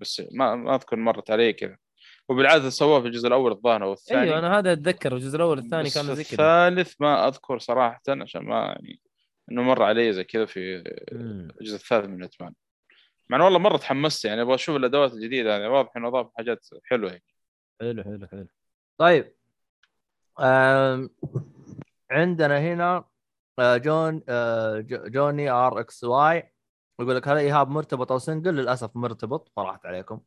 [0.00, 1.76] بس ما ما أذكر مرت علي كذا.
[2.28, 4.20] وبالعادة سووه في الجزء الأول الظاهر أو الثاني.
[4.22, 6.32] أيوه أنا هذا أتذكر الجزء الأول والثاني كانوا زي كذا.
[6.32, 9.00] الثالث ما أذكر صراحة عشان ما يعني
[9.50, 10.82] إنه مر علي زي كذا في.
[11.60, 12.52] الجزء الثالث من أتمان.
[13.30, 16.66] مع إنه والله مرة تحمست يعني أبغى أشوف الأدوات الجديدة يعني واضح إنه اضاف حاجات
[16.84, 17.22] حلوة يعني.
[17.80, 18.46] حلو حلو حلو.
[18.98, 19.32] طيب.
[22.10, 23.04] عندنا هنا
[23.58, 26.51] آه، جون آه، جو- جوني آر إكس واي.
[27.02, 30.20] يقول لك هل إيهاب مرتبط أو سنجل؟ للأسف مرتبط فراحت عليكم.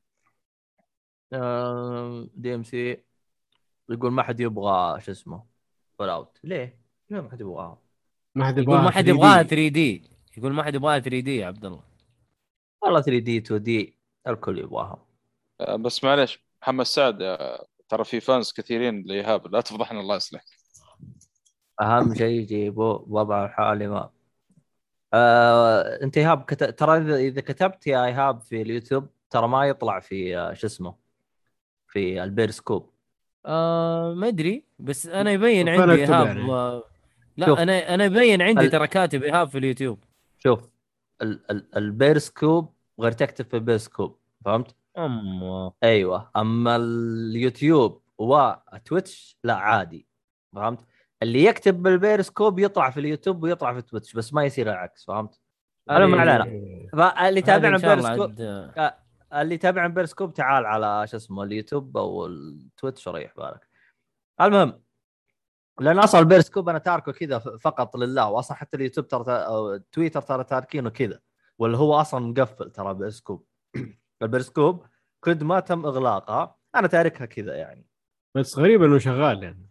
[2.36, 3.04] دي ام سي
[3.90, 5.44] يقول ما حد يبغى شو اسمه
[6.00, 6.80] فول اوت ليه؟
[7.10, 7.78] ليه ما حد يبغاها؟
[8.36, 9.10] ما حد يقول يبغاها ما حد 3D.
[9.10, 11.84] يبغاها 3 دي يقول ما حد يبغاها 3 دي يا عبد الله
[12.82, 13.98] والله 3 دي 2 دي
[14.28, 15.06] الكل يبغاها.
[15.62, 20.46] آه، بس معلش محمد سعد آه، ترى في فانز كثيرين لإيهاب لا تفضحنا الله يصلح
[21.82, 24.10] أهم شيء يجيبوا وضع الحالي ما
[25.16, 26.64] آه، انت إيهاب كت...
[26.64, 30.96] ترى إذا إذا كتبت يا إيهاب في اليوتيوب ترى ما يطلع في آه، شو اسمه
[31.88, 32.90] في البيرسكوب
[33.46, 36.84] آه ما أدري بس أنا يبين عندي إيهاب يعني؟ آه،
[37.38, 37.60] لا شوف.
[37.60, 40.04] أنا أنا يبين عندي ال- ترى كاتب إيهاب في اليوتيوب
[40.40, 40.70] شوف
[41.22, 41.52] ال...
[41.52, 41.78] ال...
[41.78, 50.08] البيرسكوب غير تكتب في البيرسكوب فهمت؟ اما أيوه أما اليوتيوب و Twitch لا عادي
[50.56, 50.80] فهمت؟
[51.24, 55.40] اللي يكتب بالبيرسكوب يطلع في اليوتيوب ويطلع في Twitch بس ما يصير العكس فهمت؟
[55.88, 56.44] ما علينا.
[56.94, 58.32] فاللي يتابعنا بيرسكوب
[59.34, 63.68] اللي يتابعنا بيرسكوب تعال على شو اسمه اليوتيوب أو ال Twitch وريح بالك
[64.42, 64.82] المهم
[65.80, 70.44] لأن أصلا البيرسكوب أنا تاركه كذا فقط لله واصلا حتى اليوتيوب ترى أو تويتر ترى
[70.44, 71.20] تاركينه كذا
[71.58, 73.48] ولا هو أصلا مقفل ترى Periscope
[74.22, 74.86] ال Periscope
[75.22, 77.88] قد ما تم اغلاقها أنا تاركها كذا يعني.
[78.36, 79.70] بس غريب إنه شغال يعني.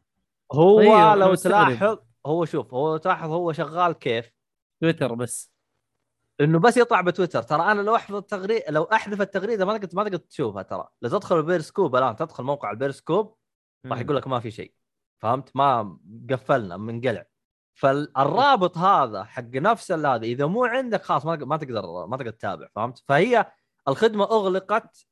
[0.52, 1.34] هو طيب، لو.
[1.34, 4.32] تلاحظ هو شوف هو تلاحظ هو شغال كيف.
[4.80, 5.54] تويتر بس.
[6.40, 7.42] إنه بس يطلع بتويتر.
[7.42, 10.88] ترى أنا لو أحذف التغريده لو أحذف التغريدة ما تقدر ما تقدر تشوفها ترى.
[11.02, 13.36] لو تدخل البيرسكوب الآن تدخل موقع البيرسكوب
[13.86, 14.74] راح يقول لك ما في شيء.
[15.22, 15.98] فهمت؟ ما
[16.30, 17.26] قفلنا منقلع
[17.74, 22.68] فالرابط هذا حق نفس هذا إذا مو عندك خلاص ما ما تقدر ما تقدر تتابع.
[22.74, 23.52] فهمت؟ فهي
[23.88, 25.06] الخدمة أغلقت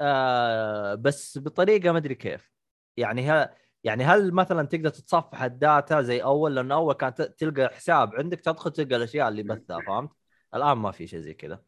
[0.00, 2.52] آه بس بطريقة ما أدري كيف.
[2.96, 3.54] يعني ها
[3.84, 8.70] يعني هل مثلا تقدر تتصفح الداتا زي أول لأنه أول كانت تلقى حساب عندك تدخل
[8.70, 10.10] تلقى الأشياء اللي بثها فهمت
[10.54, 11.62] الآن ما في شيء زي كذا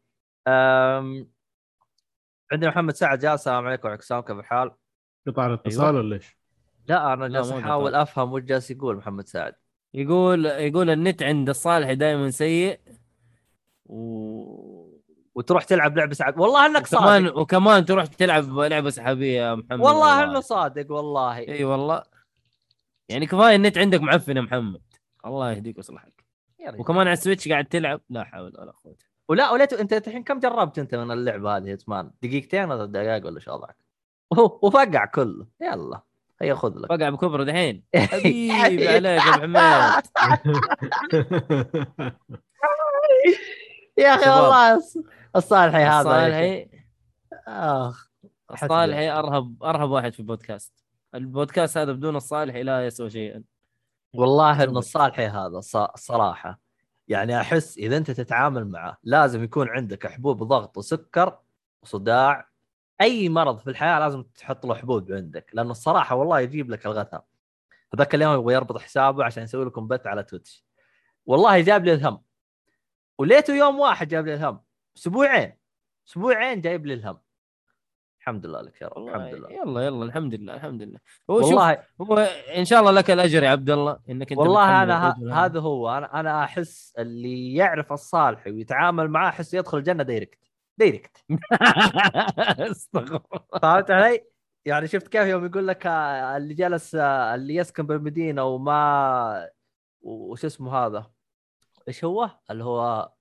[0.47, 1.29] أم...
[2.51, 4.71] عندنا محمد سعد جاء السلام عليكم وعليكم السلام كيف الحال؟
[5.27, 6.37] قطع الاتصال ولا إيش؟
[6.87, 7.95] لا أنا جالس أحاول.
[7.95, 9.53] أفهم وش جالس يقول محمد سعد
[9.93, 12.79] يقول يقول النت عند الصالح دائما سيء
[13.85, 14.92] و...
[15.35, 17.37] وتروح تلعب لعبة سعد والله إنك وكمان صادق.
[17.37, 19.79] وكمان تروح تلعب لعبة سحابية يا محمد.
[19.79, 21.37] والله إنه صادق والله.
[21.37, 22.03] إي والله.
[23.09, 24.81] يعني كفاية النت عندك معفن يا محمد.
[25.25, 26.23] الله يهديك ويصلحك.
[26.77, 28.95] وكمان على السويتش قاعد تلعب؟ لا حول ولا قوة.
[29.29, 31.77] ولا وليت أنت الحين كم جربت أنت من اللعبة هذه يا
[32.23, 33.75] دقيقتين ولا دقائق ولا شو وضعك؟
[34.31, 35.47] وهو- وفقع كله.
[35.61, 36.01] يلا
[36.41, 36.91] هيا خذ لك.
[36.91, 37.83] وقع بكبره دحين.
[38.11, 39.57] حبيبي عليك يا حميد.
[43.97, 44.29] يا أخي.
[44.29, 44.81] والله.
[45.35, 46.69] الصالحي هذا الصالحي.
[47.47, 48.11] آخ
[48.51, 50.73] الصالحي أرهب أرهب واحد في البودكاست.
[51.15, 53.43] البودكاست هذا بدون الصالحي لا يسوى شيئا.
[54.13, 55.59] والله إن الصالحي هذا
[55.95, 56.59] صراحة
[57.07, 61.39] يعني أحس إذا أنت تتعامل معه لازم يكون عندك حبوب ضغط وسكر
[61.81, 62.49] وصداع.
[63.01, 67.19] أي مرض في الحياة لازم تحط له حبوب عندك لأنه الصراحة والله يجيب لك الغثى
[67.93, 70.65] هذاك اليوم يبغى يربط حسابه عشان يسوي لكم بث على Twitch.
[71.25, 72.21] والله جاب لي الهم.
[73.17, 74.62] وليته يوم واحد جاب لي الهم.
[74.97, 75.53] أسبوعين
[76.07, 77.17] أسبوعين جايب لي الهم
[78.19, 80.99] الحمد لله لك يا رب الحمد لله يلا يلا الحمد لله الحمد لله
[81.29, 82.17] هو شوف والله هو
[82.57, 85.15] إن شاء الله لك الأجر يا عبد الله إنك أنت والله أنا
[85.45, 90.39] هذا هو أنا أنا أحس اللي يعرف الصالحي ويتعامل معاه أحس يدخل الجنة direct
[90.77, 91.17] direct
[92.71, 93.59] استغفر الله.
[93.61, 94.25] فهمت علي؟
[94.65, 99.49] يعني شفت كيف يوم يقول لك آه، اللي جلس آه، اللي يسكن بالمدينة وما
[100.01, 101.11] وش اسمه هذا؟
[101.87, 103.11] إيش هو؟ اللي هو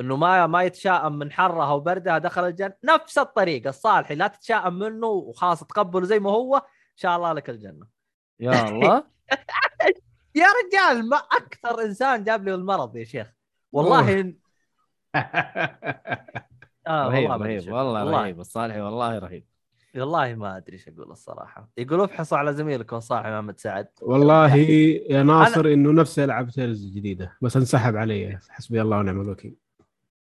[0.00, 2.74] إنه ما ما يتشائم من حرها وبردها دخل الجنة.
[2.84, 7.50] نفس الطريقة الصالحي لا تتشائم منه وخلاص تقبله زي ما هو إن شاء الله لك
[7.50, 7.86] الجنة.
[8.40, 9.04] يا الله.
[10.34, 13.26] يا رجال ما أكثر إنسان جاب لي المرض يا شيخ.
[13.72, 14.36] والله إن...
[16.86, 17.72] آه رهيب والله رهيب.
[17.72, 18.22] والله والله.
[18.22, 19.44] رهيب الصالحي والله رهيب.
[19.96, 21.68] والله ما أدري إيش أقول الصراحة.
[21.78, 23.88] يقولوا ابحثوا على زميلكم صاحب محمد سعد.
[24.02, 28.38] والله يا ناصر إنه نفسه يلعب تيرز الجديده بس انسحب علي.
[28.48, 29.67] حسبي الله ونعم الوكيل.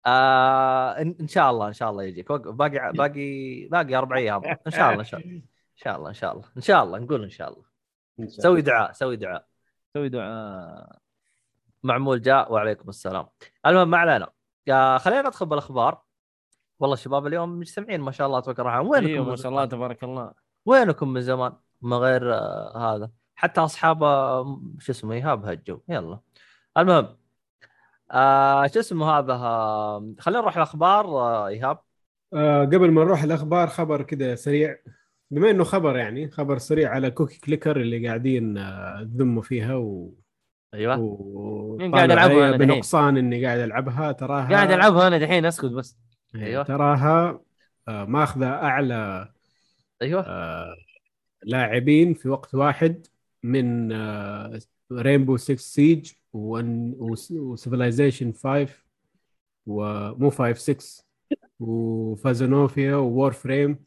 [0.07, 2.31] آه ان شاء الله إن شاء الله يجيك.
[2.31, 4.45] باقي باقي باقي أربع أيام.
[4.45, 5.35] إن شاء الله إن شاء الله.
[5.35, 5.43] إن
[5.75, 6.45] شاء الله إن شاء الله.
[6.57, 7.63] إن شاء الله نقول إن شاء الله.
[8.27, 9.47] سوي دعاء سوي دعاء.
[9.93, 10.99] سوي دعاء.
[11.83, 13.27] معمول جاء وعليكم السلام.
[13.65, 14.29] المهم ما علينا.
[14.69, 16.01] آه خلينا ندخل بالأخبار.
[16.79, 18.87] والله الشباب اليوم مجتمعين ما شاء الله تبارك الرحمن.
[18.87, 20.31] وينكم من ما شاء الله تبارك الله.
[20.65, 23.11] وينكم من زمان؟ من غير آه هذا.
[23.35, 26.19] حتى أصحاب آه، شو اسمه إيهاب هجوا يلا.
[26.77, 27.17] المهم
[28.11, 31.79] آه شو اسمه هذا آه خلينا نروح الأخبار آه إيهاب
[32.33, 34.77] آه قبل ما نروح الأخبار خبر كده سريع
[35.31, 40.13] بما إنه خبر يعني خبر سريع على كوكي كليكر اللي قاعدين آه، تذموا فيها و
[40.73, 45.45] أيوه و مين قاعد أنا دحين؟ بنقصان إني قاعد ألعبها تراها قاعد ألعبها أنا دحين
[45.45, 45.97] أسكت بس
[46.35, 46.47] أيوة.
[46.47, 46.63] أيوة.
[46.63, 47.41] تراها
[47.87, 49.29] آه، ماخذة أعلى
[50.01, 50.75] أيوه آه،
[51.43, 53.07] لاعبين في وقت واحد
[53.43, 53.91] من
[54.91, 58.67] Rainbow 6 Siege و Civilization 5
[59.65, 61.03] ومو 5 6
[61.59, 63.85] و Phasmophobia و Warframe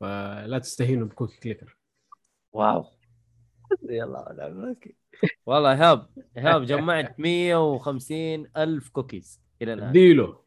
[0.00, 1.78] فلا تستهينوا ب Cookie Clicker.
[2.52, 2.84] واو.
[3.82, 4.62] يلا
[5.46, 9.88] والله ايهاب ايهاب جمعت 150 ألف كوكيز إلى الآن.
[9.88, 10.40] اديله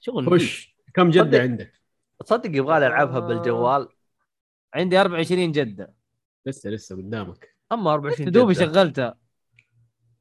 [0.00, 0.76] شغل خش.
[0.94, 1.40] كم جدة صدق.
[1.40, 1.72] عندك؟
[2.18, 3.88] تصدق يبغى ألعبها بالجوال.
[4.74, 5.94] عندي 24 جدة.
[6.46, 7.56] لسه لسه قدامك.
[7.72, 8.54] أما 24 دوبي.
[8.54, 9.19] شغلتها.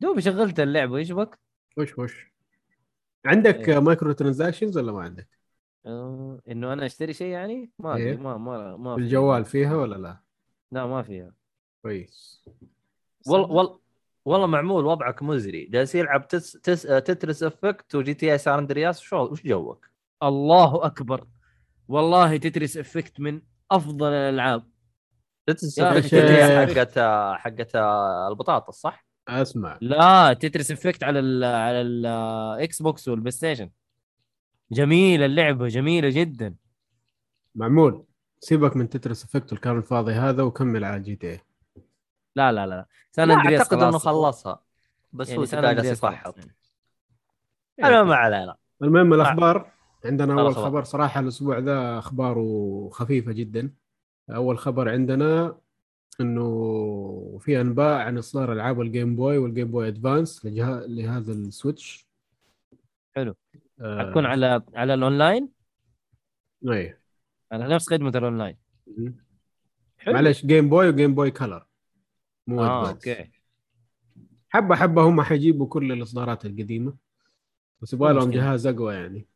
[0.01, 1.39] دوبي شغلت اللعبة إيش بك؟
[1.79, 2.31] خش خش
[3.25, 3.79] عندك إيه.
[3.79, 5.39] micro transactions ولا ما عندك؟
[5.85, 8.17] آه، إنه أنا أشتري شيء يعني؟ ما إيه.
[8.17, 9.01] ما ما ما في.
[9.01, 10.21] بالجوال فيها ولا لا؟
[10.71, 11.33] لا ما فيها
[11.81, 12.45] كويس
[13.27, 13.79] والله والله
[14.25, 16.51] والله معمول وضعك مزري جالس يلعب تس...
[16.51, 16.81] تس...
[16.81, 19.89] Tetris Effect و GTA San Andreas شو وش جوك؟
[20.23, 21.27] الله أكبر
[21.87, 24.69] والله Tetris Effect من أفضل الألعاب
[25.47, 26.99] Tetris Effect هي حقت
[27.39, 27.75] حقت
[28.31, 29.77] البطاطس صح؟ أسمع.
[29.81, 33.69] لا Tetris Effect على ال على الاكس بوكس والبلاي ستيشن
[34.71, 36.55] جميلة اللعبة جميلة جدا.
[37.55, 38.05] معمول.
[38.39, 41.39] سيبك من Tetris Effect والكلام الفاضي هذا وكمل على GTA
[42.35, 43.97] لا لا لا سان لا اندرياس أعتقد إنه.
[43.97, 44.61] خلصها.
[45.13, 46.45] بس يعني هو أندرياس يفحط خلاص.
[47.83, 48.55] أنا ما علينا.
[48.81, 49.71] المهم الأخبار.
[50.05, 50.55] عندنا أول.
[50.55, 53.73] خبر صراحة الأسبوع ذا أخباره خفيفة جدا.
[54.29, 55.57] أول خبر عندنا
[56.21, 60.45] إنه في أنباء عن إصدار ألعاب ال Game Boy وال Game Boy Advance.
[60.45, 62.07] لهذا ال Switch
[63.15, 63.35] حلو.
[63.81, 63.99] آه...
[64.07, 65.49] حتكون على على الاونلاين
[66.67, 66.99] إيه.
[67.51, 68.57] على نفس خدمة الاونلاين
[69.97, 70.13] حلو.
[70.13, 71.65] معلش جيم بوي وجيم بوي كلر
[72.47, 73.31] مو آه ادفانس أوكي.
[74.49, 76.93] حبة حبة هم حيجيبوا كل الإصدارات القديمة.
[77.81, 78.31] بس يبغى لهم.
[78.31, 79.27] جهاز أقوى يعني.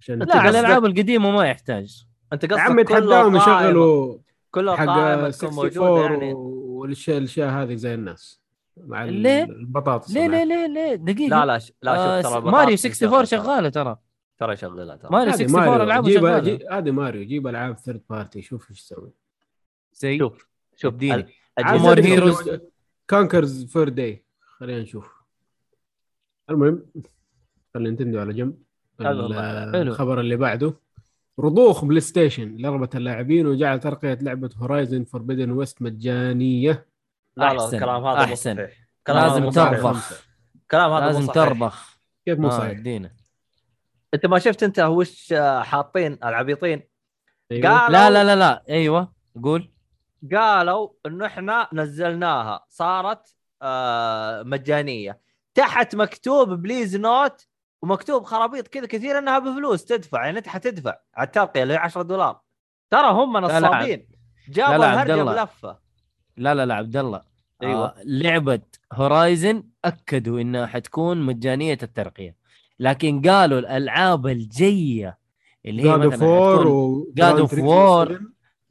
[0.00, 2.06] عشان لا على الألعاب القديمة ما يحتاج.
[2.32, 4.18] أنت قصدك عم يتحداهم قائمة- يشغلوا
[4.54, 6.32] كل حق قائمه تكون 64 موجوده يعني.
[6.34, 8.40] والاشياء الأشياء هذه زي الناس.
[8.76, 10.26] مع ليه؟ البطاطس ليه.
[10.28, 11.28] ليه ليه ليه؟ دقيقة.
[11.40, 11.72] لا لا ش...
[11.82, 13.26] لا آه شوف ترى س- ماريو البطاطس 64 يشغل ترى.
[13.26, 13.96] شغالة ترى.
[14.38, 15.10] ترى يشغلها ترى.
[15.12, 15.82] ماريو هذه 64 ماريو.
[15.84, 16.78] ألعابه جيب شغالة.
[16.78, 17.22] هذه ماريو.
[17.24, 19.10] جيب ألعاب ثيرد بارتي شوف إيش تسوي.
[19.94, 21.24] زي شوف شوف More
[21.58, 22.58] الكمبيوتر- Heroes.
[23.10, 25.12] كونكرز فور داي خلينا نشوف.
[26.50, 26.82] المهم
[27.74, 28.58] خلينا نتندو على جنب.
[29.74, 30.74] الخبر اللي بعده.
[31.40, 36.86] رضوخ بلاي ستيشن لرغبة اللاعبين وجعل ترقية لعبة هورايزن فوربيدن ويست مجانية
[37.36, 37.64] لا لا.
[37.64, 38.56] الكلام هذا مو أحسن.
[38.56, 39.70] صحيح كلام هذا لازم مو صحيح.
[39.70, 40.24] ترضخ
[40.70, 41.32] كلام هذا مو لازم.
[41.32, 43.10] ترضخ كيف مو آه، صحيح؟ ادينا
[44.14, 46.82] أنت ما شفت أنت وش آه، حاطين العبيطين
[47.52, 47.68] أيوه.
[47.68, 49.12] قالوا لا لا لا لا أيوه
[49.42, 49.72] قول
[50.32, 55.20] قالوا انه إحنا نزلناها صارت آه مجانية
[55.54, 57.46] تحت مكتوب بليز نوت
[57.84, 62.02] ومكتوب خرابيط كذا كثير إنها بفلوس تدفع يعني أنت حتدفع على الترقيه اللي هي 10
[62.02, 62.40] دولار
[62.90, 64.06] ترى هم نصابين
[64.48, 65.40] جابوا لا، لا، عبد الهرجه.
[65.40, 65.78] بلفه
[66.36, 67.22] لا لا لا عبد الله
[67.62, 67.84] أيوة.
[67.86, 68.60] آه لعبة
[68.92, 72.36] Horizon أكدوا إنها حتكون مجانية الترقية
[72.78, 75.18] لكن قالوا الألعاب الجاية
[75.66, 78.12] اللي هي God of مثلا War حتكون و God of Gran Turismo War.
[78.12, 78.20] 7.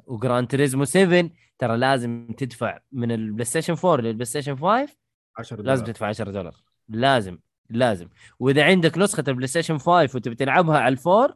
[0.05, 1.29] و Gran Turismo 7
[1.59, 4.87] ترى لازم تدفع من البلاي ستيشن 4 للبلاي ستيشن 5
[5.37, 5.93] 10 لازم دولار.
[5.95, 6.55] تدفع 10 دولار
[6.89, 7.37] لازم
[7.69, 8.07] لازم.
[8.39, 11.33] وإذا عندك نسخة البلاي ستيشن 5 وتبي تلعبها على الفور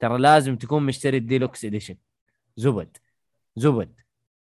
[0.00, 1.96] ترى لازم تكون مشتري ال deluxe edition
[2.56, 2.96] زبد.
[3.56, 3.94] زبد.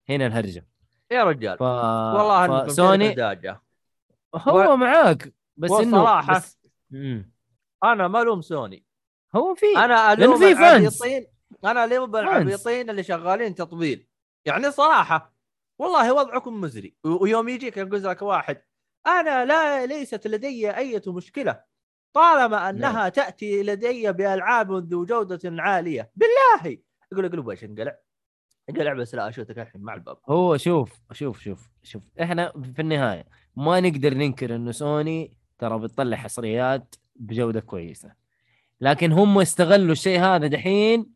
[0.09, 0.67] هنا الهرجة.
[1.11, 1.57] يا رجال.
[1.57, 1.61] ف...
[1.61, 3.61] والله شركة داجة
[4.35, 6.57] هو معاك بس إنه والصراحة بس...
[6.91, 7.31] مم.
[7.83, 8.85] أنا ما ألوم سوني.
[9.35, 10.51] هو في أنا ألوم في.
[10.51, 11.27] العبيطين
[11.65, 14.07] أنا ألوم العبيطين اللي شغالين تطبيل.
[14.45, 15.33] يعني صراحة
[15.79, 16.95] والله وضعكم مزري.
[17.03, 18.61] و- ويوم يجيك يقول لك واحد
[19.07, 21.61] أنا لا ليست لدي أي مشكلة
[22.13, 26.11] طالما أنها تأتي لدي بألعاب ذو جودة عالية.
[26.15, 26.77] بالله!
[27.11, 27.97] يقول لك إيش انقلع؟
[28.69, 30.17] انقلع بس لا اشوتك الحين مع الباب.
[30.29, 33.25] هو شوف شوف شوف شوف إحنا في النهاية
[33.55, 38.13] ما نقدر ننكر إنه سوني ترى بتطلع حصريات بجودة كويسة.
[38.81, 41.11] لكن هم استغلوا الشيء هذا دحين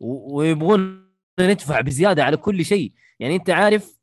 [0.00, 1.10] ويبغون
[1.40, 2.92] ندفع بزيادة على كل شيء.
[3.18, 3.99] يعني أنت عارف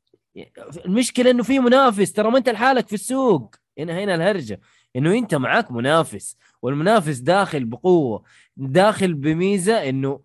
[0.84, 2.12] المشكلة إنه في منافس.
[2.12, 3.54] ترى ما أنت لحالك في السوق.
[3.78, 4.60] هنا هنا الهرجة.
[4.96, 6.36] إنه أنت معاك منافس.
[6.62, 8.22] والمنافس داخل بقوة.
[8.56, 10.20] داخل بميزة إنه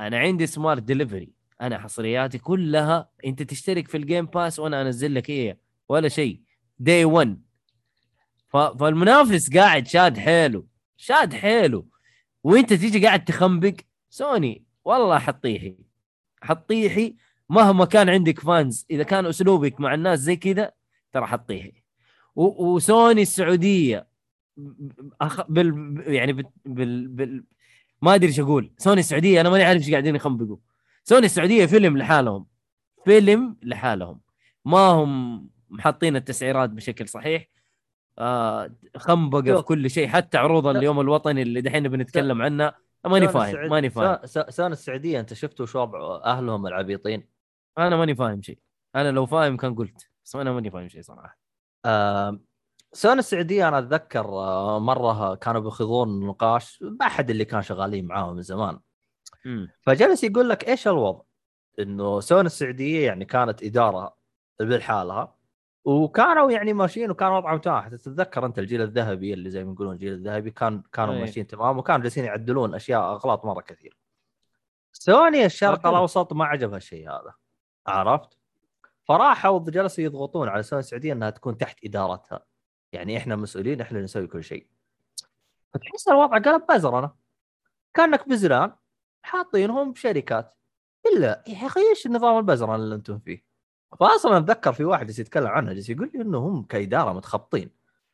[0.00, 5.14] أنا عندي Smart Delivery أنا حصرياتي كلها أنت تشترك في ال Game Pass وأنا أنزل
[5.14, 5.58] لك إيه
[5.88, 6.40] ولا شيء.
[6.78, 7.42] دي 1
[8.48, 8.56] ف...
[8.56, 10.64] فالمنافس قاعد شاد حيله.
[10.96, 11.84] شاد حيله.
[12.44, 13.74] وأنت تيجي قاعد تخنبق.
[14.10, 14.64] سوني.
[14.84, 15.76] والله حطيحي.
[16.42, 17.16] حطيحي.
[17.48, 20.72] مهما كان عندك فانز إذا كان أسلوبك مع الناس زي كذا
[21.12, 21.72] ترى حطيحي
[22.36, 22.74] و...
[22.74, 24.06] وسوني السعودية
[25.20, 25.50] أخ...
[25.50, 26.02] بال...
[26.06, 26.46] يعني بال...
[26.64, 27.08] بال...
[27.08, 27.44] بال...
[28.02, 28.72] ما أدري إيش أقول.
[28.78, 30.56] سوني السعودية أنا ماني عارف إيش قاعدين يخنبقوا.
[31.04, 32.46] سوني السعودية فيلم لحالهم.
[33.04, 34.20] فيلم لحالهم.
[34.64, 37.48] ما هم محطين التسعيرات بشكل صحيح.
[38.18, 39.62] آه خنبقة في.
[39.62, 40.66] كل شيء حتى عروض.
[40.66, 42.74] اليوم الوطني اللي دحين بنتكلم عنها
[43.06, 44.16] ماني فاهم ماني فاهم.
[44.16, 47.33] سون- سون- سون السعودية أنت شفتوا شو وضع أهلهم العبيطين؟
[47.78, 48.58] أنا ماني فاهم شيء
[48.94, 51.38] أنا لو فاهم كان قلت بس أنا ماني فاهم شيء صراحة
[51.84, 52.40] آه
[52.92, 58.42] سون السعودية أنا أتذكر آه مرة كانوا بيخوضون نقاش باحد اللي كان شغالين معاهم من
[58.42, 58.78] زمان
[59.46, 61.22] امم فجلس يقول لك إيش الوضع؟
[61.78, 64.16] إنه سون السعودية يعني كانت إدارة
[64.60, 65.36] بالحالها
[65.84, 70.12] وكانوا يعني ماشيين وكان وضعهم تمام تتذكر أنت الجيل الذهبي اللي زي ما يقولون الجيل
[70.12, 71.20] الذهبي كان كانوا أي.
[71.20, 73.98] ماشيين تمام وكانوا جالسين يعدلون أشياء أغلاط مرة كثير.
[74.92, 75.86] سوني الشرق.
[75.86, 77.34] الأوسط ما عجبها الشيء هذا
[77.86, 78.38] عرفت؟
[79.04, 82.44] فراحوا جلسوا يضغطون على سوني السعوديه إنها تكون تحت إدارتها.
[82.92, 84.66] يعني إحنا مسؤولين إحنا اللي نسوي كل شيء.
[85.74, 87.12] فتحس الوضع قلب بزرنه.
[87.94, 88.72] كأنك بزران
[89.22, 90.56] حاطينهم بشركات
[91.06, 93.44] إلا يا أخي إيش النظام البزران اللي أنتم فيه؟
[94.00, 97.70] فاصلا أتذكر في واحد جالس يتكلم عنها جالس يقول لي انه هم كإدارة متخبطين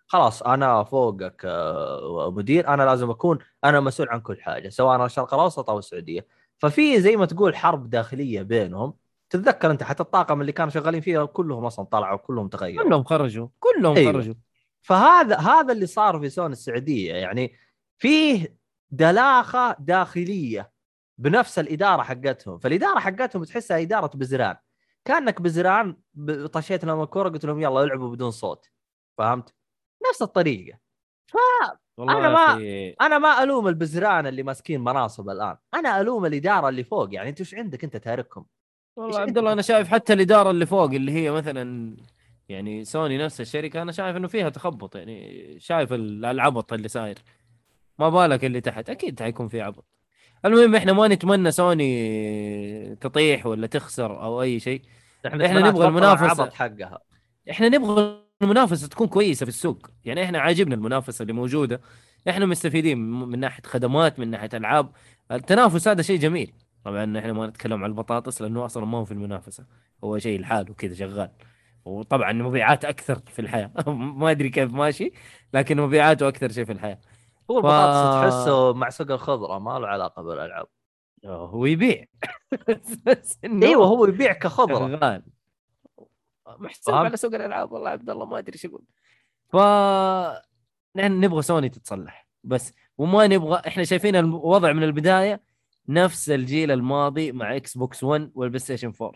[0.07, 5.07] خلاص أنا فوقك آه، مدير أنا لازم أكون أنا مسؤول عن كل حاجة سواء أنا
[5.07, 6.27] الشرق الأوسط أو السعودية
[6.59, 8.95] ففي زي ما تقول حرب داخلية بينهم
[9.31, 12.85] تتذكر أنت حتى الطاقم اللي كانوا شغالين فيها كلهم أصلا طلعوا كلهم تغيروا.
[12.85, 13.49] كلهم خرجوا.
[13.61, 14.13] كلهم أيوة.
[14.13, 14.35] خرجوا.
[14.83, 17.15] فهذا هذا اللي صار في سوني السعودية.
[17.15, 17.55] يعني
[17.99, 18.57] فيه
[18.91, 20.73] دلاخة داخلية
[21.19, 22.59] بنفس الإدارة حقتهم.
[22.59, 24.57] فالإدارة حقتهم تحسها إدارة بزران.
[25.05, 25.97] كأنك بزران
[26.53, 28.67] طشيت لهم الكورة قلت لهم يلا العبوا بدون صوت.
[29.19, 29.55] فهمت؟
[30.11, 30.79] نفس الطريقة.
[31.99, 35.57] أنا يا ما- أخي، أنا ما ألوم البزران اللي ماسكين مناصب الآن.
[35.75, 37.15] أنا ألوم الإدارة اللي فوق.
[37.15, 38.47] يعني انت وش عندك أنت تاركهم؟
[38.97, 41.97] والله عبد الله أنا شايف حتى الإدارة اللي فوق اللي هي مثلا
[42.49, 47.19] يعني سوني نفس الشركة أنا شايف إنه فيها تخبط يعني شايف ال- العبط اللي صاير.
[47.99, 49.85] ما بالك اللي تحت؟ أكيد حيكون في عبط.
[50.45, 54.83] المهم إحنا ما نتمنى سوني تطيح ولا تخسر أو أي شيء.
[55.27, 56.25] إحنا نتمنى نبغى تبطل المنافسة.
[56.25, 56.99] العبط حقها.
[57.51, 59.87] إحنا نبغى المنافسة تكون كويسة في السوق.
[60.05, 61.81] يعني إحنا عاجبنا المنافسة اللي موجودة.
[62.29, 64.91] إحنا مستفيدين من من ناحية خدمات من ناحية ألعاب.
[65.33, 66.53] التنافس هذا شيء جميل.
[66.85, 69.67] طبعا إحنا ما نتكلم عن البطاطس لأنه أصلا ما هو في المنافسة.
[70.05, 71.31] هو شيء لحاله كذا شغال.
[71.85, 73.73] وطبعا مبيعات أكثر في الحياة.
[74.19, 75.13] ما أدري كيف ماشي
[75.55, 77.01] لكن مبيعاته أكثر شيء في الحياة.
[77.51, 80.67] هو البطاطس تحسه مع سوق الخضره ما له علاقة بالألعاب.
[81.25, 82.05] هو يبيع.
[83.45, 85.23] إيوه هو يبيع كخضره شغال.
[86.59, 88.83] محسوب؟ على سوق الألعاب والله عبد الله ما أدري إيش أقول
[89.53, 89.57] ف
[90.97, 92.29] نحن نبغى سوني تتصلح.
[92.45, 95.50] بس وما نبغى إحنا شايفين الوضع من البداية
[95.91, 99.13] نفس الجيل الماضي مع إكس بوكس 1 والبلاي ستيشن 4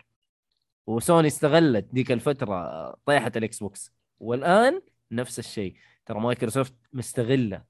[0.86, 3.92] وسوني استغلت ديك الفترة طيحة الإكس بوكس.
[4.20, 4.82] والآن
[5.12, 5.74] نفس الشيء.
[6.06, 7.62] ترى مايكروسوفت مستغلة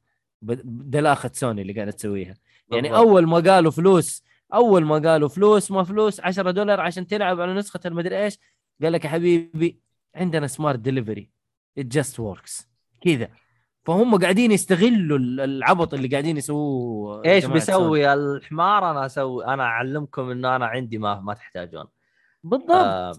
[0.42, 2.34] دلاخه سوني اللي قاعدة تسويها.
[2.70, 3.08] يعني بالضبط.
[3.08, 4.24] أول ما قالوا فلوس
[4.54, 8.38] أول ما قالوا فلوس ما فلوس 10 دولار عشان تلعب على نسخة المدري إيش؟
[8.82, 9.78] قال لك يا حبيبي
[10.14, 11.30] عندنا Smart Delivery
[11.78, 12.68] it just works
[13.00, 13.28] كذا.
[13.84, 17.44] فهم قاعدين يستغلوا ال- العبط اللي قاعدين يسووه إيش.
[17.44, 21.84] بيسوي؟ الحمار أنا أسوي أنا أعلمكم إنه أنا عندي ما ما تحتاجون.
[22.42, 22.70] بالضبط.
[22.70, 23.12] آه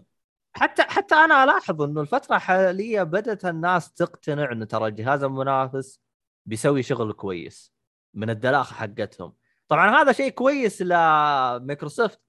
[0.53, 6.01] حتى حتى أنا ألاحظ إنه الفترة الحالية بدأت الناس تقتنع انه ترى الجهاز المنافس
[6.45, 7.73] بيسوي شغل كويس
[8.13, 9.33] من الدلاخه حقتهم.
[9.67, 12.19] طبعا هذا شيء كويس لمايكروسوفت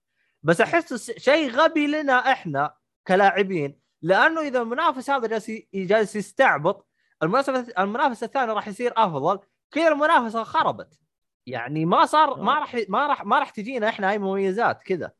[0.42, 2.74] بس أحس شيء غبي لنا إحنا
[3.06, 6.85] كلاعبين لأنه إذا المنافس هذا جالس جالس يستعبط
[7.22, 7.48] المنافس
[7.78, 9.38] المنافس الثاني راح يصير أفضل.
[9.70, 10.98] كذا المنافسة خربت.
[11.46, 15.10] يعني ما صار ما راح ما راح ما راح تجينا إحنا أي مميزات كذا.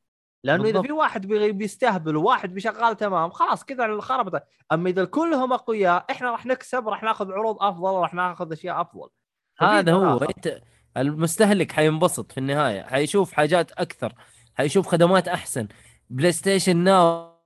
[0.44, 0.86] لأنه إذا بالضبط.
[0.86, 4.42] في واحد بيستهبل وواحد بيشتغل تمام خلاص كذا خربت.
[4.72, 9.08] أما إذا كلهم أقوياء إحنا راح نكسب راح ناخذ عروض أفضل راح ناخذ أشياء أفضل.
[9.58, 10.18] هذا هو.
[10.18, 10.60] أنت
[10.96, 12.82] المستهلك حينبسط في النهاية.
[12.82, 14.14] حيشوف حاجات أكثر.
[14.54, 15.68] حيشوف خدمات أحسن.
[16.10, 17.36] PlayStation Now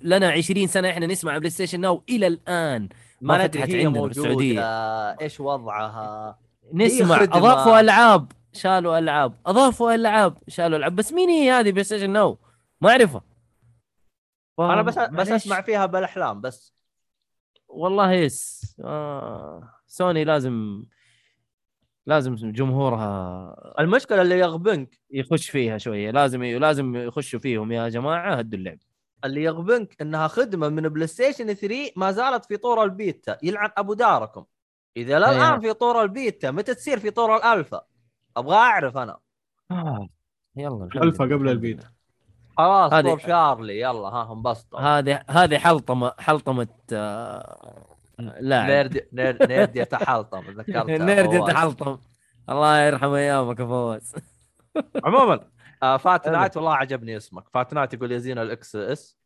[0.00, 2.88] لنا 20 سنة إحنا نسمع PlayStation Now إلى الآن.
[3.20, 4.62] ما ندري هي عندنا موجودة بالسعوديه
[5.20, 6.38] إيش وضعها؟
[6.72, 7.22] نسمع.
[7.22, 10.96] أضافوا ألعاب شالوا ألعاب أضافوا ألعاب شالوا ألعاب.
[10.96, 12.38] بس مين هي هذه PlayStation Now؟
[12.80, 13.22] ما أعرفها.
[14.58, 15.28] أنا بس بس.
[15.28, 16.74] أسمع فيها بالأحلام بس.
[17.68, 18.76] والله yes.
[18.84, 19.74] آه.
[19.86, 20.84] سوني لازم
[22.06, 25.00] لازم جمهورها المشكلة اللي يغبنك.
[25.10, 26.10] يخش فيها شوية.
[26.10, 27.72] لازم لازم يخشوا فيهم.
[27.72, 28.78] يا جماعة هدوا اللعب.
[29.24, 34.44] اللي يغبنك إنها خدمة من PlayStation 3 ما زالت في طور البيتا يلعن أبو داركم
[34.96, 35.48] إذا لا أيوة.
[35.48, 37.80] الان في طور البيتا متى تصير في طور الألفا
[38.36, 39.18] أبغى أعرف أنا
[39.70, 40.08] آه.
[40.56, 41.90] يلا الحمد ألفا لله، قبل البيتا.
[42.58, 47.86] خلاص هذه- طور شارلي يلا ها انبسطوا هذه هذه حلطمة حلطمة آه،
[48.18, 51.32] لاعب نيرد نيرد نيرد يتحلطم ذكرت نيرد.
[51.32, 51.98] يتحلطم
[52.48, 54.14] الله يرحم ايامك يا فواز
[55.04, 55.40] عموما
[55.82, 56.28] آه فات.
[56.28, 57.48] نايت والله عجبني اسمك.
[57.48, 59.18] فات نايت يقول يزين الاكس إس.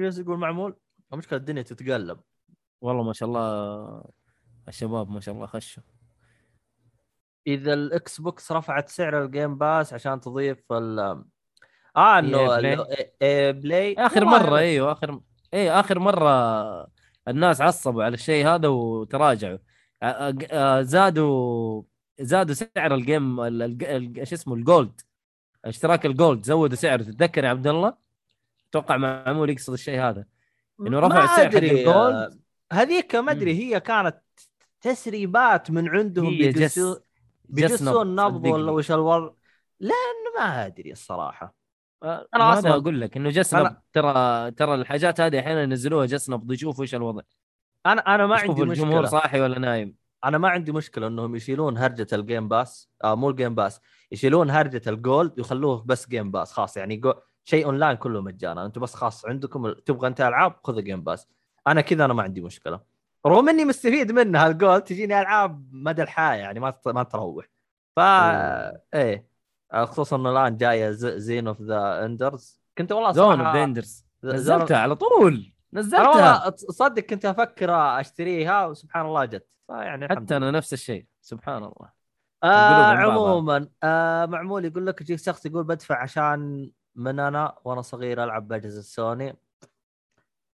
[0.00, 0.76] إيش يقول معمول؟
[1.12, 2.20] المشكلة الدنيا تتقلب.
[2.80, 4.04] والله ما شاء الله
[4.68, 5.82] الشباب ما شاء الله خشوا.
[7.46, 10.98] إذا ال Xbox رفعت سعر ال Game Pass عشان تضيف ال
[11.96, 13.06] آه إنه EA ال- Play.
[13.22, 15.20] إيه Play آخر مرة إيوه آخر
[15.54, 16.30] اي آخر مرة
[17.28, 19.58] الناس عصبوا على الشيء هذا وتراجعوا.
[20.02, 21.82] آه، آه، آه، زادوا
[22.22, 25.00] زادوا سعر ال Game ال- ال- ال- إيش اسمه ال Gold
[25.64, 27.94] اشتراك ال Gold زودوا سعره تتذكر يا عبد الله؟
[28.70, 30.24] أتوقع معمول يقصد الشيء هذا.
[30.80, 32.14] إنه رفع أدري، ال Gold.
[32.14, 32.30] آه،
[32.72, 34.20] هذيك ما أدري هي كانت
[34.80, 36.38] تسريبات من عندهم
[37.48, 38.52] بيجسون نبض صدقني.
[38.52, 39.30] ولا وش الوضع؟
[39.80, 41.54] لأن ما أدري الصراحة.
[42.02, 45.62] آه، أنا هذا أصلاً- أقول لك إنه جس نب أنا- ترى ترى الحاجات هذه أحيانا
[45.62, 47.22] ينزلوها جس نب يشوفوا إيش الوضع.
[47.86, 49.20] أنا أنا ما عندي الجمهور مشكلة.
[49.20, 50.01] صاحي ولا نايم.
[50.24, 53.80] أنا ما عندي مشكلة إنهم يشيلون هرجة ال Game Pass آه مو ال Game Pass
[54.12, 57.12] يشيلون هرجة ال Gold ويخلوه بس Game Pass خلاص يعني جو...
[57.44, 58.66] شيء اونلاين كله مجانا.
[58.66, 61.28] أنتم بس خاص عندكم تبغى أنت ألعاب خذ Game Pass
[61.66, 62.80] أنا كذا أنا ما عندي مشكلة.
[63.26, 67.46] رغم إني مستفيد منها ال Gold تجيني ألعاب مدى الحياة يعني ما ما تروح.
[67.96, 68.00] ف
[68.94, 69.26] إيه
[69.72, 74.34] خصوصا إنه الآن جاية Zone of the Enders كنت والله Zone صراحة of Enders Zone-
[74.34, 75.52] نزلتها على طول.
[75.72, 76.50] نزلتها.
[76.50, 77.70] تصدق كنت أفكر
[78.00, 79.46] أشتريها وسبحان الله جت.
[79.72, 80.36] فيعني حتى.
[80.36, 82.02] أنا نفس الشيء سبحان الله.
[82.42, 82.92] آه.
[82.96, 88.48] عموما آه معمول يقول لك يجيك شخص يقول بدفع عشان من أنا وأنا صغير ألعب
[88.48, 89.36] بأجهزة سوني.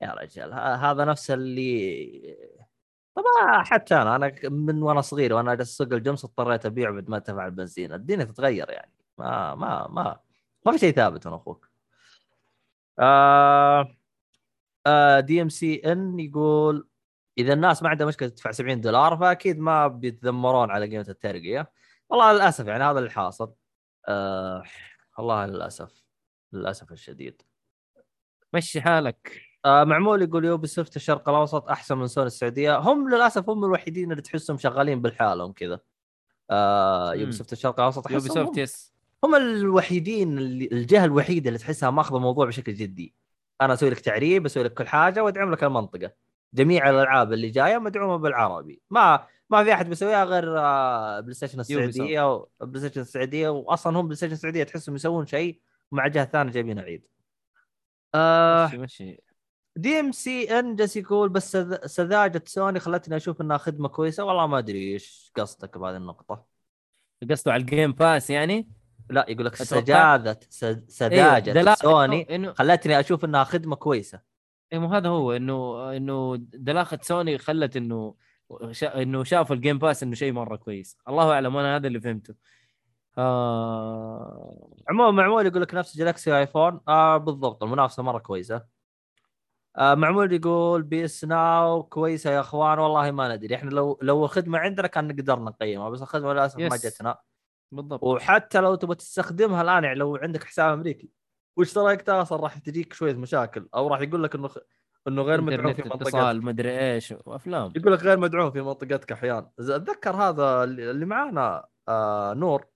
[0.01, 2.36] يا رجال ه- هذا نفس اللي
[3.14, 7.18] طبعا حتى أنا أنا من وأنا صغير وأنا جالس اسوق الجمس اضطريت أبيع بعد ما
[7.18, 7.93] دفع البنزين.
[7.93, 8.93] الدنيا تتغير يعني.
[9.18, 10.20] ما ما ما
[10.66, 11.68] ما في شيء ثابت أنا أخوك.
[12.98, 13.97] آه.
[14.86, 16.89] آه DMCN يقول
[17.38, 21.72] إذا الناس ما عندها مشكلة تدفع 70 دولار فأكيد ما بيتذمرون على قيمة الترقية.
[22.09, 23.54] والله للأسف يعني هذا اللي حاصل.
[24.09, 24.62] آه
[25.18, 26.04] والله للأسف
[26.52, 27.42] للأسف الشديد.
[28.52, 29.40] مشي حالك.
[29.64, 32.78] آه معمول يقول Ubisoft الشرق الأوسط أحسن من سوني السعودية.
[32.78, 35.80] هم للأسف هم الوحيدين اللي تحسهم شغالين بالحالهم كذا.
[36.50, 37.32] آه Ubi.
[37.32, 38.93] soft الشرق الأوسط Ubisoft yes.
[39.24, 43.14] هم الوحيدين اللي الجهة الوحيدة اللي تحسها ماخذة الموضوع بشكل جدي.
[43.60, 46.22] أنا أسوي لك تعريب أسوي لك كل حاجة وأدعم لك المنطقة.
[46.55, 48.83] جميع الألعاب اللي جاية مدعومة بالعربي.
[48.91, 54.32] ما ما في أحد بيسويها غير آه، PlayStation السعودية و PlayStation السعودية واصلا هم PlayStation
[54.33, 55.61] السعودية تحسهم يسوون شيء
[55.93, 57.06] ومع جهة ثانية جايبين العيد.
[58.15, 59.20] آه مشي مشي.
[59.77, 64.24] DMCN جالس يقول بس سذ- سذاجة سوني خلتني أشوف إنها خدمة كويسة.
[64.24, 66.45] والله ما أدري إيش قصدك بهذه النقطة.
[67.31, 68.69] قصده على ال Game Pass يعني؟
[69.11, 69.55] لا يقول لك.
[69.55, 74.31] سجادة سذ- سذاجة سوني خلتني أشوف إنها خدمة كويسة.
[74.73, 78.15] إيه مو هذا هو إنه إنه دلاخة سوني خلت إنه
[78.70, 79.03] شا...
[79.03, 80.99] إنه شافوا ال Game Pass إنه شيء مرة كويس.
[81.09, 82.35] الله أعلم أنا هذا اللي فهمته.
[83.19, 84.69] آه...
[84.89, 88.65] عموما معمول يقول لك نفس Galaxy iPhone آه بالضبط المنافسة مرة كويسة.
[89.77, 93.55] آه معمول يقول PS Now كويسة يا أخوان والله ما ندري.
[93.55, 96.77] إحنا لو لو الخدمة عندنا كان نقدر نقيمها بس الخدمة للأسف ما.
[96.77, 97.19] جتنا.
[97.73, 98.03] بالضبط.
[98.03, 101.11] وحتى لو تبغى تستخدمها الآن يعني لو عندك حساب أمريكي.
[101.57, 104.59] واشتركتها أصلا راح تجيك شوية مشاكل أو راح يقول لك إنه خ...
[105.09, 106.03] إنه غير مدعوم في منطقتك.
[106.03, 109.51] اتصال مدري إيش وافلام يقول لك غير مدعوم في منطقتك أحيانا.
[109.59, 112.66] أتذكر هذا اللي معانا آه نور.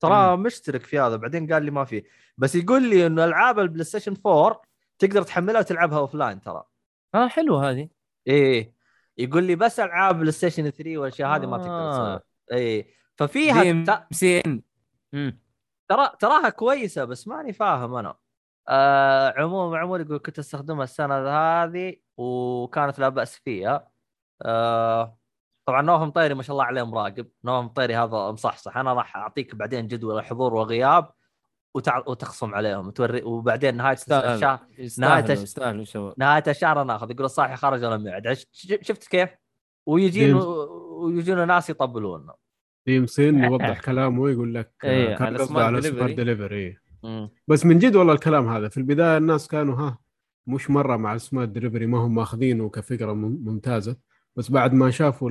[0.00, 2.04] ترى مشترك في هذا بعدين قال لي ما فيه
[2.38, 4.62] بس يقول لي إنه ألعاب ال PlayStation 4
[4.98, 6.64] تقدر تحملها وتلعبها offline ترى.
[7.14, 7.88] آه حلو هذه.
[8.26, 8.74] إيه
[9.18, 11.90] يقول لي بس ألعاب PlayStation 3 والأشياء هذه ما تقدر آه.
[11.96, 12.20] تسويها
[12.52, 12.86] إيه.
[13.16, 14.08] ففيها.
[15.88, 18.14] ترى تراها كويسة بس ماني فاهم أنا.
[18.68, 23.88] آه عموما عموما يقول كنت أستخدمها السنة هذه وكانت لا بأس فيها
[24.42, 25.18] آه
[25.66, 29.54] طبعا نواف مطيري ما شاء الله عليه مراقب نواف مطيري هذا مصحصح أنا راح أعطيك
[29.54, 31.10] بعدين جدول الحضور وغياب
[31.74, 32.02] وتع...
[32.06, 34.34] وتخصم عليهم توري وبعدين نهاية يستاهل.
[34.34, 38.32] الشهر يستاهلوا نهاية الش- يستاهلوا شباب نهاية الشهر ناخذ يقول الصاحي خرج ولم يعد
[38.82, 39.30] شفت كيف؟
[39.86, 40.34] ويجين.
[40.34, 42.26] ويجون ناس يطبلون
[42.86, 45.98] DMCN يوضح كلامه يقول لك كان على على delivery.
[45.98, 47.30] smart delivery مم.
[47.48, 48.68] بس من جد والله الكلام هذا.
[48.68, 49.98] في البداية الناس كانوا ها
[50.46, 53.96] مش مرة مع ال smart delivery ما هم ماخذينه كفكرة مم- ممتازة.
[54.36, 55.30] بس بعد ما شافوا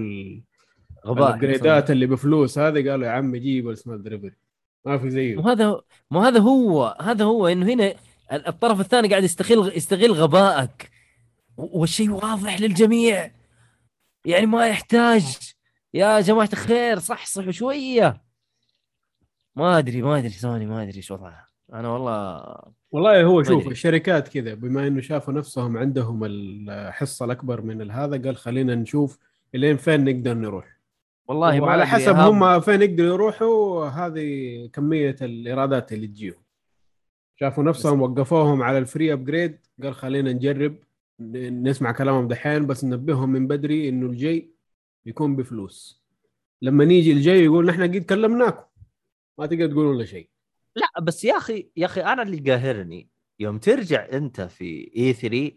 [1.06, 4.36] ال upgrade ات اللي بفلوس هذه قالوا يا عم جيب ال smart delivery
[4.86, 5.36] ما في زيه.
[5.36, 5.82] مو هذا
[6.12, 7.94] مو هذا هو هذا هو إنه هنا
[8.32, 10.92] الطرف الثاني قاعد يستغل يستغل غبائك.
[11.58, 13.32] والشيء واضح للجميع.
[14.26, 15.38] يعني ما يحتاج.
[15.94, 18.24] يا جماعة الخير صحصحوا شوية.
[19.56, 21.53] ما أدري ما أدري سوني ما أدري إيش وضعها.
[21.74, 22.56] أنا والله
[22.92, 23.68] والله هو شوف.
[23.68, 29.20] الشركات كذا بما إنه شافوا نفسهم عندهم الحصة الأكبر من هذا قال خلينا نشوف
[29.56, 30.80] إلين فين نقدر نروح
[31.28, 32.16] والله وعلى أدري حسب.
[32.16, 36.44] هم فين يقدروا يروحوا هذه كمية الإيرادات اللي تجيهم
[37.36, 40.76] شافوا نفسهم وقفوهم على ال free upgrade قال خلينا نجرب
[41.20, 44.50] نسمع كلامهم دحين بس ننبههم من بدري إنه الجاي
[45.06, 46.04] يكون بفلوس
[46.62, 48.64] لما نيجي الجاي يقول نحن قد كلمناكم
[49.38, 50.30] ما تقدر تقولوا لنا شيء
[50.76, 53.10] لا بس يا أخي يا أخي أنا اللي قاهرني
[53.40, 55.52] يوم ترجع أنت في E3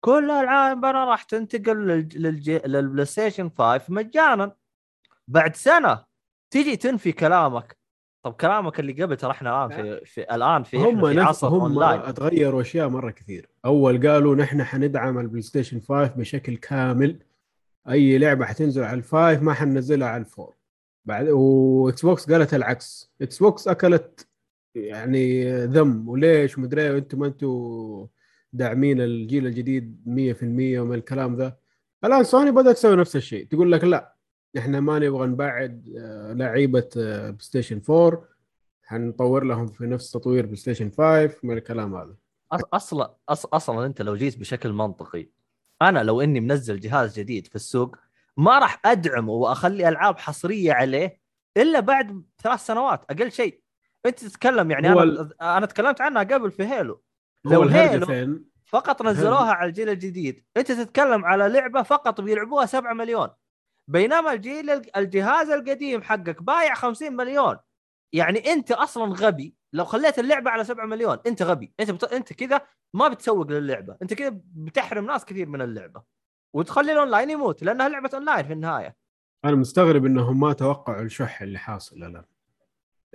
[0.00, 2.08] كل العالم أنا راح تنتقل.
[2.66, 4.56] لل PlayStation 5 مجانا.
[5.28, 6.04] بعد سنة
[6.50, 7.76] تيجي تنفي كلامك.
[8.22, 11.60] طب كلامك اللي قبل ترى إحنا الآن في, في الآن في هم في عصر هم
[11.60, 13.48] اونلاين اتغيروا أشياء مرة كثير.
[13.64, 17.22] أول قالوا نحن حندعم ال PlayStation 5 بشكل كامل.
[17.88, 20.54] أي لعبة حتنزل على ال five ما حننزلها على ال four
[21.04, 23.12] بعد و Xbox قالت العكس.
[23.22, 24.25] Xbox أكلت
[24.76, 26.08] يعني ذم.
[26.08, 28.06] وليش؟ ومدري وأنتم ما أنتم
[28.52, 31.56] داعمين الجيل الجديد 100% ومن الكلام ذا.
[32.04, 33.46] الآن سوني بدأت تسوي نفس الشيء.
[33.46, 34.16] تقول لك لا
[34.58, 38.24] إحنا ما نبغى نبعد آه، لعيبة PlayStation 4
[38.82, 42.16] حنطور لهم في نفس تطوير PlayStation 5 من الكلام هذا.
[42.72, 43.16] أصلا.
[43.28, 45.28] أصلا أنت لو جيت بشكل منطقي
[45.82, 47.96] أنا لو إني منزل جهاز جديد في السوق
[48.36, 51.20] ما راح أدعمه وأخلي ألعاب حصرية عليه
[51.56, 53.65] إلا بعد ثلاث سنوات أقل شيء.
[54.06, 57.02] انت تتكلم يعني أنا أنا تكلمت عنها قبل في Halo.
[57.44, 60.44] لو Halo Infinite فقط نزلوها على الجيل الجديد.
[60.56, 63.28] انت تتكلم على لعبة فقط بيلعبوها 7 مليون.
[63.90, 67.56] بينما الجيل الجهاز القديم حقك بايع 50 مليون.
[68.12, 69.56] يعني انت أصلا غبي.
[69.72, 71.74] لو خليت اللعبة على 7 مليون انت غبي.
[71.80, 72.04] انت بت...
[72.04, 72.60] انت كذا
[72.94, 73.96] ما بتسوق للعبة.
[74.02, 76.02] انت كذا بتحرم ناس كثير من اللعبة.
[76.56, 78.96] وتخلي الأونلاين يموت لأنها لعبة أونلاين في النهاية.
[79.44, 82.24] أنا مستغرب إنهم ما توقعوا الشح اللي حاصل الآن.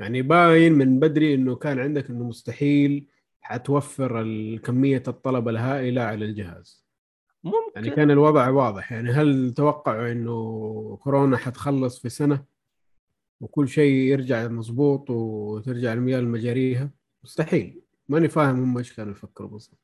[0.02, 3.08] يعني باين من بدري إنه كان عندك إنه مستحيل
[3.42, 4.24] حتوفر
[4.64, 6.86] كميه الطلب الهائلة على الجهاز.
[7.44, 7.72] ممكن.
[7.76, 8.92] يعني كان الوضع واضح.
[8.92, 12.44] يعني هل توقعوا إنه كورونا حتخلص في سنة
[13.42, 16.92] وكل شيء يرجع مظبوط وترجع المياه لمجاريها
[17.24, 17.82] مستحيل.
[18.10, 19.80] ماني فاهم هم إيش كانوا يفكروا بالضبط.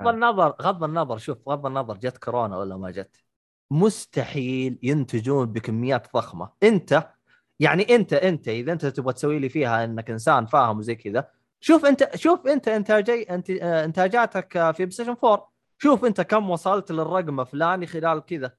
[0.00, 3.16] غض النظر غض النظر شوف غض النظر جت كورونا ولا ما جت؟
[3.70, 6.50] مستحيل ينتجون بكميات ضخمة.
[6.62, 7.08] أنت
[7.60, 11.28] يعني انت انت إذا انت تبغى تسوي لي فيها إنك إنسان فاهم وزي كذا
[11.60, 16.50] شوف أنت شوف أنت انتاجي أنت آه، إنتاجاتك آه، في بلايستيشن 4 شوف أنت كم
[16.50, 18.52] وصلت للرقم الفلاني خلال كذا.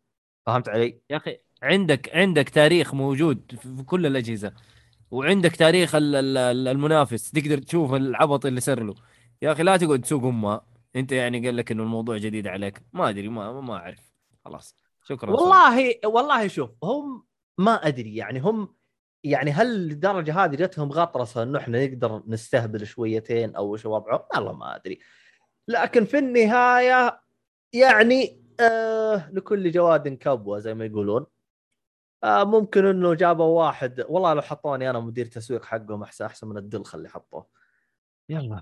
[0.45, 4.53] فهمت علي؟ يا أخي عندك عندك تاريخ موجود في كل الأجهزة
[5.11, 8.95] وعندك تاريخ ال- ال- ال- المنافس تقدر تشوف العبط اللي صار له.
[9.41, 10.61] يا أخي لا تقعد تسوق امها
[10.95, 12.81] أنت يعني قال لك إنه الموضوع جديد عليك.
[12.93, 14.13] ما أدري ما ما أعرف.
[14.45, 14.75] خلاص.
[15.03, 17.23] شكرا والله والله شوف هم
[17.57, 18.75] ما أدري يعني هم
[19.23, 24.53] يعني هل للدرجه هذه جتهم غطرسه انه إحنا نقدر نستهبل شويتين أو إيش وضعه؟ والله
[24.53, 24.99] ما أدري.
[25.67, 27.21] لكن في النهاية
[27.73, 31.25] يعني آه لكل جواد كبوة زي ما يقولون.
[32.23, 36.57] آه ممكن إنه جابوا واحد والله لو حطوني أنا مدير تسويق حقهم احسن أحسن من
[36.57, 37.47] الدلخه اللي حطوه.
[38.29, 38.61] يلا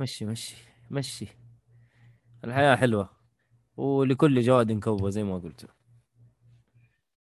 [0.00, 0.56] مشي مشي
[0.90, 1.26] مشي
[2.44, 3.10] الحياة حلوة
[3.76, 5.66] ولكل جواد كوبه زي ما قلت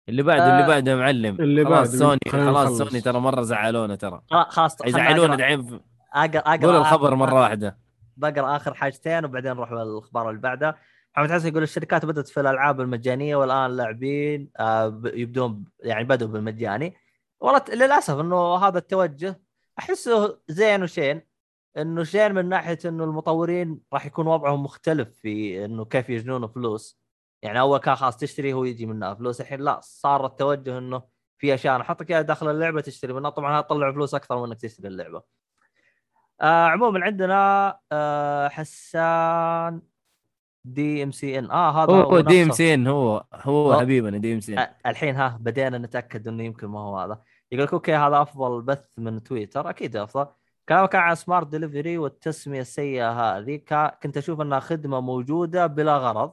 [0.08, 1.36] اللي بعده اللي آه، بعده يا معلم.
[1.40, 1.98] اللي خلاص بعده.
[1.98, 2.88] سوني خلاص نخلص.
[2.90, 4.20] سوني ترى مرة زعلونا ترى.
[4.30, 5.80] خلاص خلاص يزعلونا في-
[6.14, 6.38] أقرأ.
[6.38, 7.78] أقرأ قول الخبر آخر- مرة واحدة.
[8.16, 10.76] بقرأ آخر حاجتين وبعدين نروح للأخبار اللي بعدها.
[11.16, 16.94] محمد حسن يقول الشركات بدأت في الألعاب المجانية والآن اللاعبين آه، يبدون يعني بدوا بالمجاني.
[17.40, 19.40] والله للأسف إنه هذا التوجه
[19.78, 21.20] أحسه زين وشين.
[21.78, 27.03] إنه شين من ناحية إنه المطورين راح يكون وضعهم مختلف في إنه كيف يجنون فلوس.
[27.44, 31.02] يعني أول كان خلاص تشتري هو يجي منها فلوس الحين لا صار التوجه إنه
[31.38, 33.30] في أشياء نحطك إياها داخل اللعبة تشتري منها.
[33.30, 35.22] طبعا هتطلع فلوس أكثر من إنك تشتري اللعبة.
[36.40, 39.82] آه عموما عندنا آه حسان
[40.64, 43.80] DMCN آه هذا هو DMCN هو هو.
[43.80, 47.22] حبيبنا DMCN الحين ها بدينا نتأكد إنه يمكن ما هو هذا.
[47.52, 49.70] يقول لك أوكي هذا أفضل بث من تويتر.
[49.70, 50.26] أكيد أفضل.
[50.68, 53.56] كلامك كان عن Smart Delivery والتسمية السيئة هذه
[54.02, 56.32] كنت أشوف إنها خدمة موجودة بلا غرض.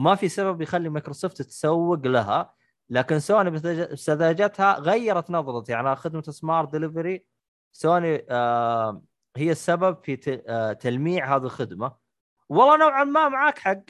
[0.00, 2.54] وما في سبب يخلي مايكروسوفت تسوق لها
[2.90, 5.74] لكن سوني بسذاج- بسذاجتها غيرت نظرتي.
[5.74, 7.24] على خدمة Smart Delivery
[7.72, 9.02] Sony آه
[9.36, 11.96] هي السبب في آه تلميع هذه الخدمة.
[12.48, 13.80] والله نوعا ما معاك حق.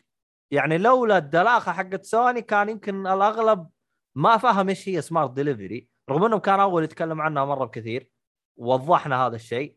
[0.51, 3.69] يعني لولا الدلاخة حقت سوني كان يمكن الأغلب
[4.15, 8.11] ما فهم إيش هي سمارت دليفري رغم إنه كان أول يتكلم عنها مرة بكثير.
[8.57, 9.77] وضحنا هذا الشيء.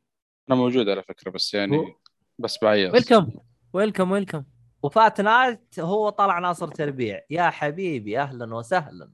[0.49, 1.95] أنا موجود على فكرة بس يعني
[2.39, 2.93] بس بعيط.
[2.93, 3.31] ويلكم
[3.73, 4.43] ويلكم ويلكم
[4.83, 7.21] وفات نايت هو طلع ناصر تربيع.
[7.29, 9.09] يا حبيبي أهلا وسهلا.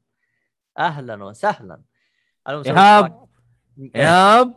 [0.80, 1.82] أهلا وسهلا.
[2.50, 3.26] إيهاب.
[3.96, 4.54] إيهاب.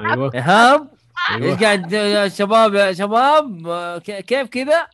[0.00, 0.30] أيوه.
[0.34, 0.90] إيهاب.
[1.30, 1.52] أيوه.
[1.52, 4.86] إيش قاعد يا شباب يا شباب؟ آه، ك- كيف كذا؟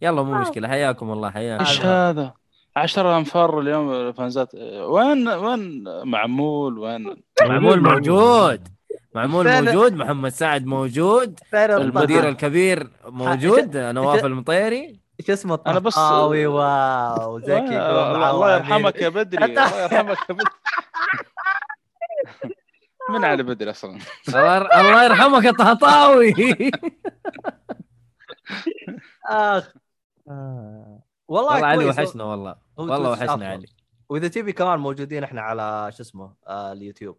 [0.00, 0.68] يلا مو مشكلة.
[0.68, 2.10] حياكم الله حياكم إيش هذا.
[2.10, 2.34] هذا؟
[2.76, 4.54] 10 انفار اليوم الفانزات.
[4.54, 8.68] وين وين معمول؟ وين؟ معمول موجود.
[9.16, 15.00] معمول موجود محمد سعد موجود المدير الكبير موجود نواف المطيري.
[15.20, 20.50] إيش اسمه؟ أنا بس- الطهطاوي واو زكي الله يرحمك يا بدري الله يرحمك يا بدري.
[23.10, 23.98] من علي بدري أصلا؟
[24.28, 26.34] الله ير- الله يرحمك يا طهطاوي
[29.28, 29.72] أخ.
[30.26, 31.84] والله والله علي.
[31.88, 32.56] وحشنا والله.
[32.76, 33.48] والله وحشنا.
[33.48, 33.66] علي.
[34.08, 37.18] وإذا تبي كمان موجودين إحنا على شو اسمه آه اليوتيوب.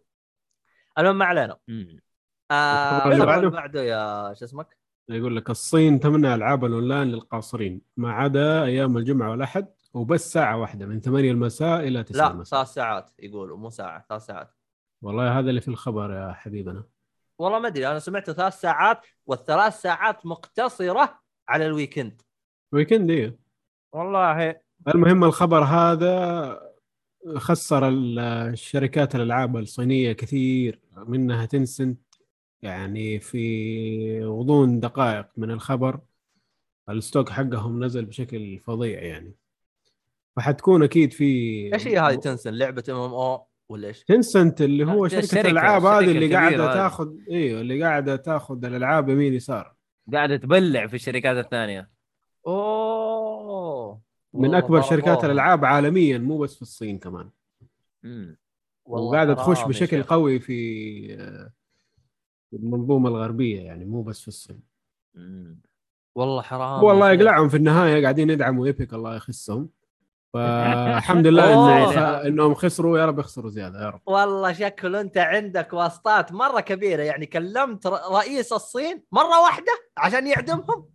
[0.98, 1.56] المهم ما علينا.
[2.50, 3.18] آه
[3.50, 3.82] بعده.
[3.82, 9.66] يا شو اسمك؟ يقول لك الصين تمنع العاب الأونلاين للقاصرين ما عدا أيام الجمعة والأحد
[9.94, 12.58] وبس ساعة واحدة من 8 المساء إلى 9 لا المساء.
[12.58, 14.54] ثلاث ساعات يقولوا مو ساعة ثلاث ساعات.
[15.02, 16.84] والله هذا اللي في الخبر يا حبيبنا.
[17.38, 22.22] والله ما أدري أنا سمعت ثلاث ساعات والثلاث ساعات مقتصرة على ال weekend.
[22.72, 23.38] weekend إيه.
[23.92, 24.60] والله.
[24.88, 26.67] المهم الخبر هذا
[27.36, 31.98] خسر ال- الشركات الألعاب الصينية كثير منها Tencent
[32.62, 36.00] يعني في غضون دقائق من الخبر
[36.90, 39.34] ال stock حقهم نزل بشكل فظيع يعني.
[40.36, 41.24] فحتكون أكيد في
[41.74, 45.36] إيش هي هذه Tencent لعبة ام ام أو ولا إيش؟ تنسنت اللي هو شركة الشركة-
[45.36, 46.74] الالعاب هذه اللي قاعدة.
[46.74, 49.74] تاخذ إيوه اللي قاعدة تاخذ الألعاب يمين يسار.
[50.12, 51.90] قاعدة تبلع في الشركات الثانية.
[52.46, 54.00] أوه.
[54.34, 55.24] من أكبر شركات.
[55.24, 57.30] الألعاب عالميا مو بس في الصين كمان
[58.02, 58.38] مم.
[58.84, 60.02] والله وقاعده تخش بشكل.
[60.02, 61.52] قوي في آه،
[62.52, 64.60] المنظومة الغربية يعني مو بس في الصين
[65.14, 65.60] مم.
[66.14, 67.12] والله حرام والله.
[67.12, 69.68] يقلعهم في النهاية قاعدين يدعموا ايبك الله يخسهم
[70.34, 71.44] فالحمد لله.
[71.54, 71.98] إنه خ...
[72.26, 77.02] إنهم خسروا يا رب يخسروا زيادة يا رب والله شكل أنت عندك واسطات مرة كبيرة
[77.02, 80.88] يعني كلمت رئيس الصين مرة واحدة عشان يعدمهم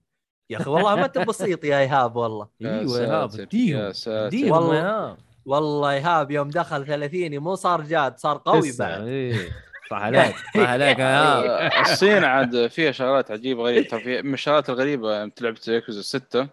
[0.49, 3.79] يا أخي والله ما انت بسيط يا إيهاب والله يا أيوه يا هاب ساتر، اديهم
[3.79, 4.27] يا ساتر.
[4.27, 4.75] اديهم والله.
[4.75, 8.71] يا هاب والله إيهاب يوم دخل 30 مو صار جاد صار قوي.
[8.79, 9.49] بعد إيه.
[9.91, 15.31] صح عليك صح عليك يا الصين عاد فيها شغلات عجيبة غريبة ترى من الشغلات الغريبة
[15.41, 16.47] لعبت ياكوزا 6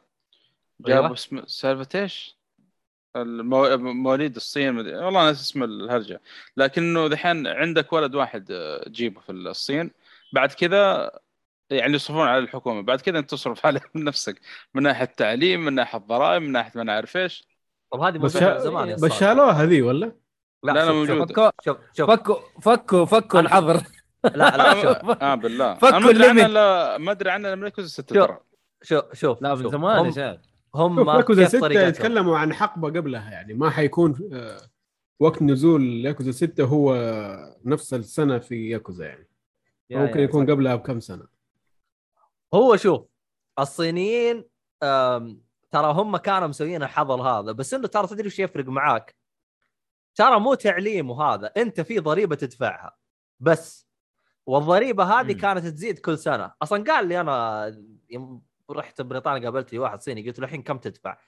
[0.80, 1.14] جابوا.
[1.14, 2.36] اسم سالفة إيش؟
[3.16, 3.76] المو...
[3.76, 4.76] مواليد الصين.
[4.78, 6.20] والله ناس اسم الهرجة
[6.56, 9.90] لكنه دحين عندك ولد واحد آه، تجيبه في الصين
[10.32, 11.10] بعد كذا
[11.70, 14.40] يعني يصرفون على الحكومة بعد كذا انت تصرف من نفسك
[14.74, 17.48] من ناحية التعليم من ناحية الضرائب من ناحية ما أنا عارف إيش
[17.92, 19.12] طب هذه بس زمان يا بس.
[19.12, 20.12] شالوها ذي ولا؟
[20.62, 21.26] لا, لا، شوف- موجودة.
[21.26, 23.76] فكوا شوف شوف فكوا فكوا فكوا الحظر
[24.34, 26.51] لا لا شوف آه بالله فكوا أنا ما أدري عنه الليمت.
[26.51, 28.26] الا ما أدري عنه من ياكوزا 6 شوف.
[28.26, 28.38] ترى
[28.82, 29.70] شوف شوف لا من.
[29.70, 30.40] زمان يا هم شباب
[30.74, 34.60] هم ياكوزا كيف 6 طريقتهم؟ يتكلموا عن حقبة قبلها يعني ما حيكون آه،
[35.20, 36.94] وقت نزول ياكوزا 6 هو
[37.64, 39.28] نفس السنة في ياكوزا يعني
[39.90, 40.52] يا- ممكن يا يكون صح.
[40.52, 41.39] قبلها بكم سنة
[42.55, 43.06] هو شوف
[43.59, 44.44] الصينيين
[45.70, 49.16] ترى هم كانوا مسويين الحظر هذا بس إنه ترى تدري وش يفرق معاك؟
[50.14, 52.97] ترى مو تعليم وهذا أنت في ضريبة تدفعها
[53.40, 53.90] بس
[54.47, 55.32] والضريبة هذه.
[55.32, 56.52] كانت تزيد كل سنة.
[56.62, 57.66] أصلا قال لي أنا
[58.10, 61.18] يوم رحت بريطانيا قابلت لي واحد صيني قلت له الحين كم تدفع؟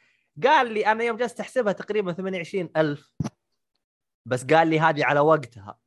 [0.45, 3.15] قال لي أنا يوم جلست أحسبها تقريبا 28 ألف.
[4.27, 5.79] بس قال لي هذه على وقتها.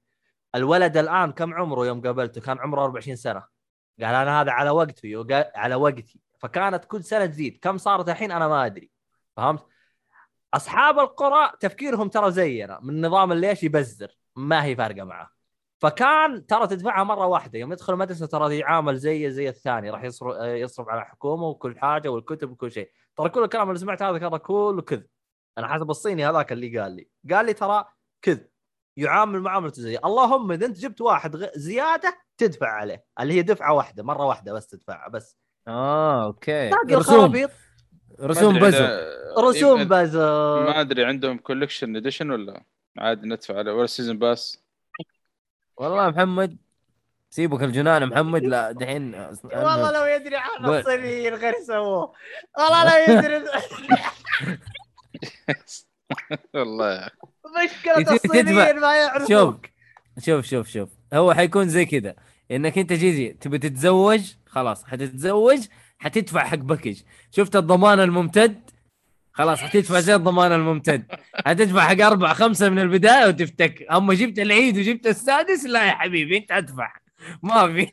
[0.55, 3.54] الولد الآن كم عمره يوم قابلته؟ كان عمره 24 سنة.
[3.99, 6.19] قال أنا هذا على وقته يو- قال- على وقتي.
[6.39, 7.59] فكانت كل سنة تزيد.
[7.61, 8.91] كم صارت الحين أنا ما أدري.
[9.37, 9.65] فهمت؟
[10.53, 14.17] أصحاب القرى تفكيرهم ترى زينا من نظام إيش يبزر.
[14.35, 15.29] ما هي فارقة معه.
[15.79, 17.59] فكان ترى تدفعها مرة واحدة.
[17.59, 19.89] يوم يدخل المدرسة ترى يعامل زي زي الثاني.
[19.89, 22.91] راح يصرف يصرف على حكومة وكل حاجة والكتب وكل شيء.
[23.17, 25.07] ترى كل الكلام اللي سمعت هذا ترى كله كذب.
[25.57, 27.09] أنا حسب الصيني هذاك اللي قال لي.
[27.31, 27.85] قال لي ترى
[28.21, 28.47] كذب.
[28.97, 33.73] يعامل معاملته زي اللهم إذا أنت جبت واحد غ- زيادة تدفع عليه اللي هي دفعة
[33.73, 35.37] واحدة مرة واحدة بس تدفعها بس.
[35.67, 36.69] آه أوكي.
[36.69, 36.97] باقي رسوم.
[37.15, 37.49] الخرابيط؟
[38.21, 39.03] رسوم ما أدري بزر
[39.43, 42.63] رسوم بزر ما أدري عندهم كولكشن اديشن ولا؟
[42.97, 43.71] عادي ندفع عليه.
[43.71, 44.63] ولا سيزون باس
[45.77, 46.57] والله محمد
[47.29, 50.65] سيبك الجنان محمد لا دحين والله لو يدري عن.
[50.65, 52.13] الصينيين غير يسووه.
[52.57, 53.43] والله لو يدري.
[56.53, 57.17] والله يا أخي.
[57.95, 58.13] تدفع.
[58.13, 59.65] الصينيين ما شوف يعرفوك.
[60.19, 62.15] شوف شوف شوف هو حيكون زي كذا.
[62.51, 65.59] إنك أنت جيجي تبي تتزوج خلاص حتتزوج
[65.99, 67.01] حتدفع حق package.
[67.31, 68.69] شفت الضمان الممتد؟
[69.33, 71.03] خلاص حتدفع زي الضمان الممتد.
[71.45, 73.87] حتدفع حق أربعة خمسة من البداية وتفتك.
[73.91, 76.93] أما جبت العيد وجبت السادس؟ لا يا حبيبي أنت أدفع.
[77.43, 77.91] ما في.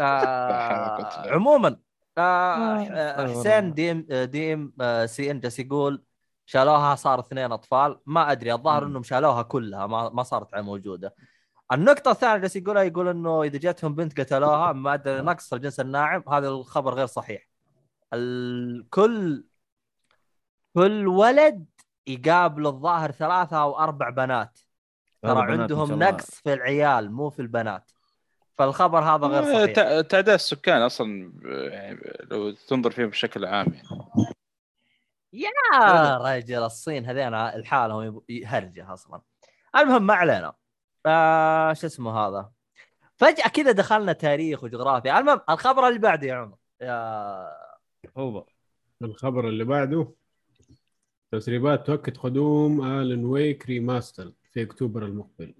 [0.00, 1.76] آه عموما.
[2.18, 3.74] آه حسين.
[3.74, 6.03] DM آه، DM آه، CN جالس يقول
[6.46, 8.84] شالوها صار اثنين أطفال ما أدري الظاهر.
[8.86, 11.14] إنهم شالوها كلها ما, ما صارت موجودة
[11.72, 16.24] النقطة الثانية جالس يقولها يقول إنه إذا جاتهم بنت قتلوها ما أدري نقص الجنس الناعم
[16.28, 17.48] هذا الخبر غير صحيح.
[18.14, 19.44] الكل
[20.74, 21.66] كل ولد
[22.06, 24.58] يقابل الظاهر ثلاثة أو أربع بنات
[25.22, 25.98] ترى عندهم.
[25.98, 27.90] نقص في العيال مو في البنات.
[28.58, 29.74] فالخبر هذا غير آه، صحيح.
[29.76, 32.00] تع- تعداد السكان أصلا آه، يعني
[32.30, 33.88] لو تنظر فيه بشكل عام يعني
[35.34, 39.20] يا رجل الصين هذين الحالهم يب- هرجه أصلا.
[39.76, 40.52] المهم ما علينا.
[41.06, 42.50] آه شو اسمه هذا؟
[43.16, 45.18] فجأة كذا دخلنا تاريخ وجغرافيا.
[45.18, 46.56] المهم الخبر اللي بعده يا عمر.
[46.80, 47.50] يا
[48.18, 48.46] هو
[49.02, 50.12] الخبر اللي بعده
[51.32, 55.54] تسريبات تؤكد قدوم Alan Wake Remaster في أكتوبر المقبل.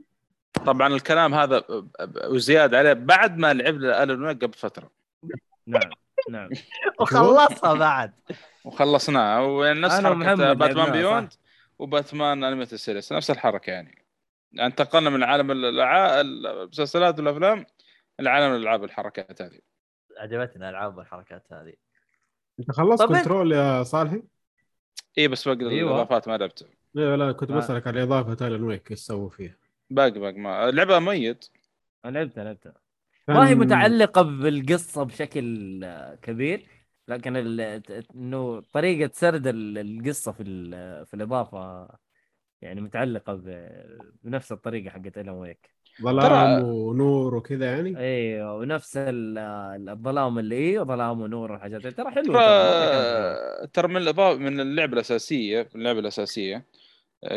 [0.66, 1.64] طبعا الكلام هذا ب-
[2.00, 4.90] ب- وزياده عليه بعد ما لعبنا Alan Wake قبل فترة.
[5.66, 5.90] نعم
[6.30, 6.48] نعم.
[7.00, 8.12] وخلصها بعد.
[8.64, 9.46] وخلصناه.
[9.46, 11.32] ونفس حركة Batman Beyond
[11.78, 14.04] و Batman Animated Series نفس الحركة يعني.
[14.60, 17.66] انتقلنا من عالم المسلسلات والأفلام
[18.20, 19.58] لعالم الألعاب الحركات هذه.
[20.18, 21.72] عجبتنا العاب والحركات هذه.
[22.60, 24.22] أنت خلصت Control يا صالحي؟
[25.18, 25.90] اي بس باقي أيوة.
[25.90, 27.56] الإضافات ما لعبت لا لا كنت آه.
[27.56, 29.56] بسألك على إضافة Alan Wake إيش سووا فيها؟
[29.90, 30.38] باقي باقي.
[30.38, 31.44] ما اللعبه ميت.
[32.04, 32.74] لعبتها لعبتها.
[33.28, 35.86] ما هي متعلقة بالقصة بشكل
[36.22, 36.66] كبير.
[37.08, 37.60] لكن ال-
[38.14, 41.88] إنه طريقة سرد ال- القصة في ال- في الإضافة
[42.62, 45.74] يعني متعلقة ب- بنفس الطريقة حقت Alan Wake.
[46.02, 49.38] ظلام ترى- ونور وكذا يعني؟ إيوه ونفس ال-
[49.88, 52.36] الظلام اللي إيه ظلام ونور والحاجات ترى حلوة ترى.
[52.36, 56.64] ترى ترى من الإضافة من اللعبة الأساسية من اللعبة الأساسية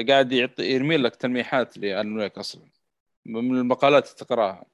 [0.10, 2.61] قاعد يعطي يرمي لك تلميحات ل Alan Wake أصلا
[3.26, 4.65] من المقالات اللي تقراها.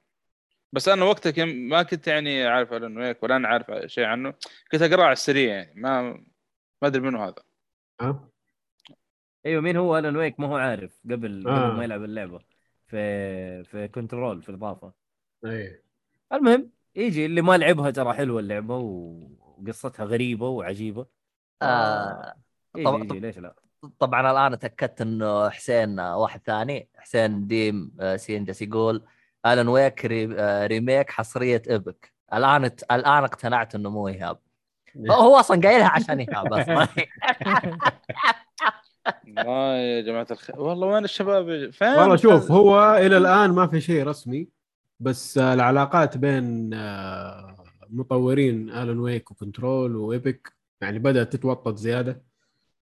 [0.74, 4.34] بس أنا وقتها كم- ما كنت يعني عارف Alan Wake ولا أنا عارف شيء عنه.
[4.72, 6.02] كنت أقرأه على السريع يعني ما
[6.82, 7.34] ما أدري منه هذا.
[8.00, 8.28] ها؟
[9.46, 11.66] أيوه مين هو؟ الون ويك ما هو عارف قبل آه.
[11.68, 12.40] قبل ما يلعب اللعبة.
[12.86, 14.92] في في كنترول في الإضافة.
[15.44, 15.82] إيه
[16.32, 21.06] المهم يجي اللي ما لعبها ترى حلوة اللعبة وقصتها غريبة وعجيبة.
[21.62, 22.34] آه.
[22.76, 23.54] يجي طب- يجي ليش لا؟
[23.98, 29.04] طبعا الآن تاكدت إنه حسين آه، واحد ثاني حسين ديم آه، سينجس يقول
[29.46, 30.34] آلان ويك ري...
[30.38, 32.12] آه، ريميك حصرية إيبك.
[32.34, 34.38] الآن الآن اقتنعت إنه مو إيهاب.
[35.10, 36.88] هو أصلا قايلها عشان إيهاب أصلا.
[39.26, 43.80] والله يا جماعة الخير والله وين الشباب؟ فين؟ والله شوف هو إلى الآن ما في
[43.80, 44.48] شيء رسمي
[45.00, 52.22] بس العلاقات بين آه، مطورين Alan Wake و Control و Epic يعني بدأت تتوطد زيادة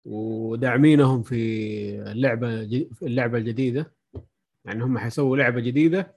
[0.05, 2.69] وداعمينهم في اللعبة
[3.01, 3.93] اللعبة الجديدة.
[4.65, 6.15] يعني هم حيسووا لعبة جديدة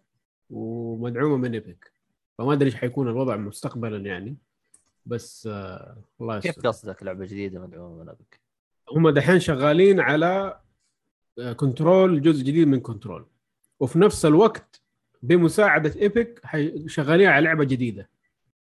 [0.50, 1.92] ومدعومة من Epic
[2.38, 4.36] فما أدري إيش حيكون الوضع مستقبلا يعني.
[5.06, 8.40] بس آه، الله كيف يستر قصدك؟ لعبة جديدة مدعومة من Epic؟
[8.92, 10.60] هم دحين شغالين على
[11.38, 13.26] آه، Control جزء جديد من Control
[13.80, 14.80] وفي نفس الوقت
[15.22, 18.08] بمساعدة Epic حي- شغالين على لعبة جديدة.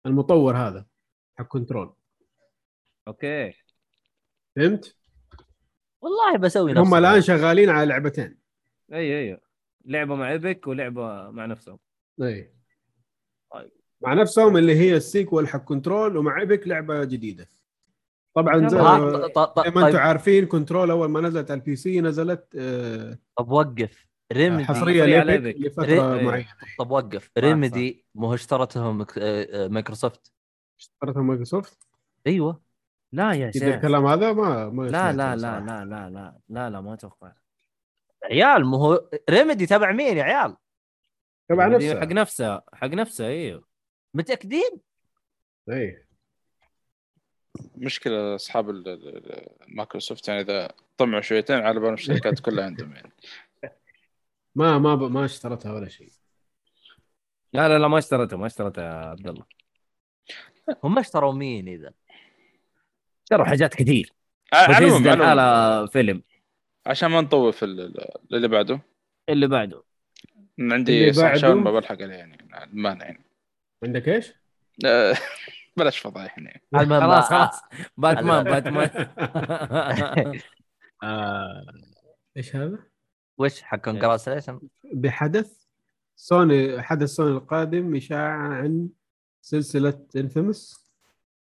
[0.05, 0.85] المطور هذا
[1.39, 1.93] حق Control
[3.07, 3.53] أوكي.
[4.55, 4.95] فهمت؟
[6.01, 7.21] والله بسوي نفس هم الآن.
[7.21, 8.37] شغالين على لعبتين.
[8.93, 9.39] أي أي.
[9.85, 11.79] لعبة مع Epic ولعبة مع نفسهم.
[12.21, 12.51] اي
[13.53, 13.71] طيب.
[14.01, 17.49] مع نفسهم اللي هي ال sequel حق Control ومع Epic لعبة جديدة.
[18.35, 19.85] طبعا زي, ها، ط- ط- زي ما طيب.
[19.85, 24.07] أنتم عارفين Control أول ما نزلت على ال PC نزلت آه، طب وقف.
[24.33, 25.65] Remedy حصرية حصرية على ل Epic Epic.
[25.67, 26.47] لفترة ري- معينة.
[26.79, 27.31] طب وقف.
[27.37, 30.33] Remedy مو اشترتهم مك- آه، آه، مايكروسوفت
[30.79, 31.77] اشترتها مايكروسوفت
[32.27, 32.61] أيوه.
[33.11, 33.63] لا يا شيخ.
[33.63, 35.59] الكلام هذا؟ ما ما لا لا لا صراحة.
[35.59, 37.31] لا لا لا لا لا ما أتوقع.
[38.31, 40.55] عيال مو هو Remedy تبع مين يا عيال؟
[41.49, 41.99] تبع دي نفسه.
[41.99, 43.67] حق نفسها حق نفسها أيوه
[44.13, 44.71] متأكدين؟
[45.69, 46.05] اي
[47.75, 52.93] مشكلة أصحاب ال- ال- ال- مايكروسوفت يعني إذا طمعوا شويتين على بالهم الشركات كلها عندهم
[52.93, 53.11] يعني.
[54.55, 56.09] ما ما ب- ما اشترتها ولا شيء.
[57.53, 59.45] لا لا لا ما اشتريتها ما اشتريتها يا عبد الله.
[60.83, 61.93] هم اشتروا مين إذا؟
[63.23, 64.13] اشتروا حاجات كثير.
[64.53, 66.23] على بثيزدا على فيلم
[66.85, 68.79] عشان ما نطول في ال- ال- اللي بعده.
[69.29, 69.83] اللي بعده.
[70.59, 73.25] عندي صح؟ شاور ما بلحق عليه يعني المانع يعني.
[73.83, 74.33] عندك إيش؟
[75.77, 77.61] بلاش فضايح يعني خلاص خلاص.
[77.97, 78.89] باتمان باتمان.
[81.03, 81.65] آه،
[82.37, 82.79] إيش هذا؟
[83.37, 84.59] وش حق كونجراتيشن
[84.93, 85.65] بحدث
[86.15, 88.89] سوني حدث سوني القادم إشاعة عن
[89.41, 90.85] سلسلة انفيمس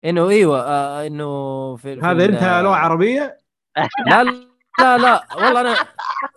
[0.05, 3.41] إنه إيوه آه إنه في هذا انت لغة عربية؟
[4.07, 4.47] لا.
[4.79, 5.77] لا لا والله أنا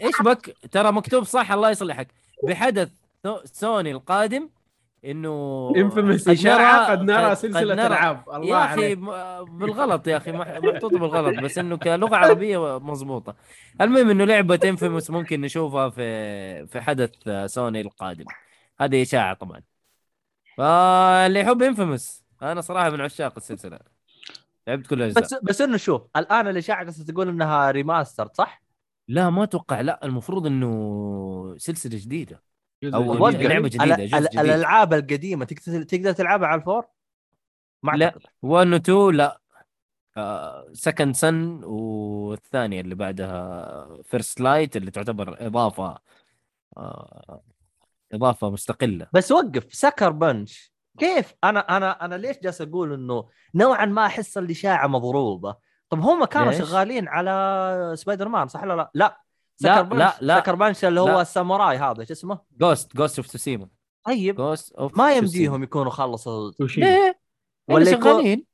[0.01, 2.07] إيش بك ترى مكتوب صح الله يصلحك.
[2.47, 2.89] بحدث
[3.23, 4.49] سو- سوني القادم
[5.05, 8.23] إنه انفيمس نرى- قد نرى سلسلة نرى- ألعاب.
[8.33, 8.95] الله يا أخي
[9.45, 13.35] بالغلط يا أخي مح- محطوطه بالغلط بس إنه كلغة عربية مضبوطة.
[13.81, 17.11] المهم إنه لعبة inFAMOUS ممكن نشوفها في في حدث
[17.45, 18.25] سوني القادم.
[18.79, 19.61] هذه إشاعة طبعا.
[20.57, 23.79] فاللي يحب inFAMOUS أنا صراحة من عشاق السلسلة.
[24.69, 28.61] لعبت كل الأجزاء بس بس إنه شوف الآن الاشاعه جالسه تقول إنها remaster صح؟
[29.07, 32.43] لا ما أتوقع لا المفروض إنه سلسلة جديدة
[32.83, 33.21] جزء أو جديد.
[33.21, 33.29] وقع.
[33.53, 34.39] لعبة جديدة، ال- جزء ال- جديد.
[34.39, 36.85] الألعاب القديمة تقدر تقدر تلعبها على ال 4؟
[37.83, 38.05] ما لا.
[38.05, 39.41] أعتقد 1 و 2 لا
[40.73, 45.97] Second Son والثانية اللي بعدها First Light اللي تعتبر إضافة
[46.77, 47.41] آه،
[48.13, 53.85] إضافة مستقلة بس وقف Sucker Punch كيف أنا أنا أنا ليش جالس أقول إنه نوعا
[53.85, 55.55] ما أحس الإشاعة مضروبة
[55.89, 59.17] طب هم كانوا ليش؟ شغالين على سبايدر مان صح ولا لا؟ لا
[59.61, 60.39] لا، لا، لا.
[60.39, 61.21] Sucker Punch اللي هو لا.
[61.21, 63.67] الساموراي هذا شو اسمه؟ Ghost Ghost of Tsushima
[64.03, 66.51] طيب Ghost of ما يمديهم يكونوا خلصوا.
[66.77, 67.19] ليه؟
[67.69, 68.45] ولا شغالين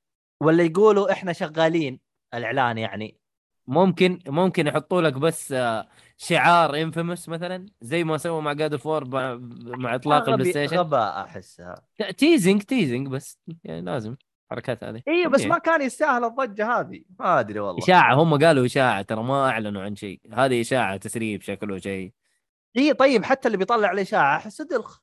[0.42, 2.00] ولا يقولوا إحنا شغالين
[2.34, 3.20] الإعلان يعني
[3.68, 8.89] ممكن ممكن يحطوا لك بس آه، شعار inFAMOUS مثلا زي ما سووا مع God of
[8.89, 9.38] War مع,
[9.78, 11.76] مع إطلاق ال PlayStation غباء أحسها.
[12.18, 14.16] teasing teasing بس يعني لازم
[14.52, 15.02] الحركات هذه.
[15.08, 15.46] أيوه بس.
[15.46, 17.04] ما كان يستاهل الضجة هذه.
[17.20, 17.84] ما أدري والله.
[17.84, 20.22] إشاعة هم قالوا إشاعة ترى ما أعلنوا عن شيء.
[20.34, 22.12] هذه إشاعة تسريب شكله شيء.
[22.78, 25.00] اي طيب حتى اللي بيطلع الاشاعه أحس دلخ.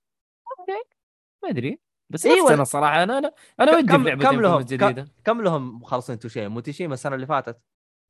[1.42, 1.80] ما أدري.
[2.10, 2.26] بس.
[2.26, 2.54] أيوة.
[2.54, 5.08] أنا الصراحة أنا أنا أنا ودي كم- لعبة كم لهم؟ جديدة.
[5.24, 7.60] كم لهم؟ مخلصين Tsushima مو Tsushima السنة اللي فاتت.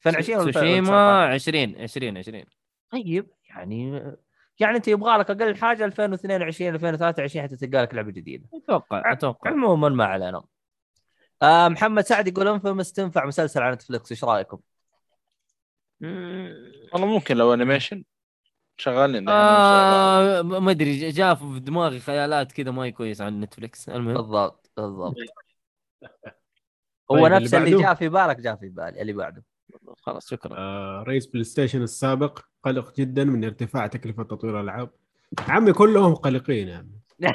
[0.07, 2.45] 2020 ولا تسوشيما 20 20 20
[2.93, 4.03] طيب يعني
[4.61, 8.49] يعني أنت يبغى لك أقل حاجة 2022 2023 حتى تلقى لك لعبة جديدة.
[8.55, 9.51] أتوقع أتوقع.
[9.51, 10.43] عموما ما علينا.
[11.43, 14.59] آه محمد سعد يقول inFAMOUS تنفع مسلسل على Netflix إيش رأيكم؟
[16.93, 18.05] والله ممكن لو animation
[18.77, 24.15] شغالين آه ما أدري جاء في دماغي خيالات كذا ما هي كويس عن Netflix المهم.
[24.15, 25.15] بالضبط بالضبط.
[27.09, 29.45] طيب، هو اللي نفس اللي بعده؟ جاء في بالك جاء في بالي اللي بعده.
[30.01, 30.55] خلاص شكرا.
[30.59, 34.91] آه رئيس PlayStation السابق قلق جدا من ارتفاع تكلفة تطوير الألعاب.
[35.49, 36.91] عمي كلهم قلقين يعني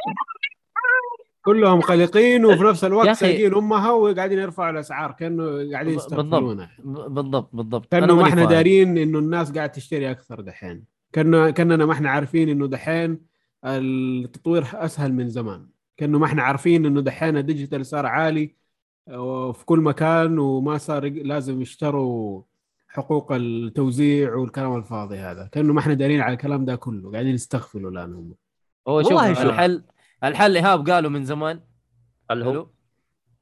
[1.45, 7.49] كلهم قلقين وفي نفس يا الوقت سايقين أمها وقاعدين يرفعوا الأسعار كأنه قاعدين ب- بالضبط
[7.55, 8.45] بالضبط كأنه ما إحنا.
[8.45, 10.83] دارين إنه الناس قاعد تشتري أكثر دحين.
[11.13, 13.19] كأنه كأننا ما إحنا عارفين إنه دحين
[13.65, 15.67] التطوير أسهل من زمان.
[15.97, 18.55] كأنه ما إحنا عارفين إنه دحين الديجيتال صار عالي
[19.07, 22.41] آه، في كل مكان وما صار لازم يشتروا
[22.97, 27.91] حقوق التوزيع والكلام الفاضي هذا كأنه ما إحنا دارين على الكلام ده كله قاعدين يستغفلوا
[27.91, 28.33] الآن هم.
[28.87, 29.43] هو شوف والله شوف.
[29.43, 29.83] الحل
[30.23, 31.59] الحل ايهاب قالوا من زمان
[32.31, 32.67] اللي هو؟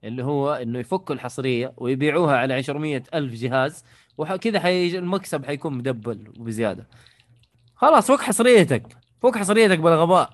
[0.03, 3.83] اللي هو إنه يفكوا الحصرية ويبيعوها على 200 ألف جهاز
[4.17, 4.97] وكذا حي...
[4.97, 6.87] المكسب حيكون مدبل وبزياده
[7.75, 10.29] خلاص فك حصريتك فك حصريتك بالغباء.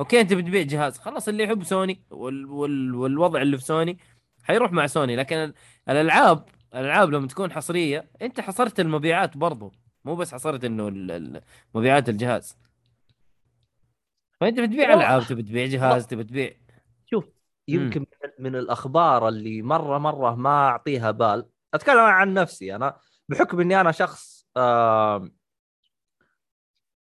[0.00, 0.98] أوكي أنت بتبيع جهاز.
[0.98, 2.46] خلاص اللي يحب سوني وال...
[2.46, 2.94] وال...
[2.94, 3.98] والوضع اللي في سوني
[4.42, 5.16] حيروح مع سوني.
[5.16, 5.54] لكن ال-
[5.88, 6.44] الألعاب
[6.76, 9.72] الألعاب لما تكون حصرية أنت حصرت المبيعات برضو.
[10.04, 10.88] مو بس حصرت إنه
[11.74, 12.56] مبيعات الجهاز.
[14.40, 16.56] فأنت بتبيع ألعاب تبي تبيع جهاز تبي تبيع.
[17.06, 17.24] شوف
[17.68, 18.06] يمكن من-
[18.38, 21.48] من الأخبار اللي مرة مرة ما أعطيها بال.
[21.74, 22.74] أتكلم عن نفسي.
[22.76, 22.98] أنا
[23.28, 25.30] بحكم إني أنا شخص آه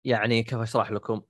[0.06, 1.22] يعني كيف أشرح لكم؟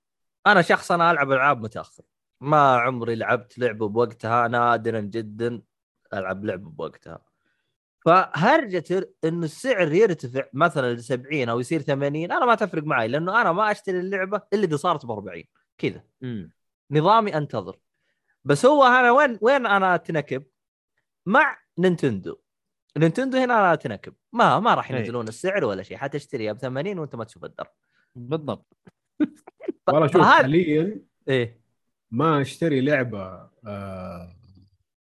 [0.48, 2.04] أنا شخص أنا ألعب ألعاب متأخر.
[2.42, 4.48] ما عمري لعبت لعبة بوقتها.
[4.48, 5.62] نادرا جدا
[6.14, 7.31] ألعب لعبة بوقتها.
[8.06, 13.42] فهرجه انه السعر يرتفع مثلا ل 70 أو يصير 80 أنا ما تفرق معي لأنه
[13.42, 15.44] أنا ما أشتري اللعبة إلا إذا صارت ب 40
[15.78, 16.04] كذا.
[16.92, 17.80] نظامي أنتظر.
[18.44, 20.44] بس هو أنا وين وين أنا أتنكب؟
[21.26, 22.38] مع نينتندو.
[22.98, 24.14] نينتندو هنا أنا أتنكب.
[24.34, 24.98] ما ما راح إيه.
[24.98, 27.72] ينزلون السعر ولا شيء حتشتريها ب 80 وأنت ما تشوف الدرب
[28.16, 28.78] بالضبط.
[29.88, 31.62] والله شوف حاليا إيه.
[32.12, 34.36] ما أشتري لعبة آه،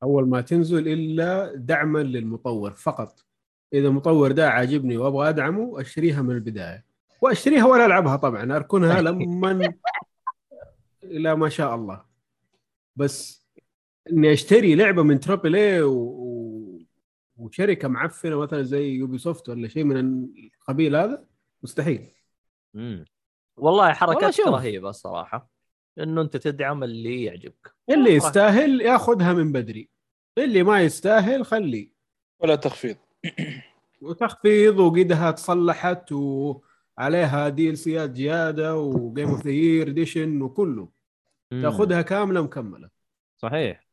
[0.02, 3.24] أول ما تنزل إلا دعما للمطور فقط.
[3.72, 6.84] إذا المطور ده عاجبني وأبغى أدعمه أشتريها من البداية.
[7.20, 9.74] وأشتريها ولا ألعبها طبعا أركنها لما
[11.04, 12.04] إلى ما شاء الله.
[12.96, 13.46] بس
[14.10, 15.92] إني أشتري لعبة من AAA و...
[15.92, 16.78] و...
[17.36, 20.26] وشركة معفنة مثلا زي يوبي سوفت ولا شيء من
[20.60, 21.24] القبيل هذا
[21.62, 22.06] مستحيل.
[22.74, 23.04] مم.
[23.56, 23.92] والله
[24.30, 24.46] شوف.
[24.46, 25.50] رهيبة الصراحة.
[25.98, 27.74] إنه أنت تدعم اللي يعجبك.
[27.90, 28.10] اللي.
[28.10, 29.91] يستاهل ياخذها من بدري.
[30.38, 31.92] اللي ما يستاهل خليه
[32.40, 32.96] ولا تخفيض.
[34.02, 40.88] وتخفيض وقدها تصلحت وعليها DLCs زيادة و Game of the Year Edition وكله.
[41.50, 42.88] تاخذها كاملة مكملة.
[43.36, 43.86] صحيح.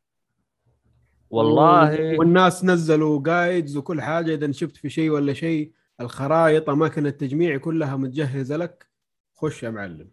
[1.30, 2.18] والله.
[2.18, 7.96] والناس نزلوا guides وكل حاجة إذا شفت في شيء ولا شيء الخرائط أماكن التجميع كلها
[7.96, 8.86] متجهزة لك.
[9.34, 10.10] خش يا معلم.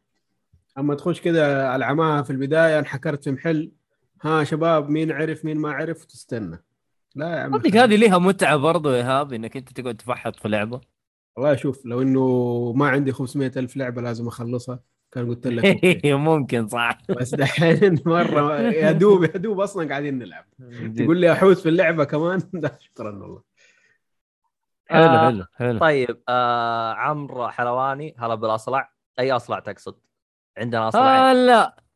[0.78, 3.72] أما تخش كذا على عماها في البداية انحكرت في محل.
[4.22, 6.64] ها شباب مين عرف مين ما عرف تستنى
[7.15, 10.81] لا يا عم هذه ليها متعة برضو يا ايهاب إنك أنت تقعد تفحط في لعبة.
[11.35, 14.80] والله شوف لو إنه ما عندي 500 ألف لعبة لازم أخلصها
[15.11, 16.06] كان قلت لك.
[16.06, 16.98] ممكن صح.
[17.10, 20.45] بس دحين مرة يا دوب يا دوب أصلا قاعدين نلعب.
[20.98, 23.41] تقول لي أحوس في اللعبة كمان؟ لا شكرا والله.
[24.89, 25.80] حلو آه، حلو حلو.
[25.80, 28.94] طيب آه عمرو حلواني هلا بالأصلع.
[29.19, 29.95] أي أصلع تقصد؟
[30.57, 31.31] عندنا أصلع.
[31.31, 31.86] آه لا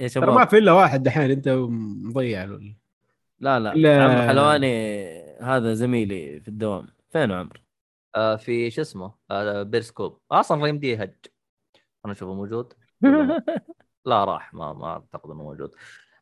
[0.00, 2.44] يا ترى ما شباب في إلا واحد دحين أنت مضيع.
[2.44, 4.04] لا لا لا.
[4.04, 5.06] عمرو حلواني
[5.40, 6.86] هذا زميلي في الدوام.
[7.10, 7.60] فين عمرو؟
[8.16, 10.20] آه في شو اسمه؟ آه بيرسكوب.
[10.32, 11.14] أصلا ريم دي هج
[12.04, 12.72] أنا أشوفه موجود؟
[14.06, 15.70] لا راح ما ما أعتقد إنه موجود.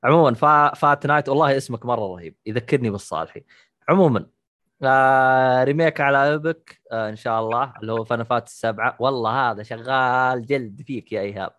[0.04, 1.28] عموما فا فات نايت.
[1.28, 2.36] والله اسمك مرة رهيب.
[2.46, 3.44] يذكرني بالصالحي.
[3.88, 4.26] عموما
[4.82, 10.46] آه ريميك على ايبك آه إن شاء الله اللي هو فنفات السبعه والله هذا شغال
[10.46, 11.52] جلد فيك يا إيهاب.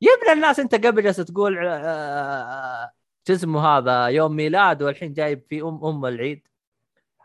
[0.00, 2.92] يا ابن الناس انت قبل جالس تقول آه
[3.28, 6.48] شو اسمه هذا يوم ميلاد والحين جايب في ام أم العيد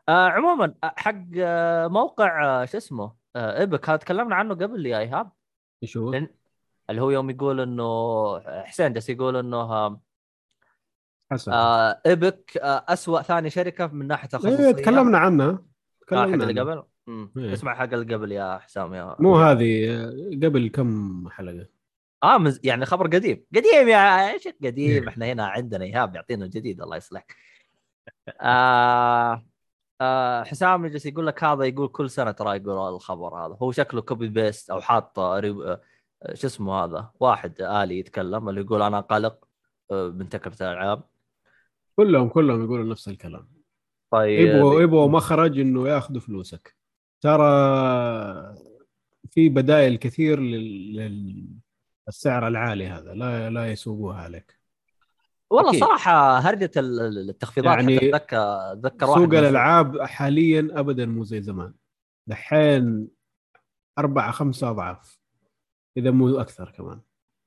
[0.09, 4.85] آه عموما آه، حق آه موقع آه شو اسمه آه إيبك هذا تكلمنا عنه قبل
[4.85, 5.31] يا إيهاب
[5.83, 6.13] إيش هو؟
[6.89, 10.01] اللي هو يوم يقول إنه حسين جالس يقول إنه آه
[11.47, 16.43] آه إيبك آه اسوء ثاني شركة من ناحية الخصوصية إيه تكلمنا عنها آه حق تكلمنا
[16.49, 16.61] اللي.
[16.61, 16.83] قبل.
[17.37, 17.53] إيه.
[17.53, 19.95] اسمع حق اللي قبل يا حسام يا مو هذه
[20.43, 21.67] قبل كم حلقة
[22.23, 22.59] آه مز...
[22.63, 23.45] يعني خبر قديم.
[23.55, 25.07] قديم يا شيخ قديم.
[25.07, 27.35] إحنا هنا عندنا إيهاب يعطينا الجديد الله يصلحك.
[28.41, 29.45] آه
[30.01, 33.57] آه حسام يجلس يقول لك هذا يقول كل سنة ترى يقول الخبر هذا.
[33.61, 35.61] هو شكله copy paste أو حاط ريب...
[35.61, 35.81] آه،
[36.33, 39.45] شو اسمه هذا؟ واحد آلي يتكلم اللي يقول أنا قلق
[39.91, 41.03] آه، من تكلفه الالعاب
[41.95, 43.47] كلهم كلهم يقولوا نفس الكلام.
[44.11, 44.39] طيب.
[44.39, 46.75] يبغوا يبغوا مخرج إنه ياخذوا فلوسك.
[47.21, 47.43] ترى
[49.29, 51.62] في بدائل كثير لل...
[52.07, 54.59] للسعر العالي هذا لا لا يسوقوها عليك.
[55.49, 55.79] والله أكيد.
[55.83, 58.37] صراحة هرجه ال- ال- التخفيضات يعني اتذكر
[58.71, 61.73] اتذكر واحد سوق الألعاب حاليا ابدا مو زي زمان.
[62.27, 63.07] دحين
[63.99, 65.19] أربعة خمسة أضعاف
[65.97, 67.01] إذا مو أكثر كمان.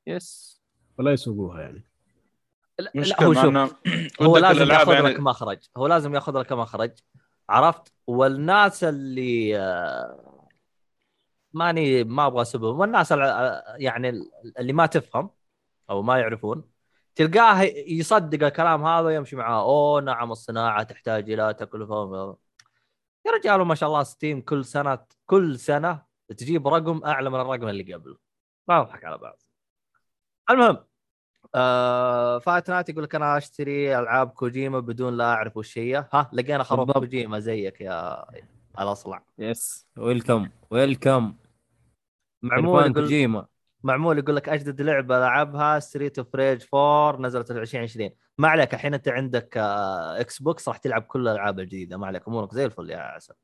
[0.06, 0.62] يس.
[0.98, 1.84] فلا يسوقوها يعني.
[2.78, 2.92] لا،
[3.22, 3.46] هو شوف
[4.22, 6.92] هو لازم ياخذ يعني- لك مخرج هو لازم ياخذ لك مخرج
[7.48, 10.35] عرفت؟ والناس اللي آه،
[11.56, 13.10] ماني ما أبغى اسبهم والناس
[13.76, 14.08] يعني
[14.58, 15.30] اللي ما تفهم
[15.90, 16.64] أو ما يعرفون
[17.14, 19.62] تلقاه يصدق الكلام هذا ويمشي معاه.
[19.62, 22.36] أوه نعم الصناعة تحتاج إلى تكلفة.
[23.26, 26.02] يا رجال ما شاء الله ستيم كل سنة كل سنة
[26.36, 28.18] تجيب رقم أعلى من الرقم اللي قبل.
[28.68, 29.42] ما نضحك على بعض.
[30.50, 30.78] المهم
[31.54, 36.08] آه نايت يقول لك أنا أشتري ألعاب كوجيما بدون لا أعرف وش هي.
[36.12, 36.90] ها لقينا خروف.
[36.90, 38.26] كوجيما زيك يا
[38.78, 39.22] الأصلع.
[39.38, 41.34] yes welcome welcome
[42.46, 43.46] معمول عرفان يقول كوجيما
[43.82, 48.74] معمول يقول لك أجدد لعبة لعبها Streets of Rage 4 نزلت في 2020 ما عليك
[48.74, 52.64] الحين أنت عندك آه، إكس بوكس راح تلعب كل الألعاب الجديدة ما عليك أمورك زي
[52.64, 53.34] الفل يا عسل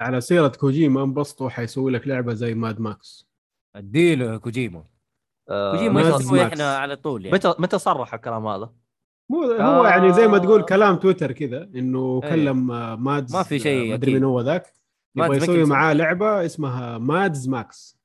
[0.00, 3.28] على سيرة كوجيما انبسطوا حيسوي لك لعبة زي ماد ماكس
[3.76, 4.84] أديله يا كوجيما
[5.50, 6.32] آه، كوجيما ماكس.
[6.32, 8.72] إحنا على طول يعني متى متى صرح الكلام هذا؟
[9.30, 10.64] مو هو يعني زي ما تقول آه.
[10.64, 12.30] كلام تويتر كذا إنه إيه.
[12.30, 14.14] كلم آه، مادز ما في شيء آه، مدري.
[14.14, 14.72] من هو ذاك
[15.16, 15.64] يبغى يسوي.
[15.64, 17.98] معاه لعبة اسمها مادز ماكس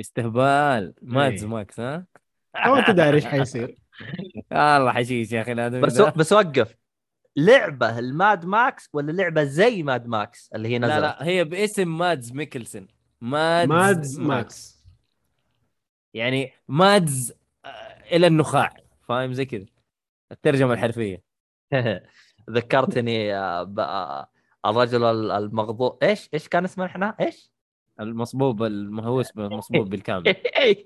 [0.00, 0.94] استهبال.
[1.02, 1.50] مادز إيه.
[1.50, 2.06] ماكس ها؟
[2.56, 3.76] أو أنت داري إيش حيصير.
[4.52, 6.10] الله حشيش يا أخي الادمي بس ده.
[6.16, 6.76] بس وقف.
[7.36, 11.98] لعبة الماد ماكس ولا لعبة زي ماد ماكس اللي هي نزلت؟ لا لا هي باسم
[11.98, 12.86] مادز ميكلسون
[13.20, 14.82] مادز, مادز ماكس
[16.14, 17.32] يعني مادز
[17.64, 17.68] آه،
[18.16, 18.74] إلى النخاع.
[19.08, 19.66] فاهم؟ زي كذا.
[20.32, 21.22] الترجمة الحرفية.
[22.50, 23.32] ذكرتني
[23.64, 24.24] ب-
[24.66, 27.52] الرجل ال- المغضوب إيش إيش كان اسمه إحنا إيش؟
[28.00, 30.28] المصبوب المهووس المصبوب بالكامل
[30.62, 30.78] إيش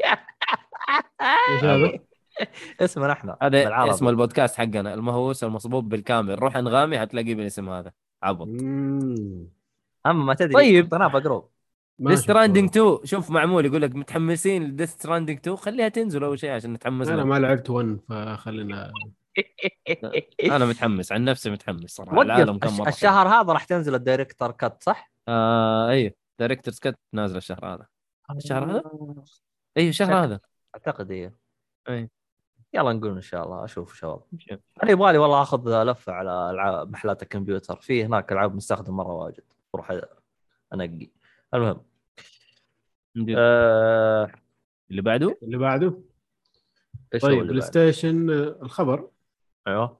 [1.64, 1.92] هذا؟
[2.80, 3.90] اسمنا إحنا هذا بالعربي.
[3.90, 7.92] اسم البودكاست حقنا المهووس المصبوب بالكامل روح انغامي حتلاقيه بالاسم هذا
[8.22, 8.46] عبط.
[10.06, 10.88] أما ما تدري طيب.
[10.88, 11.48] بجروب
[11.98, 12.18] ما Death.
[12.20, 16.50] Stranding 2 شوف معمول يقول لك متحمسين ل Death Stranding 2 خليها تنزل أول شيء
[16.50, 17.24] عشان نتحمس أنا.
[17.24, 18.92] ما لعبت 1 فخلينا
[20.44, 22.22] أنا متحمس عن نفسي متحمس صراحة.
[22.22, 26.98] العالم كم مرة الشهر هذا راح تنزل ال director's cut صح؟ آه أيوه director's cut
[27.12, 27.86] نازل الشهر هذا.
[28.36, 28.82] الشهر هذا؟
[29.76, 30.40] أيوه الشهر هذا.
[30.74, 31.34] أعتقد إيه.
[31.88, 32.10] أي.
[32.74, 34.20] يلا نقول إن شاء الله أشوف شباب
[34.82, 37.76] أنا يبغى لي والله آخذ لفه على العاب محلات الكمبيوتر.
[37.76, 39.44] في هناك ألعاب مستخدم مرة واجد.
[39.74, 40.00] أروح
[40.74, 41.10] أنقي.
[41.54, 41.82] المهم.
[43.36, 44.32] آه...
[44.90, 46.00] اللي بعده؟ اللي بعده.
[47.22, 49.08] طيب بلاي؟ ستيشن آه، الخبر.
[49.66, 49.86] أيوه.
[49.86, 49.96] بلاي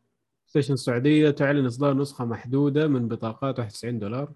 [0.46, 4.32] ستيشن السعودية تعلن إصدار نسخة محدودة من بطاقات 91 دولار.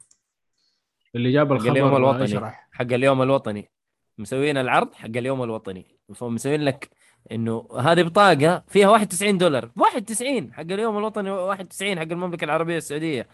[1.14, 2.24] اللي جاب حق اليوم الخبر الوطني.
[2.24, 2.68] يشرح.
[2.72, 3.70] حق اليوم الوطني.
[4.18, 5.96] مسوين العرض حق اليوم الوطني.
[6.14, 6.90] فمسوين لك
[7.32, 9.70] إنه هذه بطاقة فيها 91 دولار.
[9.76, 13.28] 91 حق اليوم الوطني 91 حق المملكة العربية السعودية.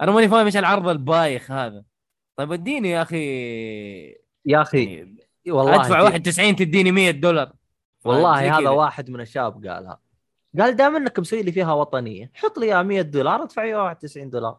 [0.00, 1.84] أنا ماني فاهم إيش العرض البايخ هذا.
[2.36, 3.16] طيب اديني يا أخي.
[4.46, 5.16] يا أخي يعني
[5.48, 7.52] والله أدفع دي- 91 تديني 100 دولار.
[8.04, 8.68] والله هذا.
[8.68, 10.00] واحد من الشباب قالها.
[10.58, 14.30] قال دام انك مسوي لي فيها وطنية حط لي اياها 100 دولار ادفع لي 91
[14.30, 14.58] دولار.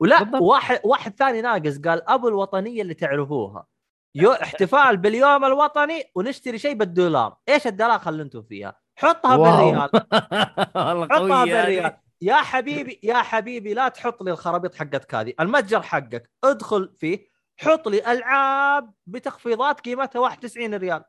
[0.00, 0.42] ولا بالضبط.
[0.42, 3.66] واحد واحد ثاني ناقص قال ابو الوطنية اللي تعرفوها.
[4.14, 7.36] you احتفال باليوم الوطني ونشتري شيء بالدولار.
[7.48, 9.36] إيش الدلاخه اللي أنتم فيها؟ حطها.
[9.36, 9.90] بالريال.
[10.76, 11.44] والله حطها.
[11.44, 11.96] بالريال.
[12.22, 16.30] يا حبيبي يا حبيبي لا تحط لي الخرابيط حقتك هذه المتجر حقك.
[16.44, 17.32] ادخل فيه.
[17.56, 21.04] حط لي ألعاب بتخفيضات قيمتها 91 ريال.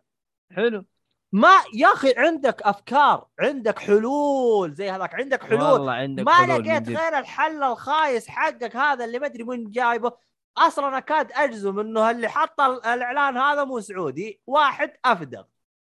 [0.52, 0.86] حلو.
[1.34, 5.62] ما يا أخي عندك أفكار عندك حلول زي هذاك عندك حلول.
[5.62, 6.90] والله عندك ما حلول لقيت.
[6.90, 10.12] غير الحل الخايس حقك هذا اللي ما أدري من جايبه.
[10.58, 15.44] أصلا اكاد أجزم إنه اللي حط ال- الإعلان هذا مو سعودي واحد أفدغ.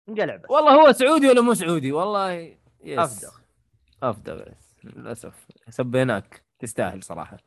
[0.09, 0.51] انقلع بس.
[0.51, 3.31] والله هو سعودي ولا مو سعودي؟ والله yes أفدغ.
[4.03, 4.45] أفدغ
[4.85, 5.47] للأسف.
[5.69, 6.45] سبيناك.
[6.59, 7.39] تستاهل صراحة.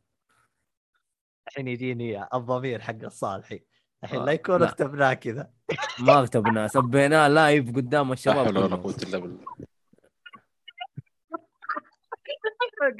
[1.47, 3.65] الحين يجيني الضمير حق الصالحي.
[4.05, 4.69] الحين آه، لا يكون لا.
[4.69, 5.49] اكتبناه كذا
[5.99, 8.75] ما كتبناه سبيناه live قدام لا الشباب حول ولا.
[8.75, 9.45] قوه الا بالله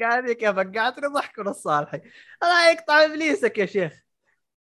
[0.00, 2.00] قاعد كيف قاعد ضحكوا الصالحي
[2.42, 4.02] لا يقطع إبليسك يا شيخ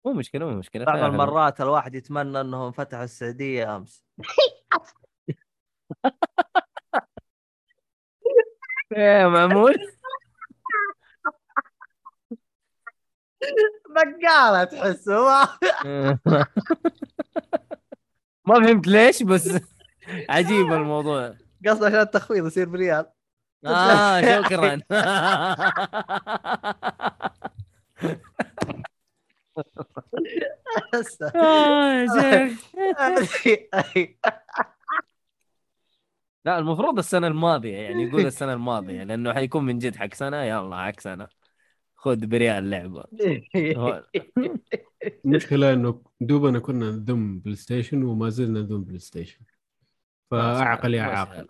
[0.05, 0.97] مو مشكلة مو مشكلة بعض.
[0.97, 4.03] المرات الواحد يتمنى إنهم فتحوا السعودية أمس
[8.97, 9.75] يا معمول
[13.95, 15.47] بقالة تحس هو
[18.47, 19.49] ما فهمت ليش بس
[20.29, 21.35] عجيب الموضوع.
[21.67, 23.05] قصد عشان التخفيض يصير بريال
[23.65, 24.79] آه شكرا.
[24.91, 25.55] آه،.
[36.45, 40.43] لا المفروض السنة الماضية يعني يقول السنة الماضية لأنه حيكون من جد حق سنة.
[40.43, 41.27] يلا حق سنة
[41.97, 43.03] خذ بريال لعبة
[43.77, 44.03] هو-
[45.25, 49.39] المشكلة إنه دوبنا كنا نذم PlayStation وما زلنا نذم PlayStation
[50.31, 51.47] فأعقل يا عاقل.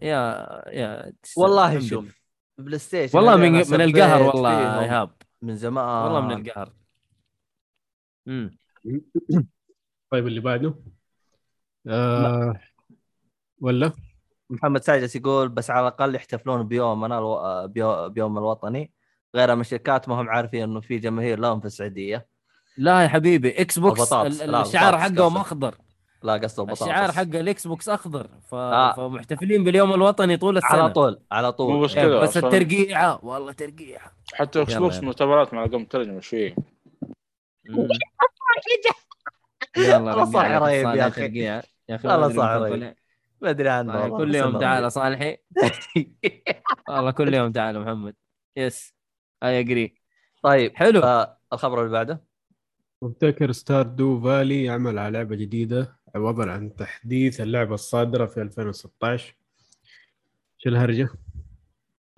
[0.00, 0.18] يا
[0.68, 2.20] يا والله شوف.
[2.58, 5.10] PlayStation والله من من القهر والله ايهاب
[5.42, 6.04] من زمان.
[6.04, 6.72] والله من القهر.
[8.28, 8.58] امم
[10.10, 10.74] طيب اللي بعده؟
[11.86, 12.60] آه
[13.60, 13.92] ولا؟
[14.50, 17.66] محمد ساجس يقول بس على الأقل يحتفلون بيومنا ألو...
[17.68, 18.08] بيو...
[18.08, 18.92] بيوم الوطني.
[19.36, 22.26] غير من الشركات ما هم عارفين إنه في جماهير لهم في السعودية
[22.78, 25.36] لا يا حبيبي Xbox الشعار حقهم.
[25.36, 25.74] اخضر
[26.22, 28.54] لا قصده بطاطس الشعار حق ال Xbox أخضر ف...
[28.54, 28.92] آه.
[28.92, 32.36] فمحتفلين باليوم الوطني طول السنة على طول على طول مو بس إيه، كذا بس.
[32.36, 35.00] الترقيعة والله ترقيعه حتى Xbox.
[35.00, 36.56] مؤتمرات مع قوم ترجمة شوية
[37.68, 37.88] مم.
[39.76, 41.08] يلا والله صح رهيب يا.
[41.08, 41.62] ترقيعة.
[41.88, 42.44] يا أخي والله صح.
[42.48, 42.96] إيه.
[43.40, 44.92] ما أدري عنه كل يوم تعال.
[44.92, 45.36] صالحي
[46.88, 48.14] والله كل يوم تعال محمد
[48.56, 48.95] يس
[49.42, 49.94] اي اجري
[50.42, 51.00] طيب حلو.
[51.00, 52.20] آه الخبر اللي بعده؟
[53.02, 59.34] مبتكر Stardew Valley يعمل على لعبة جديدة عبارة عن تحديث اللعبة الصادرة في 2016
[60.58, 61.08] شو الهرجة؟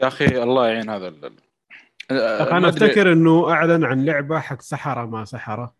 [0.00, 1.24] يا أخي الله يعين هذا ال...
[1.24, 1.36] ال-
[2.10, 5.74] آه، أنا أفتكر إنه أعلن عن لعبة حق سحرة ما سحرة.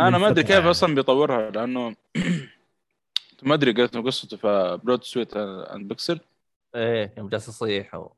[0.00, 1.96] أنا ما أدري كيف أصلا بيطورها لأنه
[3.42, 6.20] ما أدري قصته قصته في Blood Sweat and Pixels
[6.74, 8.12] إيه يوم جالس يصيح و...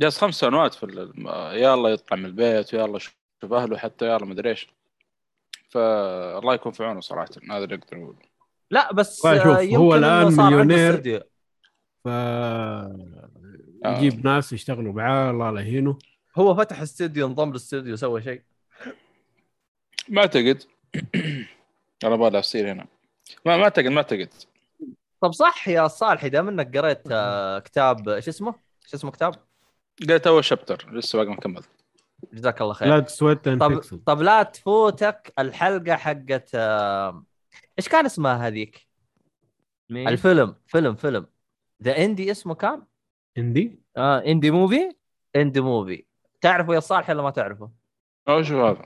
[0.00, 1.26] جالس خمس سنوات في ال-
[1.62, 4.68] يلا يطلع من البيت ويلا شوف أهله حتى يلا ما أدري إيش.
[5.68, 8.18] فالله يكون في عونه صراحة هذا اللي أقدر اقوله
[8.70, 11.22] لا بس شوف، آه، هو عنده مليونير.
[12.04, 12.08] ف
[13.86, 15.98] يجيب ناس يشتغلوا معاه الله لا يهينه.
[16.36, 18.42] هو فتح استوديو انضم للاستوديو سوى شيء.
[20.08, 20.62] ما أعتقد.
[22.04, 22.86] أنا بالي أصير هنا.
[23.46, 24.28] ما ما أعتقد ما أعتقد.
[25.20, 28.54] طب صح يا صالحي دام انك قريت آه، كتاب شو اسمه؟
[28.86, 29.34] شو اسمه كتاب؟
[30.00, 31.62] قلت أول chapter لسه باقي مكمل
[32.32, 37.24] جزاك الله خير لا تسويت طب طب لا تفوتك الحلقة حقت آه،
[37.78, 38.88] إيش كان اسمها هذيك؟
[39.90, 41.26] مين؟ الفيلم فيلم فيلم
[41.82, 42.82] the indie اسمه كان؟
[43.38, 44.96] عندي آه indie movie
[45.36, 46.04] indie movie
[46.40, 47.70] تعرفه يا صالح ولا ما تعرفه؟
[48.28, 48.84] أو شو هذا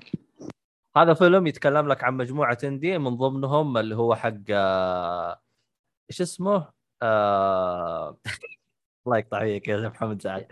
[0.97, 5.41] هذا فيلم يتكلم لك عن مجموعة indie من ضمنهم اللي هو حق آه،
[6.11, 6.73] إيش اسمه؟
[7.03, 8.19] آه...
[9.07, 10.47] الله يقطع فيك يا محمد سعد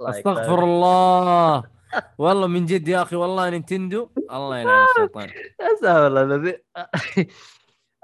[0.00, 1.64] أستغفر الله.
[2.18, 4.10] والله من جد يا أخي والله نينتندو.
[4.30, 5.30] الله يلعن الشيطان
[5.60, 6.64] استغفر الله الذي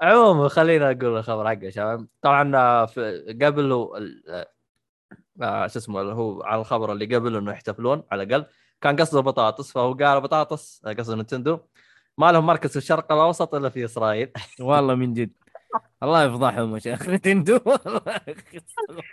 [0.01, 2.07] عموما خلينا أقول الخبر حقه شباب.
[2.21, 2.85] طبعا آه،
[3.41, 4.45] قبل ال-
[5.41, 8.45] آه، شو اسمه هو على الخبر اللي قبل إنه يحتفلون على الأقل.
[8.81, 11.59] كان قصده بطاطس فهو قال بطاطس آه، قصده Nintendo
[12.17, 14.31] ما لهم مركز في الشرق الأوسط إلا في إسرائيل.
[14.59, 15.31] والله من جد.
[16.03, 17.17] الله يفضحهم يا شيخ أخي.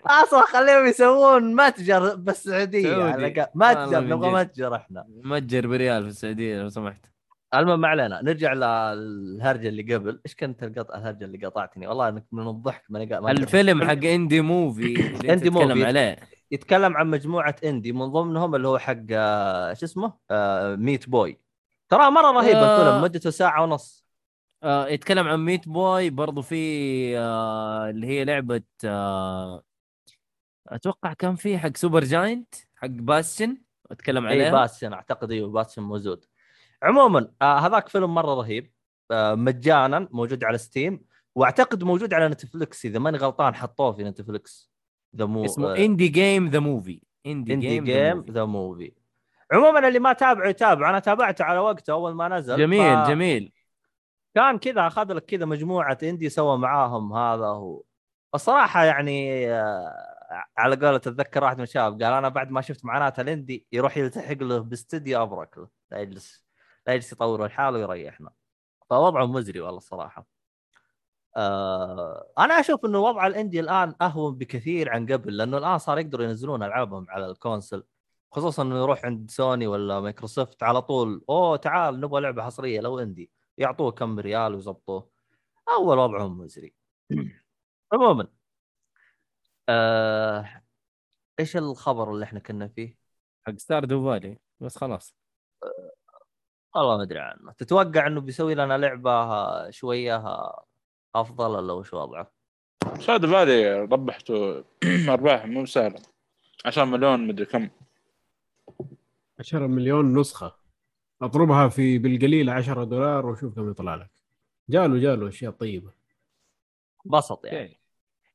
[0.07, 3.03] أصلا خليهم يسوون متجر بالسعودية سعودي.
[3.12, 3.51] على الأقل.
[3.55, 4.31] متجر نبغى.
[4.31, 7.07] متجر إحنا متجر بريال في السعودية لو سمحت
[7.55, 12.24] المهم ما علينا نرجع للهرجه اللي قبل إيش كانت القطع الهرجة اللي قطعتني والله إنك
[12.32, 13.31] من الضحك ما أدري.
[13.31, 15.85] الفيلم حق indie movie indie movie.
[15.85, 16.16] عليه
[16.51, 21.41] يتكلم عن مجموعة indie من ضمنهم اللي هو حق آه، شو اسمه آه، Meat Boy
[21.89, 22.81] ترى مرة رهيب آه.
[22.82, 24.05] الفيلم مدته ساعة ونص
[24.62, 29.62] آه يتكلم عن Meat Boy برضو في آه اللي هي لعبة آه
[30.69, 33.57] أتوقع كان في حق Supergiant حق Bastion
[33.91, 34.51] أتكلم اي عليها.
[34.53, 36.24] Bastion أعتقد أيوه Bastion موجود.
[36.82, 38.73] عموما آه هذاك فيلم مرة رهيب
[39.11, 41.01] آه مجانا موجود على Steam
[41.35, 44.71] وأعتقد موجود على Netflix إذا ماني غلطان حطوه في Netflix
[45.16, 48.93] ذا مو اسمه Indie Game The Movie Indie Game The Movie
[49.53, 53.53] عموما اللي ما تابعه يتابع أنا تابعته على وقته أول ما نزل جميل ف- جميل.
[54.35, 57.82] كان كذا أخذ لك كذا مجموعة indie سوى معاهم هذا هو.
[58.35, 59.94] الصراحه يعني آه،
[60.59, 63.97] على قولة اتذكر واحد من الشباب قال أنا بعد ما شفت معناته ال indie يروح
[63.97, 65.69] يلتحق له باستديو أبرك له.
[65.90, 66.47] لا يجلس
[66.86, 68.31] لا يجلس يطور الحال ويريحنا.
[68.90, 70.27] فوضعه مزري والله الصراحه
[71.36, 75.98] آه أنا أشوف إنه وضع ال indie الآن أهون بكثير عن قبل لأنه الآن صار
[75.98, 77.85] يقدروا ينزلون ألعابهم على ال console.
[78.32, 82.98] خصوصا إنه يروح عند سوني ولا مايكروسوفت على طول أوه تعال نبغى لعبة حصرية لو
[82.99, 83.31] indie.
[83.59, 85.11] يعطوه كم ريال ويظبطوه.
[85.69, 86.75] أول وضعهم مزري.
[87.93, 88.29] عموما
[89.69, 90.63] آه
[91.41, 92.97] إيش الخبر اللي إحنا كنا فيه؟
[93.47, 95.15] حق Stardew Valley بس خلاص.
[96.75, 97.53] والله ما أدري عنه.
[97.53, 100.25] تتوقع إنه بيسوي لنا لعبة شوية
[101.15, 102.33] أفضل ولا وش وضعه؟
[102.99, 104.65] Stardew Valley ربحته
[105.15, 106.03] أرباح مو سهلة.
[106.65, 107.71] 10 مليون مدري كم.
[109.39, 110.60] 10 مليون نسخة.
[111.23, 114.11] اضربها في بالقليل 10 دولار وشوف كم يطلع لك.
[114.71, 115.91] جاله جاله أشياء طيبة.
[117.05, 117.81] بسط يعني.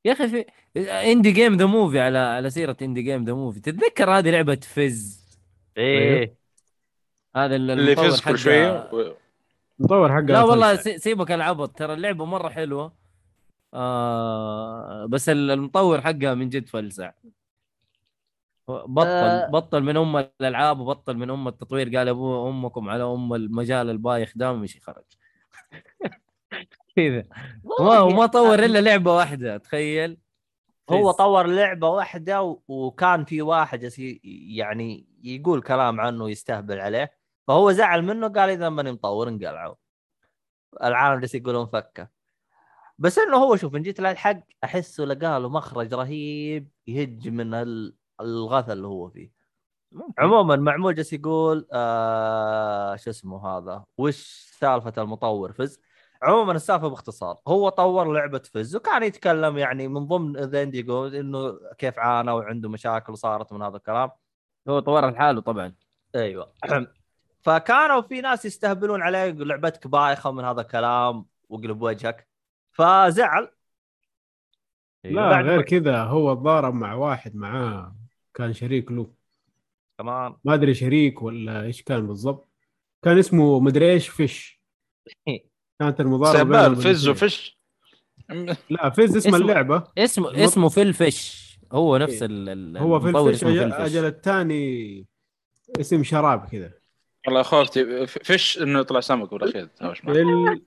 [0.05, 0.45] يا أخي في
[0.89, 5.25] Indie Game The Movie على على سيرة Indie Game The Movie تتذكر هذه لعبة Fez
[5.77, 6.35] إيه.
[7.35, 8.89] هذا ال- اللي يفز كل حقها- شوية؟
[9.79, 12.93] المطور حقه لا والله سيبك العبط ترى اللعبة مرة حلوة.
[13.73, 17.11] آه بس ال- المطور حقها من جد فلسع.
[18.67, 19.47] بطل آه.
[19.49, 21.97] بطل من أم الألعاب وبطل من أم التطوير.
[21.97, 25.03] قال ابو أمكم على أم المجال البايخ ده ومشي خرج.
[26.95, 27.23] كذا.
[27.79, 30.17] ما وما طور إلا لعبة واحدة تخيل.
[30.89, 31.11] هو.
[31.11, 33.91] طور لعبة واحدة وكان في واحد
[34.57, 37.11] يعني يقول كلام عنه يستهبل عليه.
[37.47, 39.75] فهو زعل منه قال إذا ماني مطور انقلعوا
[40.83, 42.09] العالم جالس يقولون فكه.
[42.97, 47.95] بس إنه هو شوف ان جيت للحق أحسه لقى له مخرج رهيب يهج من ال-
[48.21, 49.31] الغث اللي هو فيه.
[50.19, 55.79] عموما معمول جالس يقول آه شو اسمه هذا؟ وش سالفة المطور فز؟
[56.21, 61.07] عموما السالفة باختصار هو طور لعبة Fez وكان يتكلم يعني من ضمن the indie game
[61.07, 64.09] إنه كيف عانى وعنده مشاكل وصارت من هذا الكلام.
[64.69, 65.75] هو طور لحاله طبعا.
[66.15, 66.53] أيوه.
[67.45, 72.27] فكانوا في ناس يستهبلون عليه يقول لعبتك بايخة من هذا الكلام وقلب وجهك.
[72.71, 73.51] فزعل.
[75.03, 77.95] لا غير كذا هو تضارب مع واحد معاه.
[78.35, 79.13] كان شريك له.
[79.99, 82.49] كمان ما أدري شريك ولا إيش كان بالضبط.
[83.03, 84.61] كان اسمه مدري إيش فيش.
[85.79, 87.11] كانت المضاربة سبال فز الاثنين.
[87.11, 87.57] وفش
[88.69, 89.83] لا فز اسم اسمه- اللعبة.
[89.97, 91.45] اسمه المط- اسمه فيل فيش.
[91.71, 92.29] هو نفس إيه.
[92.29, 93.73] ال ال- هو أجل, فيل فيش.
[93.73, 95.05] أجل الثاني
[95.81, 96.71] اسم شراب كذا.
[97.27, 99.69] والله خوفتي ف- فش إنه يطلع سمك بالأخير.
[100.05, 100.61] فيل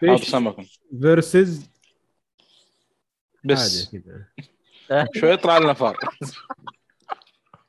[0.00, 0.56] فيش سمك
[1.00, 1.70] فيرسز
[3.44, 3.96] بس.
[5.14, 5.96] شوي يطلع لنا فار.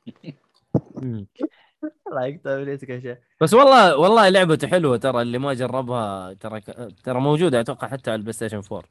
[2.12, 3.18] لا يقطع بنيتك يا شيخ.
[3.40, 6.60] بس والله والله لعبته حلوة ترى اللي ما جربها ترى
[7.04, 8.82] ترى موجودة أتوقع حتى على ال PlayStation 4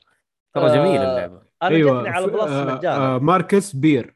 [0.53, 1.41] ترى آه، جميلة اللعبة.
[1.63, 4.15] أنا جتني على آه، مجانا آه، ماركس بير.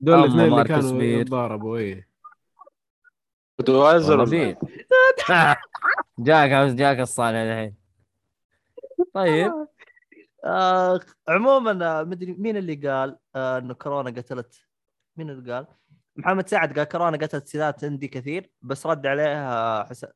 [0.00, 1.02] دول الاثنين اللي ماركس كانوا.
[1.02, 1.94] يتضاربوا
[3.58, 4.58] بتوازر والله بيه.
[6.18, 7.74] جاك جاك الصالح الحين.
[9.14, 9.52] طيب.
[10.44, 14.67] آه عموما مدري مين اللي قال آه إنه كورونا قتلت
[15.18, 15.66] مين اللي قال؟
[16.16, 20.06] محمد سعد قال كورونا قتلت سيدات إندي كثير بس رد عليه آه حس...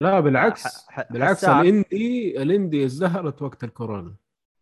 [0.00, 1.60] لا بالعكس ح- ح- بالعكس حسان.
[1.60, 4.14] الاندي الإندي ازدهرت وقت الكورونا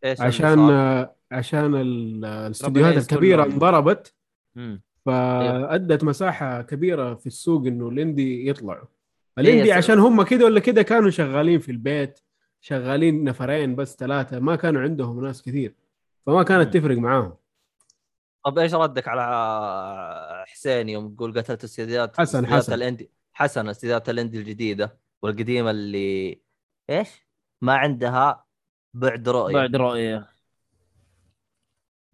[0.05, 3.44] اللي عشان صار؟ عشان ال- الاستديوهات الكبيرة.
[3.44, 4.15] انضربت.
[5.06, 8.85] فأدت مساحة كبيرة في السوق إنه الإندي يطلعوا
[9.39, 12.20] إيه، الإندي عشان هم كده ولا كده كانوا شغالين في البيت
[12.60, 15.74] شغالين نفرين بس ثلاثة ما كانوا عندهم ناس كثير
[16.27, 16.74] فما كانت.
[16.77, 17.32] تفرق معاهم
[18.44, 22.73] طب إيش ردك على حسين يوم تقول قتلت استديوهات حسن- حسن.
[22.73, 26.40] الاندي حسن استديوهات الإندي الجديدة والقديمة اللي
[26.90, 27.09] إيش؟
[27.62, 28.44] ما عندها
[28.94, 29.55] بعد رؤية.
[29.55, 30.28] بعد رؤية.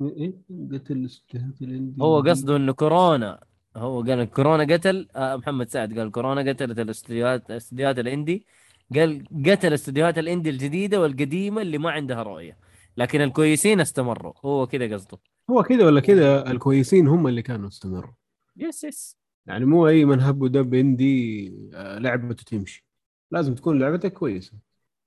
[0.02, 0.32] إيه؟
[0.72, 3.40] قتل استديوهات الإندي هو قصده إنه كورونا.
[3.76, 8.46] هو قال كورونا قتل آه محمد سعد قال كورونا قتلت الاستديوهات استديوهات الإندي.
[8.94, 12.58] قال قتل استديوهات ال indie الجديدة والقديمة اللي ما عندها رؤية.
[12.96, 14.32] لكن الكويسين استمروا.
[14.44, 15.18] هو كذا قصده.
[15.50, 18.12] هو كده ولا كده الكويسين هم اللي كانوا استمروا
[18.56, 22.86] yes yes يعني مو أي من هب ودب indie آه، لعبته تمشي.
[23.30, 24.52] لازم تكون لعبتك كويسة.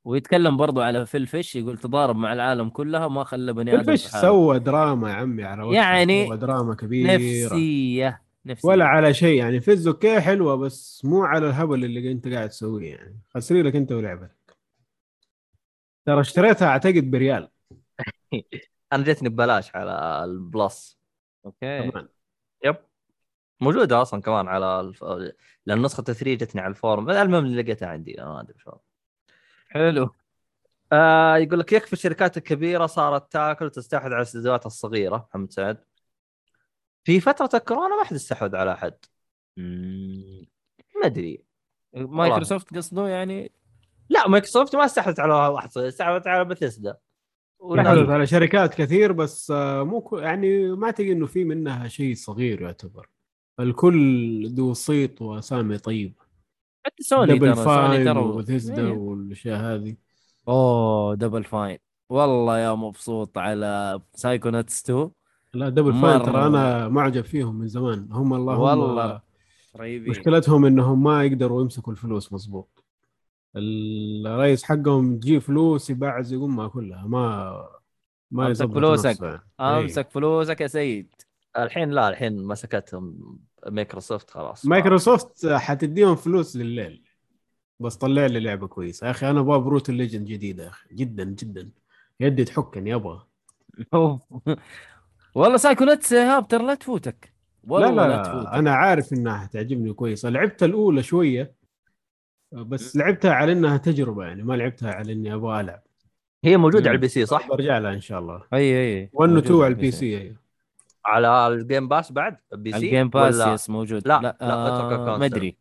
[0.06, 3.85] ويتكلم برضو على Phil Fish يقول تضارب مع العالم كلها ما خلى بني آدم ال
[3.85, 4.22] Fish في حاله.
[4.28, 5.76] سوى دراما يا عمي على وجهه.
[5.78, 7.14] يعني سوى دراما كبيرة.
[7.14, 8.70] نفسية نفسية.
[8.70, 9.38] ولا على شيء.
[9.40, 13.20] يعني Fez okay حلوة بس مو على الهبل اللي أنت قاعد تسويه يعني.
[13.30, 14.58] خسري لك أنت ولعبتك.
[16.06, 17.50] ترى اشتريتها أعتقد بريال.
[18.94, 21.00] أنا جتني ببلاش على ال Plus.
[21.46, 21.92] okay.
[21.92, 22.08] كمان
[22.66, 22.76] yep.
[23.62, 25.04] موجودة أصلا كمان على الف...
[25.66, 27.10] لأن نسخة 3 جتني على الفورم.
[27.10, 28.72] المهم اللي لقيتها عندي أنا ما أدري شو.
[29.70, 30.10] حلو.
[30.92, 35.28] آه يقول لك يكفي الشركات الكبيرة صارت تاكل وتستحوذ على الاستديوهات الصغيرة.
[35.30, 35.84] محمد سعد.
[37.04, 38.94] في فترة الكورونا ما حد استحوذ على أحد.
[39.58, 41.44] ما أدري.
[41.94, 43.52] مايكروسوفت قصده يعني؟
[44.10, 46.98] لا مايكروسوفت ما استحوذت على واحد استحوذت على بثيسدا.
[47.76, 52.62] تحدث على شركات كثير بس آه، مو يعني ما اعتقد إنه في منها شيء صغير
[52.62, 53.10] يعتبر.
[53.60, 56.14] الكل ذو صيت وأسامي طيب
[56.86, 58.92] حتى سوني Double ترى سوني Fine ترى وبثيسدا إيه.
[58.94, 59.96] والأشياء هذه.
[60.48, 61.78] أوه Double Fine
[62.10, 65.10] والله يا مبسوط على Psychonauts 2
[65.54, 66.12] لا Double مرة.
[66.12, 68.08] Fine ترى أنا معجب فيهم من زمان.
[68.12, 69.22] هم اللهم والله.
[69.78, 72.84] رهيبين مشكلتهم إنهم ما يقدروا يمسكوا الفلوس مظبوط.
[73.58, 77.70] الرئيس حقهم تجي فلوس يبعز امها كلها ما
[78.32, 79.22] ما يظبط فلوسك.
[79.22, 79.40] يعني.
[79.60, 79.80] إيه.
[79.80, 81.14] أمسك فلوسك يا سيد.
[81.58, 84.66] الحين لا الحين مسكتهم مايكروسوفت خلاص.
[84.66, 87.04] مايكروسوفت حتديهم فلوس لليل.
[87.80, 89.08] بس طلع لي لعبة كويسة.
[89.08, 90.96] يا أخي أنا أبغى Brütal Legend جديدة يا أخي.
[90.96, 91.70] جدا جدا.
[92.20, 93.22] يدي تحكني أبغى.
[95.36, 97.34] والله Psychonauts هاب ترى لا تفوتك.
[97.64, 98.48] لا والله لا, لا, لا تفوتك.
[98.54, 100.30] أنا عارف إنها حتعجبني كويسة.
[100.30, 101.57] لعبت الأولى شوية.
[102.64, 105.84] بس لعبتها على إنها تجربة يعني ما لعبتها على إني أبغى ألعب.
[106.44, 106.88] هي موجودة مم.
[106.88, 108.44] على ال PC صح؟ برجع لها إن شاء الله.
[108.54, 109.10] أي أي.
[109.14, 110.18] 1 و موجود 2 على ال PC.
[110.18, 110.36] أيوه.
[111.06, 114.08] على ال Game Pass بعد؟ PC؟ ال Game Pass ولا yes موجود.
[114.08, 115.18] لا، لا, لا، آه.
[115.18, 115.58] ما أدري.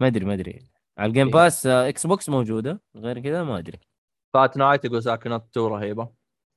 [0.00, 0.62] ما أدري ما أدري.
[0.98, 1.32] على ال Game إيه.
[1.32, 3.78] Pass آه Xbox موجودة غير كذا ما أدري.
[4.34, 6.08] فات نايت يقول Psychonauts 2 رهيبة.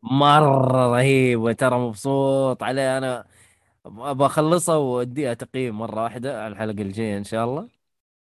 [0.03, 2.97] مرة رهيبة ترى مبسوط عليه.
[2.97, 3.25] أنا
[3.85, 7.67] أبغى أخلصها وأديها تقييم مرة واحدة على الحلقة الجاية إن شاء الله.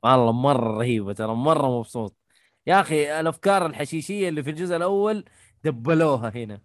[0.03, 2.17] والله مرة رهيبة ترى مرة مبسوط
[2.67, 5.25] يا أخي الأفكار الحشيشية اللي في الجزء الأول
[5.65, 6.61] دبلوها هنا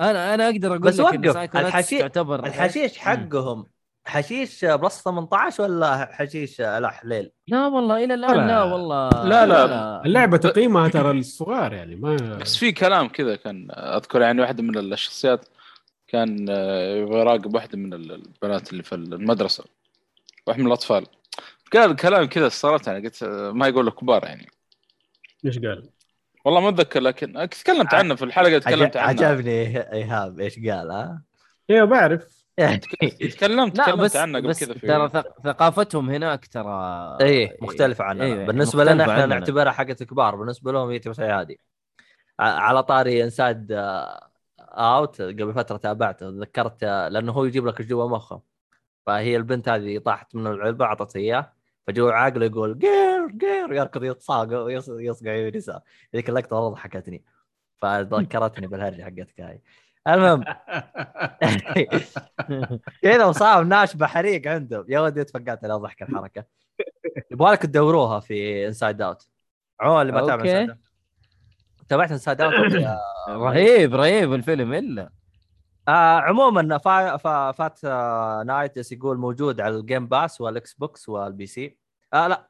[0.00, 3.66] أنا أنا أقدر أقول بس لك وقف، Psychonauts الحشي- تعتبر الحشيش حقهم
[4.06, 8.46] حشيش plus 18 ولا حشيش لا حليل؟ لا والله إلى الآن لا.
[8.46, 10.02] لا والله لا، لا.
[10.06, 14.78] اللعبة تقييمها ترى الصغار يعني ما بس في كلام كذا كان أذكر يعني واحدة من
[14.92, 15.46] الشخصيات
[16.08, 19.64] كان آه، يبغى يراقب واحدة من البنات اللي في المدرسة
[20.46, 21.06] واحد من الأطفال
[21.76, 24.46] قال كلام كذا استغربت يعني قلت آه، ما يقول كبار يعني.
[25.46, 25.90] إيش قال؟
[26.44, 29.08] والله ما أتذكر لكن تكلمت عنه في الحلقة تكلمت عنه.
[29.26, 29.52] عجبني
[29.92, 31.22] إيهاب إيش قال ها؟
[31.70, 32.44] أيوه بعرف.
[33.34, 38.04] تكلمت لا تكلمت بس عنه قبل كذا في ترى ثق- ثقافتهم هناك ترى إيه مختلفة
[38.04, 38.24] عننا.
[38.24, 39.26] إيه، بالنسبة مختلفة لنا إحنا.
[39.26, 41.60] نعتبرها حقت كبار بالنسبة لهم هي تبغى شيء عادي.
[42.40, 43.66] ع- على طاري Inside
[44.60, 46.30] Out قبل فترة تابعته.
[46.30, 48.40] تذكرت آه، لأنه هو يجيب لك جوا مخه.
[49.06, 51.52] فهي البنت هذه طاحت من العلبة اعطت إياه.
[51.86, 54.48] فجوا عاقله يقول girl girl يركض يتصاق
[54.88, 55.80] يصقع يمين يسار.
[56.16, 57.24] ذيك اللقطة والله ضحكتني.
[57.76, 59.62] فذكرتني بالهرجة حقتك هاي.
[60.08, 60.44] المهم.
[63.02, 66.44] كذا وصار ناشبه حريق عندهم يا ودي تفقعت على ضحك الحركه
[67.30, 69.28] يبغى لك تدوروها في Inside Out
[69.80, 70.44] عموما اللي ما تابع.
[70.44, 70.76] Inside
[71.88, 72.54] تابعت Inside Out
[73.28, 75.10] رهيب رهيب الفيلم إلا.
[75.88, 81.08] آه عموما فا فا فات آه نايت يقول موجود على ال Game Pass وال Xbox
[81.08, 81.78] وال PC
[82.14, 82.48] آه لا.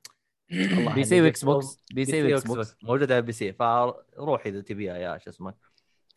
[0.78, 4.97] الله PC يعني و Xbox PC و Xbox موجود على ال PC فروح إذا تبيها
[4.97, 5.55] يا شو اسمه.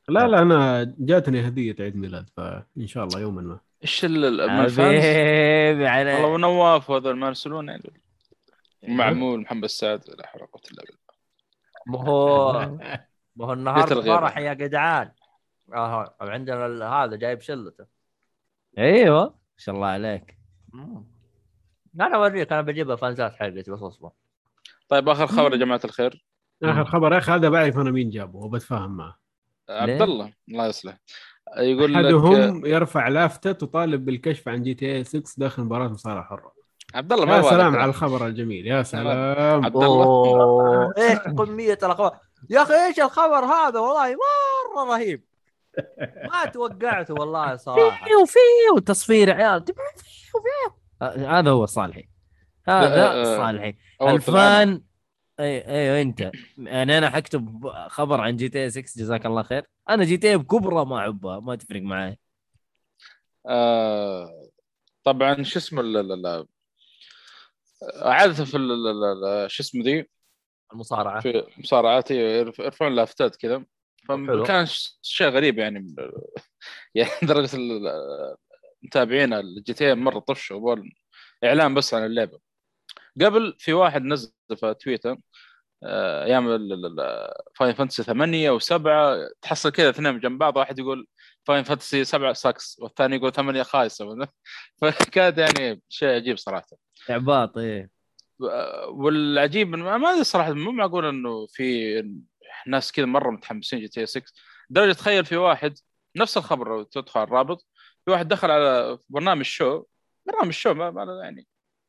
[0.09, 4.83] لا لا أنا جاتني هدية عيد ميلاد فإن شاء الله يوما ما إيش ال- حبيبي
[4.83, 8.01] والله على ونواف وهذول ما يرسلون يعني.
[8.87, 10.97] معمول محمد السعد لا حول ولا قوة إلا بالله.
[11.87, 12.53] ما هو
[13.35, 14.01] ما هو النهارده.
[14.01, 15.11] فرح يا جدعان.
[15.73, 17.85] آه عندنا هذا جايب شلته.
[18.77, 20.37] أيوه ما شاء الله عليك.
[20.73, 21.05] مم.
[22.01, 24.09] أنا اوريك أنا بجيبها فانزات حقتي بس اصبر
[24.89, 26.25] طيب آخر خبر يا جماعة الخير.
[26.63, 29.17] آخر خبر يا أخي هذا بعرف أنا مين جابه وبتفاهم معه.
[29.69, 30.97] عبد الله الله يصلح.
[31.57, 36.53] يقول لك أحدهم يرفع لافتة تطالب بالكشف عن GTA 6 داخل مباراة مصارعة حرة.
[36.95, 37.79] عبد الله ما يا سلام لك.
[37.79, 39.65] على الخبر الجميل يا سلام.
[39.65, 42.19] عبد الله إيش كميه الأخبار؟
[42.49, 44.15] يا أخي إيش الخبر هذا؟ والله
[44.75, 45.23] مرة رهيب.
[46.33, 48.05] ما توقعته والله صراحة.
[48.05, 49.65] فيو فيو تصفير عيال.
[49.65, 52.09] فيو هذا هو صالحي
[52.67, 53.75] هذا آه، صالحي.
[54.01, 54.83] الفان
[55.39, 59.65] إي أيوه انت يعني أنا حكتب خبر عن GTA 6 جزاك الله خير.
[59.89, 62.19] أنا GTA بكبرى ما احبها ما تفرق معي.
[63.49, 64.29] آه
[65.03, 66.47] طبعا شو اسمه ال- ال- ال-
[68.03, 70.09] عاده في ال- ال- ال- ال- شو اسمه ذي؟
[70.73, 71.19] المصارعة.
[71.21, 73.65] في مصارعات يرف- يرفعون لافتات كذا.
[74.07, 74.65] فكان
[75.01, 75.95] شيء غريب يعني
[76.95, 78.35] يعني درجة ال-
[78.83, 80.75] متابعين ال GT مرة طفشوا
[81.43, 82.39] إعلان بس عن اللعبة.
[83.21, 85.17] قبل في واحد نزل في تويتر
[85.83, 86.47] آه، أيام
[87.55, 88.81] Final Fantasy 8 و7
[89.41, 91.07] تحصل كذا اثنين جنب بعض واحد يقول
[91.45, 94.27] Final Fantasy 7 sucks والثاني يقول 8 خايسة.
[94.81, 96.67] فكاد يعني شيء عجيب صراحة.
[97.09, 97.89] إعباط إيه.
[98.89, 101.99] والعجيب ما أدري صراحة مو معقول إنه في
[102.67, 104.21] ناس كذا مرة متحمسين GT 6
[104.69, 105.77] لدرجه تخيل في واحد
[106.15, 107.65] نفس الخبر لو تدخل على الرابط
[108.05, 109.83] في واحد دخل على برنامج شو
[110.25, 111.47] برنامج شو ما يعني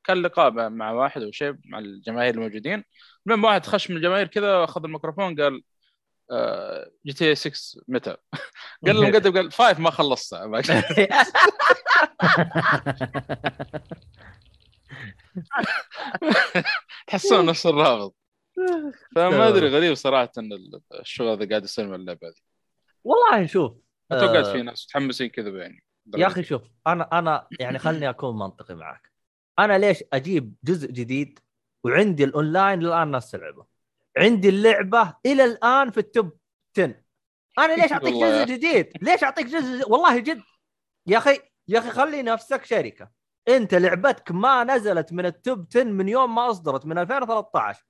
[0.08, 2.84] كان لقاء مع واحد أو شيء مع الجماهير الموجودين.
[3.26, 5.62] المهم واحد خش من الجماهير كذا أخذ الميكروفون قال
[6.30, 8.16] آه، GTA 6 متى؟
[8.86, 10.62] قال له المقدم قال Five ما خلصتها
[17.06, 18.17] تحسون نفس الرابط.
[19.14, 20.58] فما أدري غريب صراحة إن
[21.00, 22.34] الشغل هذا قاعد يصير من اللعبة هذه.
[23.04, 23.72] والله شوف
[24.10, 25.84] ما توقعت آه، في ناس متحمسين كذا يعني
[26.16, 29.12] يا أخي شوف أنا أنا يعني خلني أكون منطقي معك.
[29.58, 31.38] أنا ليش أجيب جزء جديد
[31.84, 33.66] وعندي الأونلاين؟ للآن ناس تلعبه
[34.16, 36.38] عندي اللعبة إلى الآن في ال top
[36.78, 36.94] 10
[37.58, 40.42] أنا ليش أعطيك جزء جديد؟ ليش أعطيك جزء جديد؟ والله جد.
[41.06, 43.10] يا أخي يا أخي خلي نفسك شركة.
[43.48, 47.84] أنت لعبتك ما نزلت من ال top 10 من يوم ما أصدرت من 2013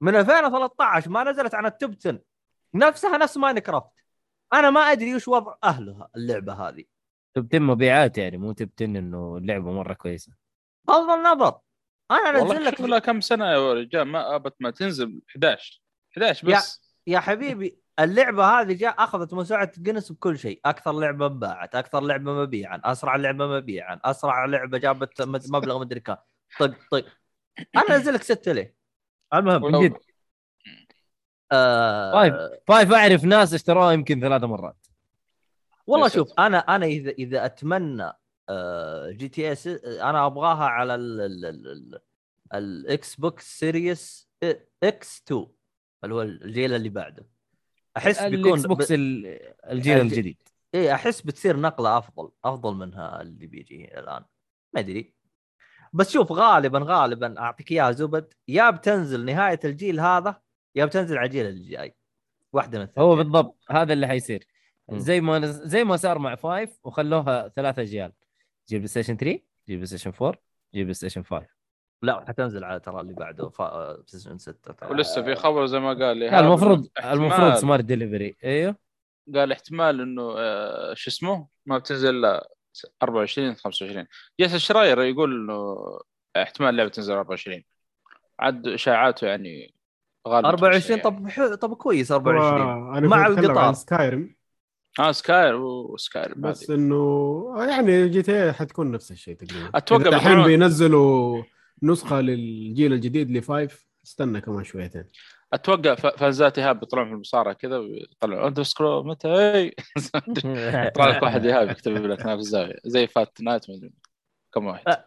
[0.00, 2.20] من 2013 ما نزلت عن ال top 10
[2.74, 3.90] نفسها نفس Minecraft.
[4.52, 6.84] أنا ما أدري وش وضع أهلها اللعبة هذه.
[7.34, 10.32] top ten مبيعات يعني مو top ten إنه اللعبة مرة كويسة.
[10.84, 11.58] بغض النظر
[12.10, 15.82] أنا أنزل لك لها كم سنة يا رجال ما أبت ما تنزل 11
[16.12, 16.94] 11 بس.
[17.06, 20.60] يا حبيبي اللعبة هذه جاء أخذت موسوعه جنس بكل شيء.
[20.64, 26.16] أكثر لعبة باعت أكثر لعبة مبيعا أسرع لعبة مبيعا أسرع لعبة جابت مبلغ مدري كم.
[26.58, 27.04] طق طق.
[27.76, 28.79] أنا أنزل لك ستة ليه؟
[29.34, 29.96] المهم من جد
[31.52, 32.58] آه طيب.
[32.68, 34.86] Five أعرف ناس اشتروها يمكن ثلاث مرات.
[35.86, 36.32] والله شوف.
[36.38, 38.12] أنا أنا إذا إذا أتمنى
[38.48, 42.00] آه GTA 6 أنا أبغاها على ال- ال- ال- ال-
[42.54, 44.28] ال Xbox Series
[44.82, 45.46] X 2
[46.04, 47.26] اللي هو الجيل اللي بعده.
[47.96, 49.26] أحس بيكون ال Xbox ال-
[49.70, 50.36] الجيل الج- الجديد.
[50.74, 54.24] إيه أحس بتصير نقلة أفضل أفضل منها اللي بيجي الآن.
[54.72, 55.14] ما أدري.
[55.92, 60.40] بس شوف غالبا غالبا أعطيك إياها زبد يا بتنزل نهاية الجيل هذا
[60.74, 61.96] يا بتنزل على الجيل اللي جاي.
[62.52, 63.32] واحدة من هو الثنتين.
[63.32, 64.46] بالضبط هذا اللي حيصير.
[64.92, 65.62] زي ما نز...
[65.62, 68.12] زي ما صار مع Five وخلوها ثلاث أجيال.
[68.68, 69.30] جيب PlayStation 3
[69.68, 70.34] جيب PlayStation 4
[70.74, 71.46] جيب PlayStation 5
[72.02, 73.92] لا حتنزل على ترى اللي بعده فا...
[73.92, 74.90] PlayStation 6 ترى.
[74.90, 76.38] ولسه في خبر زي ما قال لي.
[76.40, 78.76] المفروض احتمال- المفروض Smart Delivery إيوه.
[79.34, 82.48] قال احتمال إنه آه، شو اسمه؟ ما بتنزل إلا
[83.02, 84.06] 24 25
[84.40, 85.76] جيس الشراير يقول إنه
[86.36, 87.62] احتمال اللعبه تنزل 24
[88.40, 89.74] عاد إشاعاته يعني
[90.28, 91.02] غالبا 24 يعني.
[91.02, 93.72] طب حلو طب كويس هو 24 أنا مع القطار.
[93.72, 94.34] سكايرم
[94.98, 96.70] آه سكاير وسكاير بس.
[96.70, 101.42] إنه يعني جي تي اي حتكون نفس الشيء تقريبا أتوقع إذا الحين بينزلوا
[101.82, 105.04] نسخة للجيل الجديد لفايف استنى كمان شويتين
[105.52, 109.74] أتوقع فانزات إيهاب بيطلعون في المصارعة كذا ويطلعوا اندر سكرول متى؟ اي
[110.86, 112.76] يطلع لك واحد إيهاب يكتب لك في الزاوية.
[112.84, 113.90] زي Fight Night ما
[114.52, 115.04] كم واحد؟ أه.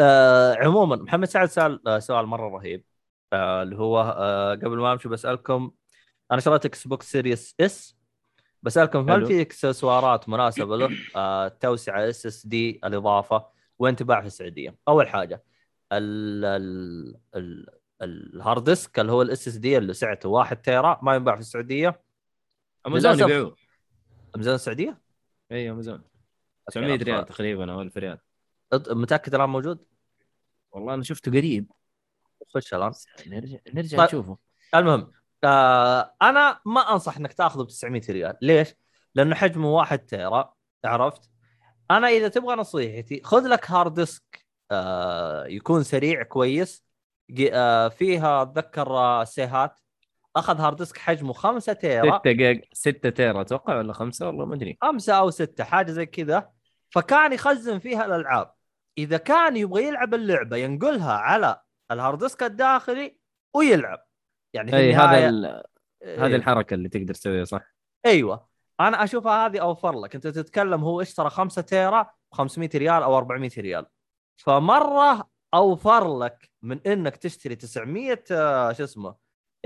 [0.00, 2.84] آه عموما محمد سعد سأل آه سؤال مرة رهيب.
[3.32, 5.70] آه اللي هو آه قبل ما أمشي بسألكم
[6.32, 7.96] أنا شريت Xbox Series S
[8.62, 9.26] بسألكم هل.
[9.26, 13.46] في إكسسوارات مناسبة له؟ آه توسعة SSD الإضافة
[13.78, 14.76] وين تباع في السعودية.
[14.88, 15.44] أول حاجة
[15.92, 17.66] ال ال ال
[18.04, 22.02] ال hard disk اللي هو ال SSD اللي سعته 1 تيرا ما ينباع في السعودية
[22.86, 23.20] أمازون.
[23.20, 23.56] يبيعوه
[24.36, 25.00] أمازون السعودية
[25.52, 26.02] إي أمازون
[26.66, 28.18] 900 ريال تقريبا أو 1000 ريال
[28.74, 29.84] متأكد الآن موجود؟
[30.72, 31.72] والله أنا شفته قريب
[32.54, 32.92] خش الآن
[33.26, 34.06] نرجع نرجع طيب.
[34.06, 34.38] نشوفه
[34.74, 35.12] المهم
[35.44, 38.74] آه أنا ما أنصح إنك تأخذه ب 900 ريال ليش؟
[39.14, 41.30] لأنه حجمه 1 تيرا عرفت؟
[41.90, 46.83] أنا إذا تبغى نصيحتي خذ لك hard disk آه يكون سريع كويس
[47.90, 49.80] فيها أتذكر آه سيهات.
[50.36, 52.18] أخذ hard disk حجمه 5 تيرا.
[52.18, 54.78] 6 جيج 6 تيرا أتوقع ولا 5 والله ما أدري.
[54.82, 56.50] خمسة أو ستة حاجة زي كذا.
[56.90, 58.54] فكان يخزن فيها الألعاب.
[58.98, 63.16] إذا كان يبغى يلعب اللعبة ينقلها على ال hard disk الداخلي
[63.54, 64.04] ويلعب.
[64.54, 65.62] يعني في أي هذا إيه.
[66.26, 67.74] هذه الحركة اللي تقدر تسويها صح؟
[68.06, 68.46] أيوه.
[68.80, 70.14] أنا أشوفها هذه أوفر لك.
[70.14, 73.86] أنت تتكلم هو اشترى 5 تيرا؟ ب 500 ريال أو 400 ريال.
[74.36, 76.50] فمرة أوفر لك.
[76.64, 79.14] من إنك تشتري 900 آه، شو اسمه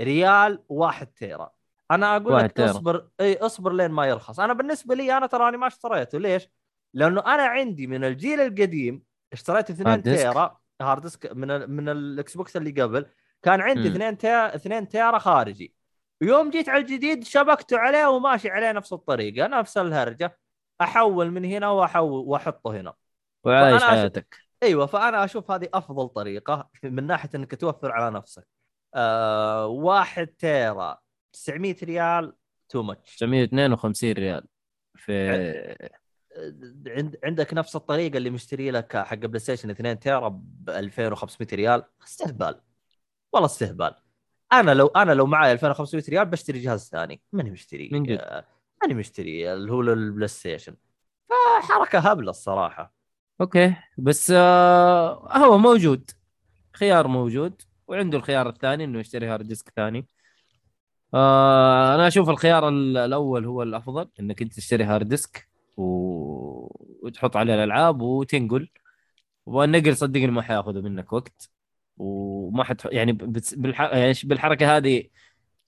[0.01, 1.51] ريال 1 تيرا
[1.91, 2.71] أنا أقول لك تيرا.
[2.71, 6.49] اصبر إي اصبر لين ما يرخص أنا بالنسبة لي أنا تراني ما اشتريته ليش؟
[6.93, 9.03] لأنه أنا عندي من الجيل القديم
[9.33, 13.05] اشتريت 2 hard disk؟ تيرا hard disk من ال من ال Xbox اللي قبل
[13.43, 13.95] كان عندي مم.
[13.95, 15.75] 2 تيرا 2 تيرا خارجي
[16.21, 20.39] ويوم جيت على الجديد شبكته عليه وماشي عليه نفس الطريقة نفس الهرجة
[20.81, 22.93] أحول من هنا واحول وأحطه هنا
[23.43, 28.47] وعايش حياتك أيوه فأنا أشوف هذه أفضل طريقة من ناحية إنك توفر على نفسك.
[28.95, 30.97] آه واحد تيرا
[31.33, 32.33] 900 ريال
[32.69, 34.47] too much 952 ريال.
[34.95, 35.29] في
[36.87, 41.83] عند عندك نفس الطريقة اللي مشتري لك حق PlayStation 2 تيرا ب 2500 ريال.
[42.03, 42.61] استهبال.
[43.33, 43.95] والله استهبال.
[44.53, 47.21] أنا لو أنا لو معي 2500 ريال بشتري جهاز ثاني.
[47.31, 47.89] ماني مشتري.
[47.93, 48.45] من جد؟ آه،
[48.81, 49.53] ماني مشتري.
[49.53, 50.75] اللي هو ال PlayStation.
[51.29, 52.98] فحركة هبلة الصراحة.
[53.41, 53.75] Okay.
[53.97, 56.11] بس آه هو موجود.
[56.73, 57.61] خيار موجود.
[57.87, 60.07] وعنده الخيار الثاني إنه يشتري hard disk ثاني.
[61.13, 65.83] آه أنا أشوف الخيار ال- الأول هو الأفضل إنك أنت تشتري hard disk و...
[67.03, 68.69] وتحط عليه الألعاب وتنقل.
[69.45, 71.49] والنقل صدقني ما حياخذ منك وقت.
[71.97, 73.53] وما حت يعني بتس...
[73.53, 73.81] بالح...
[73.81, 75.03] يعني بالحركة هذه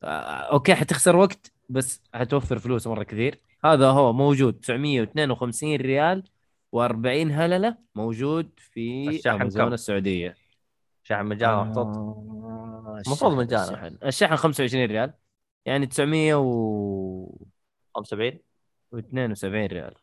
[0.04, 0.08] آه
[0.54, 3.40] okay حتخسر وقت بس حتوفر فلوس مرة كثير.
[3.66, 6.24] هذا هو موجود 952 ريال.
[6.76, 10.36] و40 هللة موجود في الشحن أمازون؟ السعودية
[11.04, 13.64] شحن مجانا محطوط آه، المفروض الشحن- مجانا.
[13.88, 15.14] الشحن الشحن 25 ريال
[15.66, 18.40] يعني 972
[18.94, 19.94] 75 ريال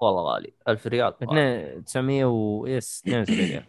[0.00, 3.64] والله غالي 1000 ريال اثنين 900 و يس 72 ريال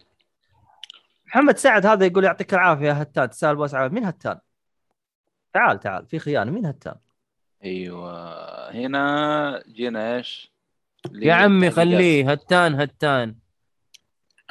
[1.27, 3.93] محمد سعد هذا يقول يعطيك العافية يا هتان تسال بوس عافية.
[3.95, 4.39] مين هتان؟
[5.53, 6.95] تعال تعال في خيانة مين هتان؟
[7.63, 10.51] أيوه هنا جينا إيش؟
[11.13, 11.71] يا عمي.
[11.71, 13.35] خليه هتان هتان.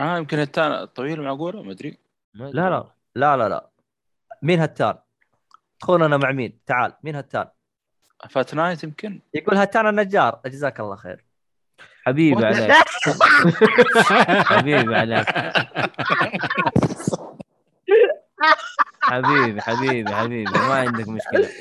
[0.00, 1.98] آه يمكن التان طويل معقوله ما أدري.
[2.34, 3.70] لا لا لا لا لا.
[4.42, 4.94] مين هتان؟
[5.80, 7.48] تدخلنا مع مين؟ تعال مين هتان؟
[8.30, 9.20] فات نايت يمكن.
[9.34, 10.40] يقول هتان النجار.
[10.46, 11.24] جزاك الله خير.
[12.04, 12.72] حبيبي عليك.
[14.50, 15.28] حبيبي عليك.
[19.00, 20.58] حبيبي حبيبي حبيبي.
[20.58, 21.48] ما عندك مشكلة.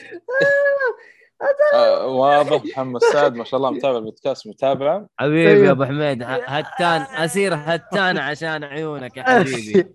[2.06, 7.02] واضح محمد سعد ما شاء الله متابع البودكاست متابعه؟ حبيبي يا أبو حميد ه- هتان
[7.02, 9.94] أسير هتان عشان عيونك يا حبيبي.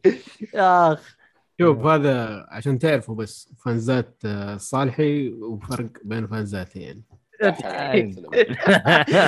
[0.54, 1.16] يا أخ.
[1.60, 7.02] شوف هذا عشان تعرفوا بس فانزات آه، صالحي وفرق بين فانزاتي يعني.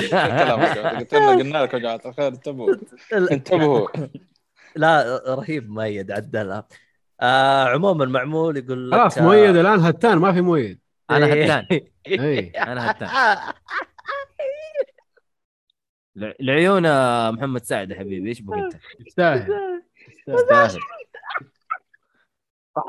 [0.09, 2.75] كلامك قلت لنا قلنا لكم يا جماعة الخير انتبهوا.
[3.13, 3.87] انتبهوا
[4.75, 6.67] لا رهيب مؤيد عدلها.
[7.21, 10.79] آه عموما معمول يقول لك خلاص آه، مؤيد الآن هتان ما في مؤيد.
[11.09, 11.67] أنا هتان
[12.07, 12.39] اي
[12.71, 13.09] أنا هتان
[16.15, 18.73] ل- لعيون آه، محمد سعد يا حبيبي إيش بك انت؟
[19.07, 19.47] يستاهل.
[20.27, 20.79] تستاهل.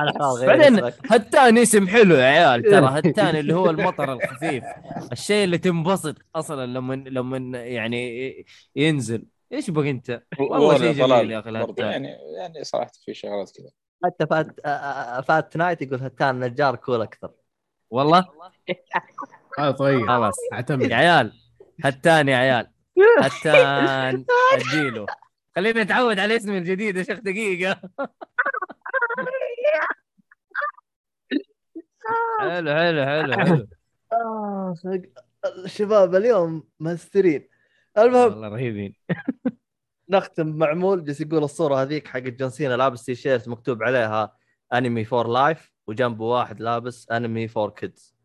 [0.00, 0.92] على حال غير بعدين.
[1.10, 4.64] هتان اسم حلو يا عيال ترى هتان اللي هو المطر الخفيف.
[5.12, 8.46] الشيء اللي تنبسط أصلا لما لما يعني
[8.76, 9.24] ينزل.
[9.52, 11.86] إيش بك أنت؟ والله شيء جميل يا أخي الهتان.
[11.90, 13.70] يعني يعني صراحة في شغلات كذا.
[14.04, 17.30] حتى فات آه، آه، فات نايت يقول هتان نجار كول أكثر.
[17.90, 18.26] والله؟
[19.58, 20.06] هذا طيب.
[20.06, 20.34] خلاص.
[20.52, 20.90] أعتمد.
[20.90, 21.32] يا عيال
[21.84, 22.70] هتان يا عيال.
[23.22, 24.24] هتان.
[24.52, 25.06] اديله.
[25.56, 27.80] خليني اتعود على اسمي الجديد يا شيخ دقيقة.
[32.40, 33.68] حلو حلو حلو حلو.
[34.12, 34.74] آه،
[35.64, 37.48] الشباب اليوم مسترين
[37.98, 38.94] المهم والله رهيبين.
[40.08, 41.04] نختم معمول.
[41.04, 44.36] جالس يقول الصورة هذيك حق جون سينا لابس تي شيرت مكتوب عليها
[44.74, 48.16] anime for life وجنبه واحد لابس anime for kids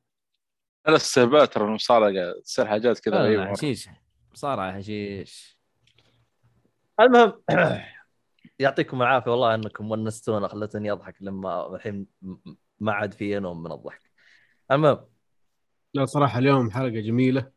[0.88, 2.12] الاستهبال ترى المصارعه
[2.44, 3.46] تصير حاجات كذا لا، لا، غريبة.
[3.46, 3.90] حشيش.
[4.32, 5.58] مصارعة حشيش.
[7.00, 7.42] المهم
[8.60, 9.32] يعطيكم العافية.
[9.32, 12.06] والله إنكم ونستونا خلتني أضحك لما الحين
[12.80, 14.12] ما عاد في نوم من الضحك.
[14.72, 15.06] المهم.
[15.94, 17.52] لا صراحة اليوم حلقة جميلة.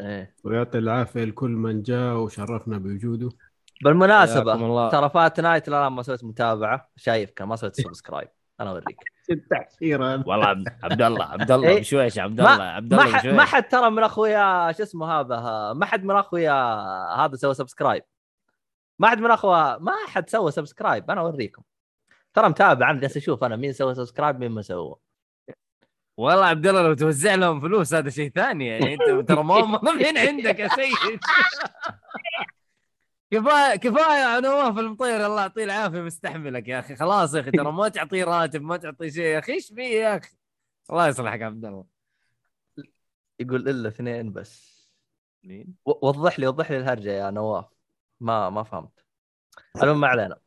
[0.00, 0.36] إيه.
[0.44, 3.28] ويعطي العافية لكل من جاء وشرفنا بوجوده.
[3.84, 4.90] بالمناسبة.
[4.90, 6.90] ترى فات نايت الآن ما سويت متابعة.
[6.96, 8.28] شايف كان ما سويت subscribe
[8.60, 9.00] أنا أوريك.
[9.52, 11.80] أخيرا والله عبد عبد الله عبد الله إيه.
[11.80, 15.86] بشويش عبد ما- الله عبد الله ما حد ترى من أخويا شو اسمه هذا ما
[15.86, 16.52] حد من أخويا
[17.24, 18.02] هذا سوى subscribe.
[18.98, 21.62] ما حد من أخويا ما حد سوى subscribe أنا أوريكم.
[22.34, 24.96] ترى متابع أنا جالس أشوف أنا مين سوى subscribe مين ما سوى.
[26.18, 29.72] والله عبد الله لو توزع لهم فلوس هذا شيء ثاني يعني أنت ترى ما هم
[29.84, 31.20] من عندك يا سيد
[33.30, 35.26] كفايه كفاية يا نواف المطير.
[35.26, 36.96] الله يعطيه العافية مستحملك يا أخي.
[36.96, 39.24] خلاص يا أخي ترى ما تعطيه راتب ما تعطيه شيء.
[39.24, 40.36] يا أخي إيش فيه يا أخي؟
[40.90, 41.84] الله يصلحك عبد الله.
[43.40, 44.80] يقول إلا اثنين بس.
[45.44, 47.64] مين؟ وضح لي وضح لي الهرجة يا نواف.
[48.20, 49.04] ما ما فهمت.
[49.82, 50.38] المهم ما علينا.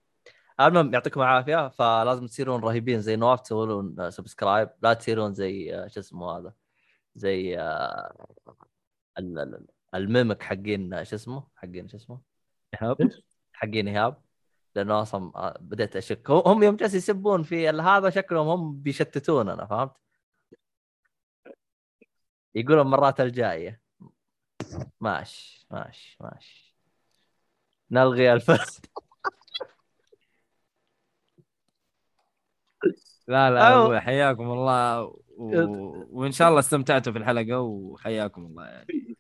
[0.60, 1.70] المهم يعطيكم العافية.
[1.70, 4.69] فلازم تصيرون رهيبين زي نواف تسوون subscribe.
[4.82, 6.53] لا تصيرون زي آه، شو اسمه هذا؟
[7.16, 8.34] زي آه،
[9.20, 12.33] ال- ال- الميمك حقين آه، شو اسمه؟ حقين شو اسمه؟
[13.53, 14.22] حقين ايهاب
[14.76, 16.30] لأنه أصلا آه، بديت أشك.
[16.32, 19.92] هم- يوم جالس يسبون في هذا شكلهم هم بيشتتوننا فهمت؟
[22.56, 23.82] يقولون المرات الجاية.
[25.02, 26.76] ماشي ماشي ماشي.
[27.92, 28.60] نلغي الفرد
[33.27, 35.03] لا لا أو- حياكم الله.
[35.03, 35.16] و...
[36.10, 39.18] وإن شاء الله استمتعتوا في الحلقة وحياكم الله يعني.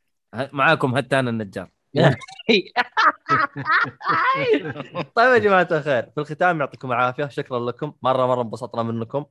[0.53, 1.71] معاكم هتان النجار.
[5.15, 9.25] طيب يا جماعة الخير في الختام يعطيكم العافية شكرا لكم مرة مرة انبسطنا منكم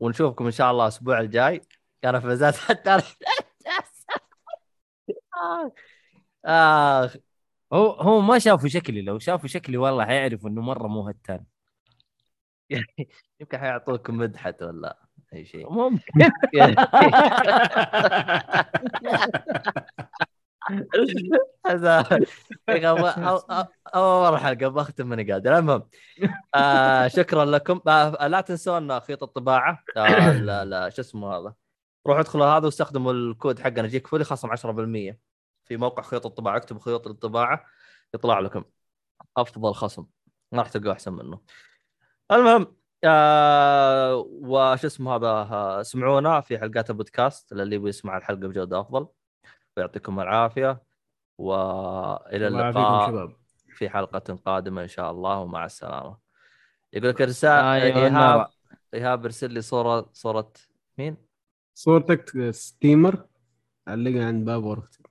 [0.00, 1.60] ونشوفكم إن شاء الله الأسبوع الجاي.
[2.02, 2.98] كان فازات حتى
[6.46, 7.10] آه
[7.72, 11.44] هو هو ما شافوا شكلي لو شافوا شكلي والله حيعرفوا إنه مرة مو هتان.
[13.40, 14.98] يمكن حيعطوكم مدحت ولا
[15.34, 15.72] أي شيء.
[15.72, 16.30] ممكن.
[23.94, 25.58] أول مرة حلقة بختم ماني قادر.
[25.58, 25.88] المهم
[26.54, 27.80] آه شكرا لكم.
[27.88, 29.84] آه لا تنسون خيط الطباعة.
[29.96, 31.54] آه لا لا شو اسمه هذا؟
[32.06, 35.18] روحوا ادخلوا هذا واستخدموا الكود حقنا يجيك فولي خصم 10%
[35.64, 36.56] في موقع خيوط الطباعة.
[36.56, 37.64] اكتبوا خيوط الطباعة
[38.14, 38.64] يطلع لكم
[39.36, 40.06] أفضل خصم.
[40.52, 41.40] ما راح تلقوا أحسن منه.
[42.32, 48.80] المهم آه وش اسمه هذا؟ آه، سمعونا في حلقات البودكاست للي يبغى يسمع الحلقة بجودة
[48.80, 49.08] أفضل.
[49.76, 50.82] ويعطيكم العافية
[51.38, 53.32] وإلى اللقاء
[53.76, 56.16] في حلقة قادمة إن شاء الله ومع السلامة.
[56.92, 58.48] يقول لك رسالة أيوة، ايهاب.
[58.94, 60.52] إيهاب إرسل لي صوره صورة
[60.98, 61.16] مين؟
[61.74, 63.26] صورتك ستيمر؟
[63.88, 65.10] علقها عند باب غرفتك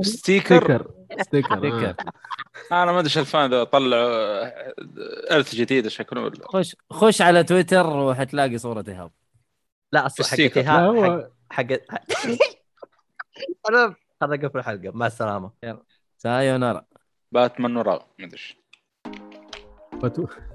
[0.00, 0.58] ستيكر.
[0.58, 0.90] ستيكر.
[1.22, 1.94] ستيكر ستيكر.
[2.72, 2.82] آه.
[2.82, 7.86] أنا ما أدري إيش الفان ذا طلعوا إرث جديده شكله ولا خش خش على تويتر
[7.86, 9.10] وحتلاقي صورة إيهاب.
[9.92, 11.66] لا أصلا حق ايهاب حق
[13.68, 14.90] أنا خلنا نقفل الحلقة.
[14.90, 15.50] مع السلامة.
[16.18, 16.84] سايونارا.
[17.32, 18.56] باتمان ورا ما أدري إيش.
[20.02, 20.51] فتو-